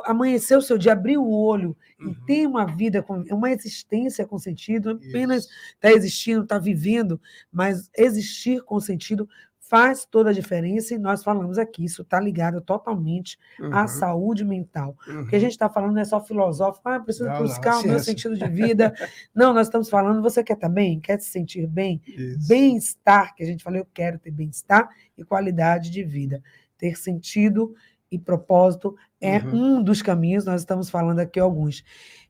amanhecer 0.05 0.59
o 0.59 0.63
seu 0.63 0.77
dia, 0.77 0.93
abrir 0.93 1.17
o 1.17 1.31
olho 1.31 1.77
uhum. 2.01 2.11
e 2.11 2.15
ter 2.27 2.49
uma 2.49 2.67
vida, 2.67 3.01
com 3.05 3.23
uma 3.31 3.53
existência 3.53 4.27
com 4.27 4.37
sentido, 4.37 4.91
apenas 4.91 5.47
está 5.75 5.93
existindo, 5.93 6.43
está 6.43 6.59
vivendo, 6.59 7.21
mas 7.53 7.89
existir 7.97 8.50
com 8.59 8.81
sentido 8.81 9.29
faz 9.71 10.05
toda 10.05 10.31
a 10.31 10.33
diferença 10.33 10.95
e 10.95 10.99
nós 10.99 11.23
falamos 11.23 11.57
aqui, 11.57 11.85
isso 11.85 12.03
está 12.03 12.19
ligado 12.19 12.61
totalmente 12.61 13.39
uhum. 13.61 13.73
à 13.73 13.87
saúde 13.87 14.45
mental. 14.45 14.97
Uhum. 15.07 15.21
O 15.21 15.29
que 15.29 15.37
a 15.37 15.39
uhum. 15.39 15.43
gente 15.43 15.53
está 15.53 15.69
falando 15.71 15.95
não 15.95 16.01
é 16.01 16.05
só 16.05 16.21
filosófico, 16.21 16.89
ah, 16.89 16.99
preciso 16.99 17.29
não, 17.29 17.39
buscar 17.39 17.75
não, 17.75 17.83
o 17.83 17.87
meu 17.87 18.01
sentido 18.01 18.37
de 18.37 18.49
vida. 18.49 18.93
não, 19.33 19.55
nós 19.55 19.69
estamos 19.69 19.89
falando, 19.89 20.21
você 20.21 20.43
quer 20.43 20.55
estar 20.55 20.69
bem? 20.69 20.99
Quer 20.99 21.21
se 21.21 21.31
sentir 21.31 21.69
bem? 21.69 22.03
Bem-estar, 22.49 23.33
que 23.37 23.45
a 23.45 23.47
gente 23.47 23.63
falou, 23.63 23.79
eu 23.79 23.87
quero 23.95 24.19
ter 24.19 24.33
bem-estar 24.33 24.89
e 25.17 25.23
qualidade 25.23 25.89
de 25.89 26.03
vida. 26.03 26.43
Ter 26.77 26.99
sentido 26.99 27.73
e 28.11 28.19
propósito 28.19 28.97
é 29.21 29.39
uhum. 29.39 29.77
um 29.77 29.83
dos 29.85 30.03
caminhos, 30.03 30.45
nós 30.45 30.63
estamos 30.63 30.91
falando 30.91 31.21
aqui 31.21 31.39
alguns. 31.39 31.85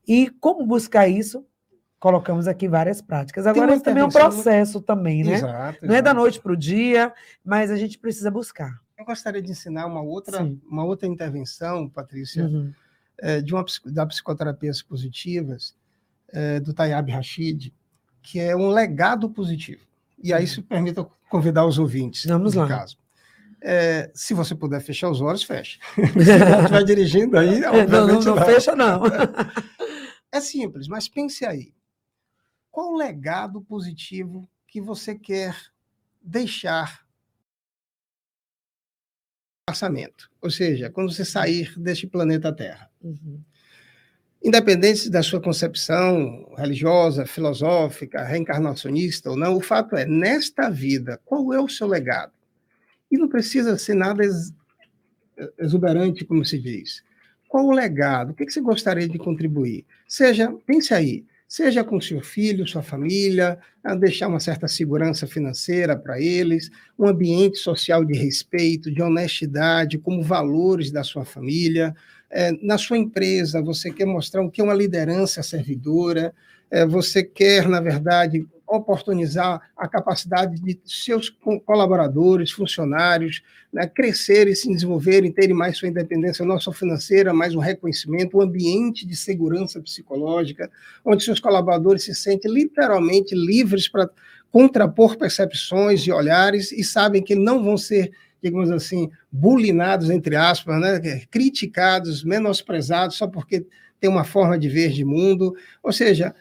E 0.07 0.29
como 0.39 0.63
buscar 0.63 1.07
isso? 1.07 1.43
Colocamos 2.01 2.47
aqui 2.47 2.67
várias 2.67 2.99
práticas. 2.99 3.45
Agora, 3.45 3.75
isso 3.75 3.83
também 3.83 4.01
é 4.01 4.05
um 4.05 4.09
processo 4.09 4.81
também, 4.81 5.23
né? 5.23 5.35
Exato, 5.35 5.53
exato. 5.53 5.85
Não 5.85 5.95
é 5.95 6.01
da 6.01 6.13
noite 6.15 6.41
para 6.41 6.51
o 6.51 6.57
dia, 6.57 7.13
mas 7.45 7.69
a 7.69 7.77
gente 7.77 7.99
precisa 7.99 8.31
buscar. 8.31 8.81
Eu 8.97 9.05
gostaria 9.05 9.41
de 9.41 9.51
ensinar 9.51 9.85
uma 9.85 10.01
outra, 10.01 10.51
uma 10.67 10.83
outra 10.83 11.07
intervenção, 11.07 11.87
Patrícia, 11.87 12.43
uhum. 12.43 12.73
é, 13.19 13.39
de 13.39 13.53
uma, 13.53 13.63
da 13.85 14.03
psicoterapias 14.07 14.81
positivas, 14.81 15.75
é, 16.33 16.59
do 16.59 16.73
Tayab 16.73 17.11
Rashid, 17.11 17.71
que 18.19 18.39
é 18.39 18.55
um 18.55 18.69
legado 18.69 19.29
positivo. 19.29 19.85
E 20.23 20.33
aí, 20.33 20.41
uhum. 20.41 20.47
se 20.47 20.61
permita 20.63 21.05
convidar 21.29 21.67
os 21.67 21.77
ouvintes. 21.77 22.25
Vamos 22.25 22.55
lá. 22.55 22.67
Caso. 22.67 22.97
É, 23.63 24.09
se 24.15 24.33
você 24.33 24.55
puder 24.55 24.81
fechar 24.81 25.07
os 25.07 25.21
olhos, 25.21 25.43
feche. 25.43 25.77
se 25.93 26.01
você 26.01 26.61
estiver 26.61 26.83
dirigindo 26.83 27.37
aí, 27.37 27.63
obviamente 27.63 27.91
não, 27.91 28.07
não, 28.07 28.21
não, 28.21 28.35
não 28.37 28.45
fecha, 28.45 28.75
não. 28.75 29.03
É 30.31 30.41
simples, 30.41 30.87
mas 30.87 31.07
pense 31.07 31.45
aí 31.45 31.71
qual 32.71 32.93
o 32.93 32.97
legado 32.97 33.61
positivo 33.61 34.49
que 34.67 34.79
você 34.79 35.13
quer 35.13 35.55
deixar 36.21 37.05
passamento? 39.65 40.31
Ou 40.41 40.49
seja, 40.49 40.89
quando 40.89 41.11
você 41.11 41.25
sair 41.25 41.77
deste 41.77 42.07
planeta 42.07 42.53
Terra. 42.53 42.89
Uhum. 43.01 43.41
Independente 44.43 45.09
da 45.09 45.21
sua 45.21 45.39
concepção 45.39 46.51
religiosa, 46.57 47.27
filosófica, 47.27 48.23
reencarnacionista 48.23 49.29
ou 49.29 49.37
não, 49.37 49.55
o 49.55 49.61
fato 49.61 49.95
é, 49.95 50.05
nesta 50.05 50.69
vida, 50.69 51.19
qual 51.23 51.53
é 51.53 51.59
o 51.59 51.69
seu 51.69 51.85
legado? 51.85 52.33
E 53.11 53.17
não 53.17 53.27
precisa 53.27 53.77
ser 53.77 53.93
nada 53.93 54.23
ex 54.23 54.53
exuberante, 55.57 56.25
como 56.25 56.45
se 56.45 56.59
diz. 56.59 57.03
Qual 57.47 57.65
o 57.65 57.71
legado? 57.71 58.31
O 58.31 58.33
que 58.33 58.49
você 58.49 58.61
gostaria 58.61 59.07
de 59.07 59.17
contribuir? 59.17 59.85
Seja, 60.07 60.51
pense 60.65 60.93
aí, 60.93 61.25
seja 61.51 61.83
com 61.83 61.99
seu 61.99 62.21
filho, 62.21 62.65
sua 62.65 62.81
família, 62.81 63.59
deixar 63.99 64.29
uma 64.29 64.39
certa 64.39 64.69
segurança 64.69 65.27
financeira 65.27 65.97
para 65.97 66.17
eles, 66.17 66.71
um 66.97 67.05
ambiente 67.05 67.57
social 67.57 68.05
de 68.05 68.17
respeito, 68.17 68.89
de 68.89 69.01
honestidade, 69.01 69.97
como 69.97 70.23
valores 70.23 70.91
da 70.91 71.03
sua 71.03 71.25
família. 71.25 71.93
É, 72.29 72.53
na 72.61 72.77
sua 72.77 72.97
empresa, 72.97 73.61
você 73.61 73.91
quer 73.91 74.05
mostrar 74.05 74.41
o 74.41 74.49
que 74.49 74.61
é 74.61 74.63
uma 74.63 74.73
liderança 74.73 75.43
servidora, 75.43 76.33
é, 76.71 76.85
você 76.85 77.21
quer, 77.21 77.67
na 77.67 77.81
verdade, 77.81 78.47
oportunizar 78.71 79.61
a 79.75 79.87
capacidade 79.87 80.61
de 80.61 80.79
seus 80.85 81.29
colaboradores, 81.65 82.51
funcionários, 82.51 83.41
né, 83.71 83.85
crescerem, 83.87 84.55
se 84.55 84.69
desenvolverem, 84.69 85.31
terem 85.31 85.55
mais 85.55 85.77
sua 85.77 85.89
independência 85.89 86.45
não 86.45 86.59
só 86.59 86.71
financeira, 86.71 87.33
mas 87.33 87.53
um 87.53 87.59
reconhecimento, 87.59 88.37
um 88.37 88.41
ambiente 88.41 89.05
de 89.05 89.15
segurança 89.15 89.81
psicológica, 89.81 90.69
onde 91.03 91.23
seus 91.23 91.39
colaboradores 91.39 92.03
se 92.03 92.15
sentem 92.15 92.51
literalmente 92.51 93.35
livres 93.35 93.87
para 93.87 94.09
contrapor 94.51 95.17
percepções 95.17 96.05
e 96.07 96.11
olhares 96.11 96.71
e 96.71 96.83
sabem 96.83 97.21
que 97.21 97.35
não 97.35 97.63
vão 97.63 97.77
ser 97.77 98.11
digamos 98.41 98.71
assim, 98.71 99.11
bulinados, 99.31 100.09
entre 100.09 100.35
aspas, 100.35 100.81
né, 100.81 100.99
criticados, 101.29 102.23
menosprezados 102.23 103.15
só 103.15 103.27
porque 103.27 103.63
tem 103.99 104.09
uma 104.09 104.23
forma 104.23 104.57
de 104.57 104.67
ver 104.67 104.89
de 104.89 105.05
mundo. 105.05 105.55
Ou 105.83 105.93
seja, 105.93 106.33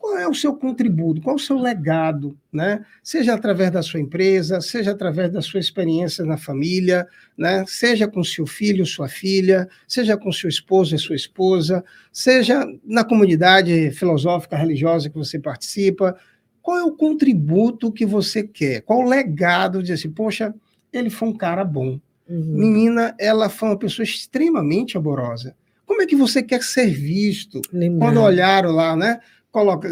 qual 0.00 0.16
é 0.16 0.26
o 0.26 0.32
seu 0.32 0.54
contributo, 0.54 1.20
qual 1.20 1.34
é 1.34 1.36
o 1.36 1.42
seu 1.42 1.58
legado, 1.58 2.34
né? 2.50 2.82
Seja 3.02 3.34
através 3.34 3.70
da 3.70 3.82
sua 3.82 4.00
empresa, 4.00 4.58
seja 4.62 4.92
através 4.92 5.30
da 5.30 5.42
sua 5.42 5.60
experiência 5.60 6.24
na 6.24 6.38
família, 6.38 7.06
né? 7.36 7.64
Seja 7.68 8.08
com 8.08 8.24
seu 8.24 8.46
filho, 8.46 8.86
sua 8.86 9.08
filha, 9.08 9.68
seja 9.86 10.16
com 10.16 10.32
seu 10.32 10.48
esposo 10.48 10.96
e 10.96 10.98
sua 10.98 11.14
esposa, 11.14 11.84
seja 12.10 12.66
na 12.82 13.04
comunidade 13.04 13.90
filosófica, 13.90 14.56
religiosa 14.56 15.10
que 15.10 15.18
você 15.18 15.38
participa. 15.38 16.16
Qual 16.62 16.78
é 16.78 16.82
o 16.82 16.96
contributo 16.96 17.92
que 17.92 18.06
você 18.06 18.42
quer? 18.42 18.80
Qual 18.80 19.00
o 19.00 19.08
legado 19.08 19.82
de 19.82 19.92
assim, 19.92 20.10
poxa, 20.10 20.54
ele 20.90 21.10
foi 21.10 21.28
um 21.28 21.36
cara 21.36 21.62
bom. 21.62 22.00
Uhum. 22.26 22.54
Menina, 22.54 23.14
ela 23.18 23.50
foi 23.50 23.68
uma 23.68 23.78
pessoa 23.78 24.04
extremamente 24.04 24.96
amorosa. 24.96 25.54
Como 25.84 26.00
é 26.00 26.06
que 26.06 26.16
você 26.16 26.42
quer 26.42 26.62
ser 26.62 26.86
visto? 26.86 27.60
Quando 27.98 28.22
olharam 28.22 28.70
lá, 28.70 28.96
né? 28.96 29.20
Coloca, 29.50 29.88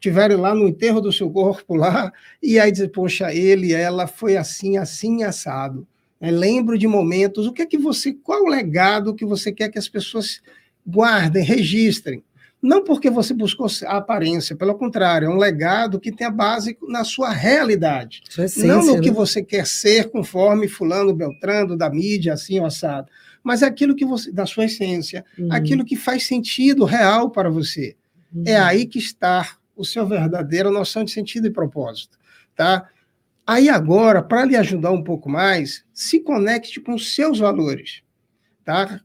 tiveram 0.00 0.40
lá 0.40 0.54
no 0.54 0.68
enterro 0.68 1.00
do 1.00 1.12
seu 1.12 1.30
corpo 1.30 1.74
lá, 1.74 2.12
e 2.42 2.58
aí 2.58 2.70
dizer, 2.70 2.88
poxa, 2.88 3.32
ele, 3.32 3.72
ela 3.72 4.06
foi 4.06 4.36
assim, 4.36 4.76
assim, 4.76 5.22
assado. 5.22 5.86
É, 6.20 6.30
lembro 6.30 6.76
de 6.76 6.86
momentos, 6.86 7.46
o 7.46 7.52
que 7.52 7.62
é 7.62 7.66
que 7.66 7.78
você, 7.78 8.12
qual 8.12 8.44
o 8.44 8.48
legado 8.48 9.14
que 9.14 9.24
você 9.24 9.52
quer 9.52 9.68
que 9.68 9.78
as 9.78 9.88
pessoas 9.88 10.40
guardem, 10.86 11.44
registrem? 11.44 12.24
Não 12.60 12.82
porque 12.82 13.08
você 13.08 13.32
buscou 13.32 13.68
a 13.86 13.98
aparência, 13.98 14.56
pelo 14.56 14.74
contrário, 14.74 15.26
é 15.26 15.28
um 15.30 15.36
legado 15.36 16.00
que 16.00 16.10
tem 16.10 16.26
a 16.26 16.30
base 16.30 16.76
na 16.88 17.04
sua 17.04 17.30
realidade. 17.30 18.22
Sua 18.28 18.46
essência, 18.46 18.66
não 18.66 18.84
no 18.84 18.94
né? 18.94 19.00
que 19.00 19.12
você 19.12 19.44
quer 19.44 19.64
ser 19.64 20.10
conforme 20.10 20.66
fulano, 20.66 21.14
beltrano, 21.14 21.76
da 21.76 21.88
mídia, 21.88 22.32
assim, 22.32 22.58
assado. 22.58 23.08
Mas 23.44 23.62
é 23.62 23.66
aquilo 23.66 23.94
que 23.94 24.04
você, 24.04 24.32
da 24.32 24.44
sua 24.44 24.64
essência, 24.64 25.24
uhum. 25.38 25.52
aquilo 25.52 25.84
que 25.84 25.94
faz 25.94 26.26
sentido 26.26 26.84
real 26.84 27.30
para 27.30 27.48
você. 27.48 27.94
É 28.44 28.58
uhum. 28.58 28.66
aí 28.66 28.86
que 28.86 28.98
está 28.98 29.56
o 29.74 29.84
seu 29.84 30.06
verdadeiro 30.06 30.70
noção 30.70 31.04
de 31.04 31.12
sentido 31.12 31.46
e 31.46 31.52
propósito, 31.52 32.18
tá? 32.54 32.88
Aí 33.46 33.68
agora, 33.68 34.22
para 34.22 34.44
lhe 34.44 34.56
ajudar 34.56 34.90
um 34.90 35.02
pouco 35.02 35.28
mais, 35.30 35.84
se 35.92 36.20
conecte 36.20 36.80
com 36.80 36.94
os 36.94 37.14
seus 37.14 37.38
valores, 37.38 38.02
tá? 38.64 39.00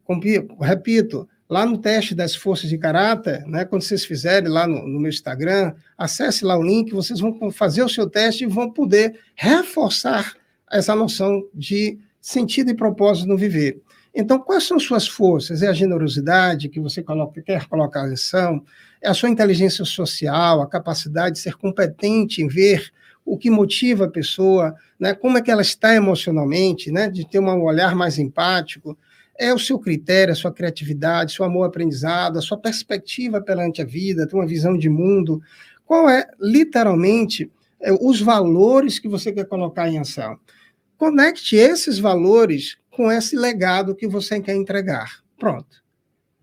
Repito, 0.59 1.29
lá 1.49 1.65
no 1.65 1.77
teste 1.77 2.15
das 2.15 2.35
forças 2.35 2.69
de 2.69 2.77
caráter, 2.77 3.45
né, 3.45 3.63
quando 3.63 3.83
vocês 3.83 4.03
fizerem 4.03 4.49
lá 4.49 4.67
no, 4.67 4.87
no, 4.87 4.99
meu 4.99 5.09
Instagram, 5.09 5.73
acesse 5.97 6.43
lá 6.43 6.57
o 6.57 6.63
link, 6.63 6.91
vocês 6.91 7.19
vão 7.19 7.51
fazer 7.51 7.83
o 7.83 7.89
seu 7.89 8.09
teste 8.09 8.43
e 8.43 8.47
vão 8.47 8.71
poder 8.71 9.19
reforçar 9.35 10.33
essa 10.69 10.95
noção 10.95 11.47
de 11.53 11.99
sentido 12.19 12.71
e 12.71 12.75
propósito 12.75 13.27
no 13.27 13.37
viver. 13.37 13.79
Então, 14.15 14.39
quais 14.39 14.65
são 14.65 14.79
suas 14.79 15.07
forças? 15.07 15.63
É 15.63 15.67
a 15.67 15.73
generosidade 15.73 16.69
que 16.69 16.79
você 16.79 17.01
coloca, 17.01 17.41
quer 17.41 17.65
colocar 17.67 18.07
em 18.07 18.13
ação? 18.13 18.63
É 19.01 19.09
a 19.09 19.13
sua 19.13 19.29
inteligência 19.29 19.83
social, 19.83 20.61
a 20.61 20.67
capacidade 20.67 21.35
de 21.35 21.41
ser 21.41 21.55
competente 21.55 22.41
em 22.41 22.47
ver 22.47 22.91
o 23.25 23.37
que 23.37 23.49
motiva 23.49 24.05
a 24.05 24.11
pessoa, 24.11 24.75
né? 24.99 25.15
como 25.15 25.37
é 25.37 25.41
que 25.41 25.49
ela 25.49 25.63
está 25.63 25.95
emocionalmente, 25.95 26.91
né? 26.91 27.09
de 27.09 27.27
ter 27.27 27.39
um 27.39 27.63
olhar 27.63 27.95
mais 27.95 28.19
empático. 28.19 28.95
É 29.35 29.51
o 29.51 29.57
seu 29.57 29.79
critério, 29.79 30.31
a 30.31 30.35
sua 30.35 30.53
criatividade, 30.53 31.33
seu 31.33 31.43
amor 31.43 31.65
aprendizado, 31.65 32.37
a 32.37 32.41
sua 32.41 32.57
perspectiva 32.57 33.41
perante 33.41 33.81
a 33.81 33.85
vida, 33.85 34.27
ter 34.27 34.35
uma 34.35 34.45
visão 34.45 34.77
de 34.77 34.89
mundo. 34.89 35.41
Qual 35.85 36.07
é, 36.07 36.27
literalmente, 36.39 37.49
é, 37.81 37.91
os 37.91 38.21
valores 38.21 38.99
que 38.99 39.07
você 39.07 39.31
quer 39.31 39.45
colocar 39.45 39.89
em 39.89 39.97
ação? 39.97 40.37
Conecte 40.97 41.55
esses 41.55 41.97
valores 41.97 42.77
com 42.95 43.11
esse 43.11 43.35
legado 43.35 43.95
que 43.95 44.07
você 44.07 44.39
quer 44.39 44.55
entregar. 44.55 45.23
Pronto. 45.37 45.83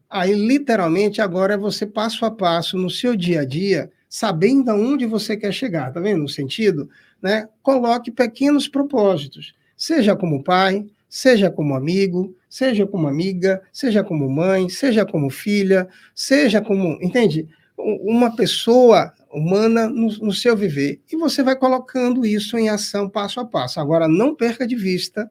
Aí, 0.09 0.35
literalmente, 0.35 1.21
agora 1.21 1.55
é 1.55 1.57
você 1.57 1.87
passo 1.87 2.25
a 2.25 2.31
passo 2.31 2.77
no 2.77 2.91
seu 2.91 3.15
dia 3.15 3.43
a 3.43 3.45
dia, 3.45 3.91
sabendo 4.09 4.71
aonde 4.71 5.07
você 5.07 5.37
quer 5.37 5.53
chegar, 5.53 5.93
tá 5.93 6.01
vendo? 6.01 6.23
No 6.23 6.29
sentido, 6.29 6.91
né? 7.23 7.49
Coloque 7.63 8.11
pequenos 8.11 8.67
propósitos, 8.67 9.55
seja 9.77 10.17
como 10.17 10.43
pai, 10.43 10.85
seja 11.09 11.49
como 11.49 11.77
amigo, 11.77 12.35
seja 12.49 12.85
como 12.85 13.07
amiga, 13.07 13.63
seja 13.73 14.03
como 14.03 14.29
mãe, 14.29 14.69
seja 14.69 15.07
como 15.07 15.31
filha, 15.31 15.89
seja 16.13 16.61
como, 16.61 16.99
entende? 17.01 17.49
Uma 17.77 18.35
pessoa 18.35 19.13
humana 19.33 19.89
no, 19.89 20.09
no, 20.09 20.33
seu 20.33 20.57
viver. 20.57 21.01
E 21.11 21.17
você 21.17 21.43
vai 21.43 21.55
colocando 21.55 22.27
isso 22.27 22.59
em 22.59 22.69
ação 22.69 23.09
passo 23.09 23.39
a 23.39 23.45
passo. 23.45 23.79
Agora, 23.79 24.09
não 24.09 24.35
perca 24.35 24.67
de 24.67 24.75
vista 24.75 25.31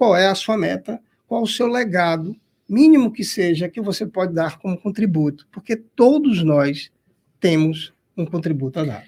qual 0.00 0.16
é 0.16 0.28
a 0.28 0.34
sua 0.34 0.56
meta, 0.56 0.98
qual 1.28 1.42
o 1.42 1.46
seu 1.46 1.66
legado, 1.66 2.34
mínimo 2.66 3.12
que 3.12 3.22
seja, 3.22 3.68
que 3.68 3.82
você 3.82 4.06
pode 4.06 4.32
dar 4.32 4.58
como 4.58 4.80
contributo, 4.80 5.46
porque 5.52 5.76
todos 5.76 6.42
nós 6.42 6.90
temos 7.38 7.92
um 8.16 8.24
contributo 8.24 8.80
a 8.80 8.84
dar 8.84 9.04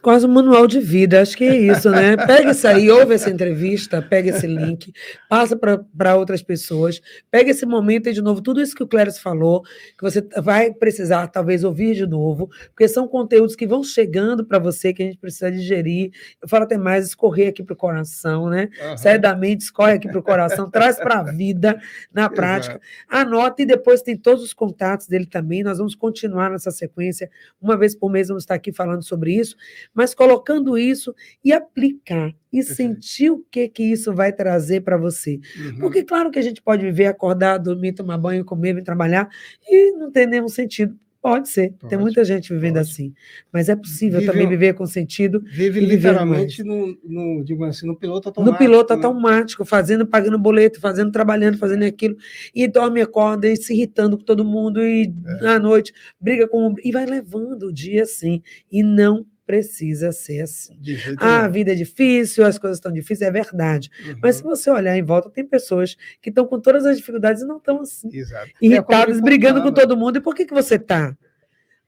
quase 0.00 0.26
um 0.26 0.30
manual 0.30 0.66
de 0.66 0.80
vida, 0.80 1.20
acho 1.20 1.36
que 1.36 1.44
é 1.44 1.56
isso, 1.56 1.90
né? 1.90 2.16
Pega 2.16 2.52
isso 2.52 2.66
aí, 2.66 2.90
ouve 2.90 3.14
essa 3.14 3.28
entrevista, 3.28 4.00
pega 4.00 4.30
esse 4.30 4.46
link, 4.46 4.92
passa 5.28 5.56
para 5.56 6.16
outras 6.16 6.42
pessoas, 6.42 7.00
pega 7.30 7.50
esse 7.50 7.66
momento 7.66 8.08
e, 8.08 8.12
de 8.12 8.22
novo, 8.22 8.40
tudo 8.40 8.60
isso 8.60 8.74
que 8.74 8.82
o 8.82 8.86
Cléris 8.86 9.18
falou, 9.18 9.62
que 9.62 10.02
você 10.02 10.26
vai 10.38 10.72
precisar, 10.72 11.26
talvez, 11.26 11.62
ouvir 11.62 11.94
de 11.94 12.06
novo, 12.06 12.48
porque 12.68 12.88
são 12.88 13.06
conteúdos 13.06 13.54
que 13.54 13.66
vão 13.66 13.84
chegando 13.84 14.44
para 14.44 14.58
você, 14.58 14.92
que 14.92 15.02
a 15.02 15.06
gente 15.06 15.18
precisa 15.18 15.50
digerir. 15.50 16.10
Eu 16.40 16.48
falo 16.48 16.64
até 16.64 16.78
mais, 16.78 17.08
escorrer 17.08 17.48
aqui 17.48 17.62
para 17.62 17.74
o 17.74 17.76
coração, 17.76 18.48
né? 18.48 18.68
Uhum. 18.82 18.96
Sai 18.96 19.18
da 19.18 19.36
mente, 19.36 19.62
escorre 19.62 19.94
aqui 19.94 20.08
para 20.08 20.18
o 20.18 20.22
coração, 20.22 20.70
traz 20.70 20.96
para 20.96 21.18
a 21.18 21.22
vida, 21.22 21.78
na 22.12 22.30
prática. 22.30 22.74
Exato. 22.74 22.86
Anota 23.08 23.62
e 23.62 23.66
depois 23.66 24.00
tem 24.00 24.16
todos 24.16 24.42
os 24.42 24.54
contatos 24.54 25.06
dele 25.06 25.26
também. 25.26 25.62
Nós 25.62 25.78
vamos 25.78 25.94
continuar 25.94 26.50
nessa 26.50 26.70
sequência. 26.70 27.30
Uma 27.60 27.76
vez 27.76 27.94
por 27.94 28.10
mês 28.10 28.28
vamos 28.28 28.44
estar 28.44 28.54
aqui 28.54 28.72
falando 28.72 29.02
sobre 29.02 29.34
isso 29.34 29.56
mas 29.94 30.14
colocando 30.14 30.78
isso 30.78 31.14
e 31.44 31.52
aplicar 31.52 32.34
e 32.52 32.62
sentir 32.62 33.30
o 33.30 33.44
que 33.50 33.68
que 33.68 33.82
isso 33.82 34.12
vai 34.12 34.32
trazer 34.32 34.82
para 34.82 34.96
você. 34.96 35.40
Uhum. 35.56 35.78
Porque 35.78 36.02
claro 36.02 36.30
que 36.30 36.38
a 36.38 36.42
gente 36.42 36.60
pode 36.60 36.84
viver, 36.84 37.06
acordar, 37.06 37.58
dormir, 37.58 37.92
tomar 37.92 38.18
banho, 38.18 38.44
comer, 38.44 38.74
vir 38.74 38.84
trabalhar 38.84 39.28
e 39.66 39.92
não 39.92 40.10
tem 40.10 40.26
nenhum 40.26 40.48
sentido. 40.48 40.96
Pode 41.22 41.48
ser, 41.50 41.70
pode, 41.74 41.88
tem 41.88 41.96
muita 41.96 42.24
gente 42.24 42.52
vivendo 42.52 42.74
pode. 42.74 42.90
assim, 42.90 43.14
mas 43.52 43.68
é 43.68 43.76
possível 43.76 44.18
vive, 44.18 44.32
também 44.32 44.48
viver 44.48 44.74
com 44.74 44.84
sentido. 44.84 45.40
Vive 45.52 45.78
literalmente 45.78 46.64
no, 46.64 46.98
no, 47.04 47.44
digo 47.44 47.64
assim, 47.64 47.86
no 47.86 47.94
piloto 47.94 48.28
automático. 48.28 48.52
No 48.52 48.58
piloto 48.58 48.92
né? 48.92 48.96
automático, 48.96 49.64
fazendo, 49.64 50.04
pagando 50.04 50.36
boleto, 50.36 50.80
fazendo, 50.80 51.12
trabalhando, 51.12 51.58
fazendo 51.58 51.84
aquilo, 51.84 52.16
e 52.52 52.66
dorme, 52.66 53.00
acorda, 53.00 53.48
e 53.48 53.56
se 53.56 53.72
irritando 53.72 54.18
com 54.18 54.24
todo 54.24 54.44
mundo, 54.44 54.82
e 54.82 55.14
é. 55.42 55.46
à 55.46 55.60
noite 55.60 55.92
briga 56.20 56.48
com. 56.48 56.74
e 56.82 56.90
vai 56.90 57.06
levando 57.06 57.68
o 57.68 57.72
dia 57.72 58.02
assim, 58.02 58.42
e 58.68 58.82
não 58.82 59.24
precisa 59.52 60.12
ser 60.12 60.40
assim. 60.40 60.72
Ah, 61.18 61.44
a 61.44 61.48
vida 61.48 61.72
é 61.72 61.74
difícil, 61.74 62.42
as 62.46 62.56
coisas 62.56 62.78
estão 62.78 62.90
difíceis, 62.90 63.28
é 63.28 63.30
verdade. 63.30 63.90
Uhum. 64.06 64.16
Mas 64.22 64.36
se 64.36 64.42
você 64.42 64.70
olhar 64.70 64.96
em 64.96 65.02
volta, 65.02 65.28
tem 65.28 65.44
pessoas 65.44 65.94
que 66.22 66.30
estão 66.30 66.46
com 66.46 66.58
todas 66.58 66.86
as 66.86 66.96
dificuldades 66.96 67.42
e 67.42 67.46
não 67.46 67.58
estão 67.58 67.82
assim. 67.82 68.08
Exato. 68.10 68.48
Irritadas, 68.62 69.18
é 69.18 69.20
brigando 69.20 69.62
com 69.62 69.70
todo 69.70 69.94
mundo. 69.94 70.16
E 70.16 70.20
por 70.22 70.34
que, 70.34 70.46
que 70.46 70.54
você 70.54 70.76
está? 70.76 71.14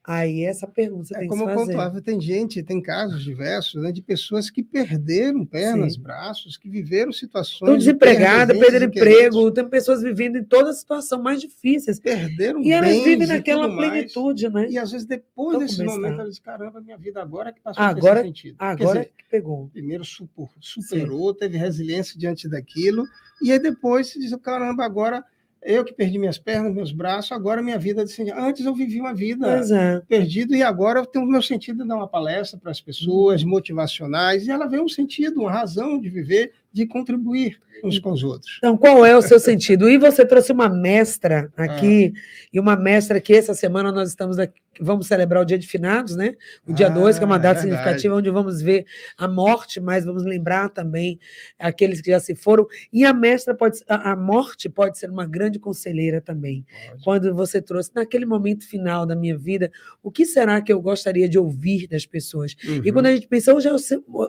Aí 0.07 0.43
essa 0.43 0.67
pergunta 0.67 1.15
é 1.15 1.19
tem 1.19 1.27
como 1.27 1.41
que 1.41 1.47
fazer. 1.49 1.61
eu 1.61 1.65
pontuava, 1.65 2.01
tem 2.01 2.21
gente, 2.21 2.61
tem 2.61 2.79
casos 2.79 3.23
diversos 3.23 3.81
né, 3.81 3.91
de 3.91 4.03
pessoas 4.03 4.51
que 4.51 4.61
perderam 4.61 5.43
pernas, 5.43 5.93
Sim. 5.93 6.01
braços, 6.01 6.57
que 6.57 6.69
viveram 6.69 7.11
situações. 7.11 7.61
Estão 7.61 7.77
desempregadas, 7.77 8.55
perderam 8.55 8.85
emprego, 8.85 9.51
tem 9.51 9.67
pessoas 9.67 10.03
vivendo 10.03 10.37
em 10.37 10.43
toda 10.43 10.69
a 10.69 10.73
situação 10.73 11.23
mais 11.23 11.41
difíceis. 11.41 11.99
Perderam 11.99 12.61
E 12.61 12.71
elas 12.71 13.03
vivem 13.03 13.27
naquela 13.27 13.67
plenitude, 13.67 14.47
mais. 14.47 14.67
né? 14.67 14.73
E 14.73 14.77
às 14.77 14.91
vezes 14.91 15.07
depois 15.07 15.57
desse 15.57 15.83
momento 15.83 16.13
elas 16.13 16.29
dizem, 16.29 16.43
caramba, 16.43 16.79
minha 16.79 16.97
vida 16.97 17.19
agora 17.19 17.51
que 17.51 17.59
passou 17.59 17.83
agora, 17.83 18.21
sentido. 18.21 18.55
Agora 18.59 18.99
dizer, 18.99 19.11
que 19.17 19.25
pegou. 19.29 19.69
Primeiro 19.73 20.03
superou, 20.05 21.33
Sim. 21.33 21.39
teve 21.39 21.57
resiliência 21.57 22.17
diante 22.19 22.47
daquilo, 22.47 23.05
e 23.41 23.51
aí 23.51 23.57
depois 23.57 24.07
se 24.07 24.19
diz, 24.19 24.35
caramba, 24.35 24.85
agora 24.85 25.25
eu 25.65 25.83
que 25.83 25.93
perdi 25.93 26.19
minhas 26.19 26.37
pernas, 26.37 26.73
meus 26.73 26.91
braços, 26.91 27.31
agora 27.31 27.61
minha 27.61 27.79
vida 27.79 28.03
é 28.03 28.31
Antes 28.39 28.65
eu 28.65 28.73
vivi 28.73 29.01
uma 29.01 29.13
vida 29.13 29.47
é. 29.47 29.99
perdida 30.07 30.55
e 30.55 30.61
agora 30.61 30.99
eu 30.99 31.05
tenho 31.05 31.25
o 31.25 31.27
meu 31.27 31.41
sentido 31.41 31.81
de 31.81 31.89
dar 31.89 31.95
uma 31.95 32.07
palestra 32.07 32.59
para 32.59 32.69
as 32.69 32.79
pessoas, 32.79 33.41
uhum. 33.41 33.49
motivacionais, 33.49 34.45
e 34.45 34.51
ela 34.51 34.67
vê 34.67 34.79
um 34.79 34.87
sentido, 34.87 35.41
uma 35.41 35.51
razão 35.51 35.99
de 35.99 36.07
viver, 36.07 36.53
de 36.75 36.85
contribuir 36.85 37.57
uns 37.81 37.99
com 37.99 38.11
os 38.11 38.21
outros. 38.21 38.55
Então, 38.57 38.77
qual 38.77 39.05
é 39.05 39.15
o 39.15 39.21
seu 39.21 39.39
sentido? 39.39 39.89
E 39.89 39.97
você 39.97 40.25
trouxe 40.25 40.51
uma 40.51 40.67
mestra 40.67 41.51
aqui, 41.55 42.13
ah. 42.13 42.19
e 42.51 42.59
uma 42.59 42.75
mestra 42.75 43.21
que 43.21 43.33
essa 43.33 43.53
semana 43.53 43.91
nós 43.91 44.09
estamos 44.09 44.37
aqui, 44.39 44.59
vamos 44.79 45.07
celebrar 45.07 45.41
o 45.41 45.45
Dia 45.45 45.57
de 45.57 45.67
Finados, 45.67 46.15
né? 46.15 46.35
O 46.67 46.73
dia 46.73 46.89
2, 46.89 47.15
ah, 47.15 47.19
que 47.19 47.23
é 47.23 47.27
uma 47.27 47.39
data 47.39 47.59
é 47.59 47.63
significativa, 47.63 48.15
onde 48.15 48.29
vamos 48.29 48.61
ver 48.61 48.85
a 49.17 49.27
morte, 49.27 49.79
mas 49.79 50.05
vamos 50.05 50.25
lembrar 50.25 50.69
também 50.69 51.19
aqueles 51.57 52.01
que 52.01 52.11
já 52.11 52.19
se 52.19 52.35
foram. 52.35 52.67
E 52.91 53.05
a 53.05 53.13
mestra 53.13 53.55
pode, 53.55 53.79
a, 53.87 54.11
a 54.11 54.15
morte 54.15 54.67
pode 54.67 54.97
ser 54.97 55.09
uma 55.09 55.25
grande 55.25 55.59
conselheira 55.59 56.19
também. 56.19 56.65
Pode. 56.89 57.03
Quando 57.03 57.35
você 57.35 57.61
trouxe, 57.61 57.91
naquele 57.95 58.25
momento 58.25 58.67
final 58.67 59.05
da 59.05 59.15
minha 59.15 59.37
vida, 59.37 59.71
o 60.03 60.11
que 60.11 60.25
será 60.25 60.61
que 60.61 60.73
eu 60.73 60.81
gostaria 60.81 61.29
de 61.29 61.39
ouvir 61.39 61.87
das 61.87 62.05
pessoas? 62.05 62.55
Uhum. 62.63 62.81
E 62.83 62.91
quando 62.91 63.05
a 63.05 63.15
gente 63.15 63.27
pensa, 63.27 63.53
hoje, 63.53 63.69
é 63.69 63.71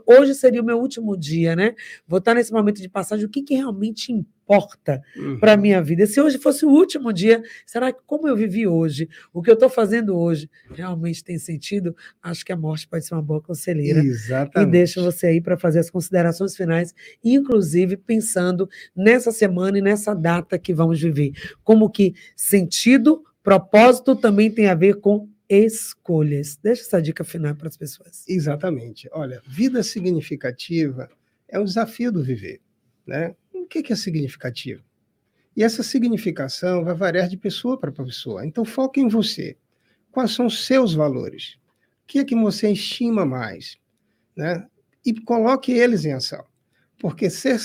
hoje 0.06 0.34
seria 0.34 0.62
o 0.62 0.64
meu 0.64 0.78
último 0.78 1.16
dia, 1.16 1.56
né? 1.56 1.74
Vou 2.06 2.18
estar 2.18 2.35
nesse 2.36 2.52
momento 2.52 2.80
de 2.80 2.88
passagem, 2.88 3.26
o 3.26 3.28
que, 3.28 3.42
que 3.42 3.54
realmente 3.54 4.12
importa? 4.12 4.36
uhum. 5.16 5.38
para 5.38 5.52
a 5.52 5.56
minha 5.56 5.82
vida. 5.82 6.06
Se 6.06 6.20
hoje 6.20 6.38
fosse 6.38 6.64
o 6.64 6.70
último 6.70 7.12
dia, 7.12 7.42
será 7.66 7.92
que 7.92 8.00
como 8.06 8.28
eu 8.28 8.36
vivi 8.36 8.66
hoje, 8.66 9.08
o 9.32 9.42
que 9.42 9.50
eu 9.50 9.54
estou 9.54 9.68
fazendo 9.68 10.16
hoje, 10.16 10.48
realmente 10.70 11.22
tem 11.24 11.38
sentido? 11.38 11.94
Acho 12.22 12.44
que 12.44 12.52
a 12.52 12.56
morte 12.56 12.86
pode 12.86 13.04
ser 13.04 13.14
uma 13.14 13.22
boa 13.22 13.40
conselheira. 13.40 14.00
Exatamente. 14.00 14.68
E 14.68 14.70
deixo 14.70 15.02
você 15.02 15.26
aí 15.26 15.40
para 15.40 15.58
fazer 15.58 15.80
as 15.80 15.90
considerações 15.90 16.56
finais, 16.56 16.94
inclusive 17.22 17.96
pensando 17.96 18.68
nessa 18.94 19.32
semana 19.32 19.78
e 19.78 19.82
nessa 19.82 20.14
data 20.14 20.58
que 20.58 20.72
vamos 20.72 21.00
viver. 21.00 21.32
Como 21.64 21.90
que 21.90 22.14
sentido, 22.36 23.24
propósito 23.42 24.14
também 24.14 24.50
tem 24.50 24.68
a 24.68 24.74
ver 24.74 25.00
com 25.00 25.28
escolhas. 25.48 26.58
Deixa 26.62 26.82
essa 26.82 27.02
dica 27.02 27.24
final 27.24 27.54
para 27.54 27.68
as 27.68 27.76
pessoas. 27.76 28.24
Exatamente. 28.28 29.08
Olha, 29.12 29.40
vida 29.46 29.82
significativa 29.82 31.08
é 31.48 31.58
um 31.58 31.64
desafio 31.64 32.12
do 32.12 32.22
viver, 32.22 32.60
né? 33.06 33.34
o 33.66 33.68
que 33.68 33.92
é 33.92 33.96
significativo? 33.96 34.82
E 35.56 35.64
essa 35.64 35.82
significação 35.82 36.84
vai 36.84 36.94
variar 36.94 37.28
de 37.28 37.36
pessoa 37.36 37.78
para 37.78 37.90
pessoa. 37.90 38.46
Então, 38.46 38.64
foque 38.64 39.00
em 39.00 39.08
você. 39.08 39.56
Quais 40.12 40.30
são 40.30 40.46
os 40.46 40.64
seus 40.64 40.94
valores? 40.94 41.54
O 42.04 42.06
que 42.06 42.20
é 42.20 42.24
que 42.24 42.36
você 42.36 42.70
estima 42.70 43.24
mais? 43.26 43.76
Né? 44.36 44.66
E 45.04 45.18
coloque 45.20 45.72
eles 45.72 46.04
em 46.04 46.12
ação. 46.12 46.44
Porque 46.98 47.28
ser, 47.28 47.58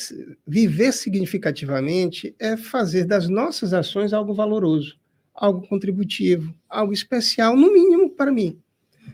viver 0.48 0.92
significativamente 0.94 2.36
é 2.40 2.58
fazer 2.58 3.06
das 3.06 3.30
nossas 3.30 3.74
ações 3.74 4.14
algo 4.14 4.34
valoroso, 4.34 4.98
algo 5.34 5.68
contributivo, 5.68 6.54
algo 6.70 6.94
especial, 6.94 7.56
no 7.56 7.72
mínimo 7.72 8.10
para 8.10 8.32
mim. 8.32 8.60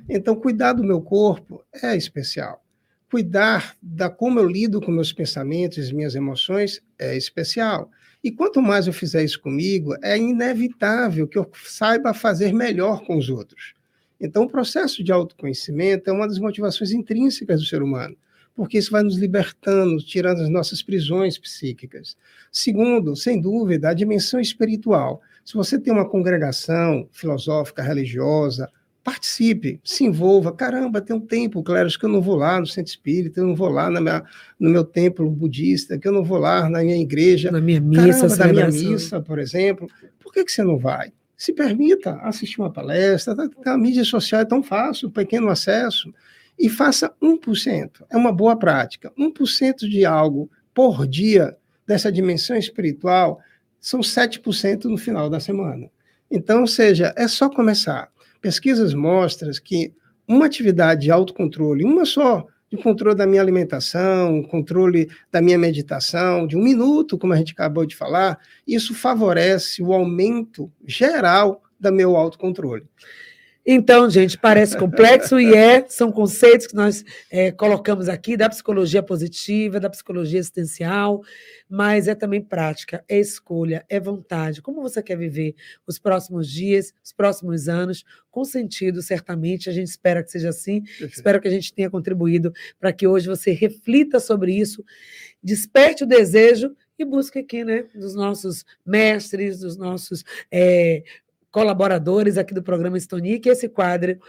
Então, 0.07 0.35
cuidar 0.35 0.73
do 0.73 0.83
meu 0.83 1.01
corpo 1.01 1.63
é 1.73 1.95
especial 1.95 2.63
cuidar 3.09 3.75
da 3.81 4.09
como 4.09 4.39
eu 4.39 4.47
lido 4.47 4.81
com 4.81 4.91
meus 4.91 5.13
pensamentos 5.13 5.91
minhas 5.91 6.15
emoções 6.15 6.81
é 6.99 7.15
especial. 7.15 7.89
E 8.23 8.31
quanto 8.31 8.61
mais 8.61 8.87
eu 8.87 8.93
fizer 8.93 9.23
isso 9.23 9.39
comigo, 9.39 9.95
é 10.03 10.17
inevitável 10.17 11.27
que 11.27 11.37
eu 11.37 11.49
saiba 11.65 12.13
fazer 12.13 12.53
melhor 12.53 13.05
com 13.05 13.17
os 13.17 13.29
outros. 13.29 13.73
Então, 14.19 14.43
o 14.43 14.49
processo 14.49 15.03
de 15.03 15.11
autoconhecimento 15.11 16.09
é 16.09 16.13
uma 16.13 16.27
das 16.27 16.39
motivações 16.39 16.91
intrínsecas 16.91 17.61
do 17.61 17.67
ser 17.67 17.83
humano, 17.83 18.17
porque 18.55 18.79
isso 18.79 18.91
vai 18.91 19.03
nos 19.03 19.15
libertando, 19.15 20.03
tirando 20.03 20.41
as 20.41 20.49
nossas 20.49 20.81
prisões 20.81 21.37
psíquicas. 21.37 22.17
Segundo, 22.51 23.15
sem 23.15 23.39
dúvida, 23.39 23.89
a 23.89 23.93
dimensão 23.93 24.39
espiritual. 24.39 25.21
Se 25.45 25.53
você 25.53 25.79
tem 25.79 25.93
uma 25.93 26.09
congregação 26.09 27.07
filosófica, 27.11 27.83
religiosa, 27.83 28.69
participe, 29.07 29.79
se 29.85 30.03
envolva. 30.03 30.51
Caramba, 30.51 30.99
tem 30.99 31.15
um 31.15 31.21
tempo, 31.21 31.63
claro, 31.63 31.87
que 31.87 32.03
eu 32.03 32.09
não 32.09 32.21
vou 32.21 32.35
lá 32.35 32.59
no 32.59 32.67
centro 32.67 32.91
espírita, 32.91 33.39
eu 33.39 33.47
não 33.47 33.55
vou 33.55 33.69
lá 33.69 33.89
na 33.89 34.01
minha, 34.01 34.21
no 34.59 34.69
meu 34.69 34.83
templo 34.83 35.31
budista, 35.31 35.97
que 35.97 36.05
eu 36.05 36.11
não 36.11 36.25
vou 36.25 36.37
lá 36.37 36.69
na 36.69 36.83
minha 36.83 36.97
igreja. 36.97 37.49
Na 37.49 37.61
minha 37.61 37.79
missa, 37.79 38.27
Caramba, 38.27 38.37
na 38.37 38.51
minha 38.51 38.67
missa, 38.67 39.21
por 39.21 39.39
exemplo. 39.39 39.87
Por 40.19 40.33
que, 40.33 40.43
que 40.43 40.51
você 40.51 40.61
não 40.61 40.77
vai? 40.77 41.13
Se 41.37 41.53
permita 41.53 42.15
assistir 42.15 42.59
uma 42.59 42.69
palestra, 42.69 43.33
tá, 43.33 43.47
tá, 43.63 43.73
a 43.75 43.77
mídia 43.77 44.03
social 44.03 44.41
é 44.41 44.45
tão 44.45 44.61
fácil, 44.61 45.09
pequeno 45.09 45.47
acesso, 45.47 46.13
e 46.59 46.67
faça 46.67 47.09
1%. 47.23 48.03
É 48.09 48.17
uma 48.17 48.33
boa 48.33 48.57
prática. 48.57 49.09
1% 49.17 49.87
de 49.87 50.03
algo 50.03 50.51
por 50.73 51.07
dia 51.07 51.55
dessa 51.87 52.11
dimensão 52.11 52.57
espiritual 52.57 53.39
são 53.79 54.01
7% 54.01 54.83
no 54.83 54.97
final 54.97 55.29
da 55.29 55.39
semana. 55.39 55.89
Então, 56.29 56.59
ou 56.59 56.67
seja, 56.67 57.13
é 57.15 57.25
só 57.25 57.49
começar. 57.49 58.11
Pesquisas 58.41 58.93
mostram 58.93 59.51
que 59.63 59.93
uma 60.27 60.45
atividade 60.45 61.01
de 61.01 61.11
autocontrole, 61.11 61.83
uma 61.83 62.05
só, 62.05 62.45
de 62.69 62.77
controle 62.77 63.15
da 63.15 63.25
minha 63.25 63.41
alimentação, 63.41 64.43
controle 64.43 65.09
da 65.31 65.41
minha 65.41 65.57
meditação, 65.57 66.45
de 66.45 66.57
um 66.57 66.61
minuto, 66.61 67.17
como 67.17 67.33
a 67.33 67.37
gente 67.37 67.53
acabou 67.53 67.85
de 67.85 67.95
falar, 67.95 68.37
isso 68.67 68.93
favorece 68.93 69.81
o 69.81 69.93
aumento 69.93 70.71
geral 70.85 71.63
do 71.79 71.91
meu 71.93 72.15
autocontrole. 72.15 72.85
Então, 73.69 74.09
gente, 74.09 74.37
parece 74.37 74.77
complexo 74.77 75.37
e 75.37 75.53
é, 75.53 75.85
são 75.89 76.09
conceitos 76.09 76.67
que 76.67 76.73
nós 76.73 77.03
é, 77.29 77.51
colocamos 77.51 78.07
aqui 78.07 78.37
da 78.37 78.47
psicologia 78.47 79.03
positiva, 79.03 79.77
da 79.77 79.89
psicologia 79.89 80.39
existencial, 80.39 81.21
mas 81.69 82.07
é 82.07 82.15
também 82.15 82.41
prática, 82.41 83.03
é 83.09 83.19
escolha, 83.19 83.85
é 83.89 83.99
vontade. 83.99 84.61
Como 84.61 84.81
você 84.81 85.03
quer 85.03 85.17
viver 85.17 85.53
os 85.85 85.99
próximos 85.99 86.49
dias, 86.49 86.93
os 87.03 87.11
próximos 87.11 87.67
anos, 87.67 88.05
com 88.31 88.45
sentido, 88.45 89.01
certamente. 89.01 89.69
A 89.69 89.73
gente 89.73 89.89
espera 89.89 90.23
que 90.23 90.31
seja 90.31 90.47
assim. 90.47 90.83
Espero 91.01 91.41
que 91.41 91.49
a 91.49 91.51
gente 91.51 91.73
tenha 91.73 91.89
contribuído 91.89 92.53
para 92.79 92.93
que 92.93 93.05
hoje 93.05 93.27
você 93.27 93.51
reflita 93.51 94.17
sobre 94.17 94.53
isso, 94.53 94.81
desperte 95.43 96.05
o 96.05 96.07
desejo 96.07 96.73
e 96.97 97.03
busque 97.03 97.39
aqui, 97.39 97.65
né, 97.65 97.83
dos 97.93 98.15
nossos 98.15 98.63
mestres, 98.85 99.59
dos 99.59 99.75
nossos 99.75 100.23
é, 100.49 101.03
colaboradores 101.51 102.37
aqui 102.37 102.53
do 102.53 102.63
programa 102.63 102.97
Estonia, 102.97 103.39
que 103.39 103.49
esse 103.49 103.69
quadro 103.69 104.19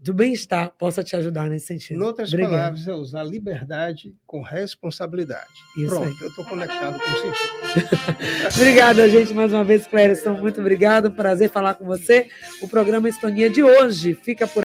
do 0.00 0.14
bem-estar 0.14 0.72
possa 0.78 1.02
te 1.02 1.16
ajudar 1.16 1.48
nesse 1.50 1.66
sentido. 1.66 2.00
Em 2.00 2.04
outras 2.04 2.28
Obrigado. 2.28 2.52
palavras, 2.52 2.86
é 2.86 2.94
usar 2.94 3.24
liberdade 3.24 4.14
com 4.24 4.42
responsabilidade. 4.42 5.48
Isso 5.76 5.88
Pronto, 5.88 6.06
aí. 6.06 6.16
eu 6.20 6.28
estou 6.28 6.44
conectado 6.44 7.00
com 7.00 7.10
o 7.10 7.16
sentido. 7.16 8.54
Obrigada, 8.54 9.08
gente, 9.08 9.34
mais 9.34 9.52
uma 9.52 9.64
vez, 9.64 9.88
Clérison. 9.88 10.34
Muito 10.34 10.60
obrigado. 10.60 11.10
Prazer 11.10 11.50
falar 11.50 11.74
com 11.74 11.84
você. 11.84 12.28
O 12.62 12.68
programa 12.68 13.08
Estonia 13.08 13.50
de 13.50 13.62
hoje 13.62 14.14
fica 14.14 14.46
por 14.46 14.54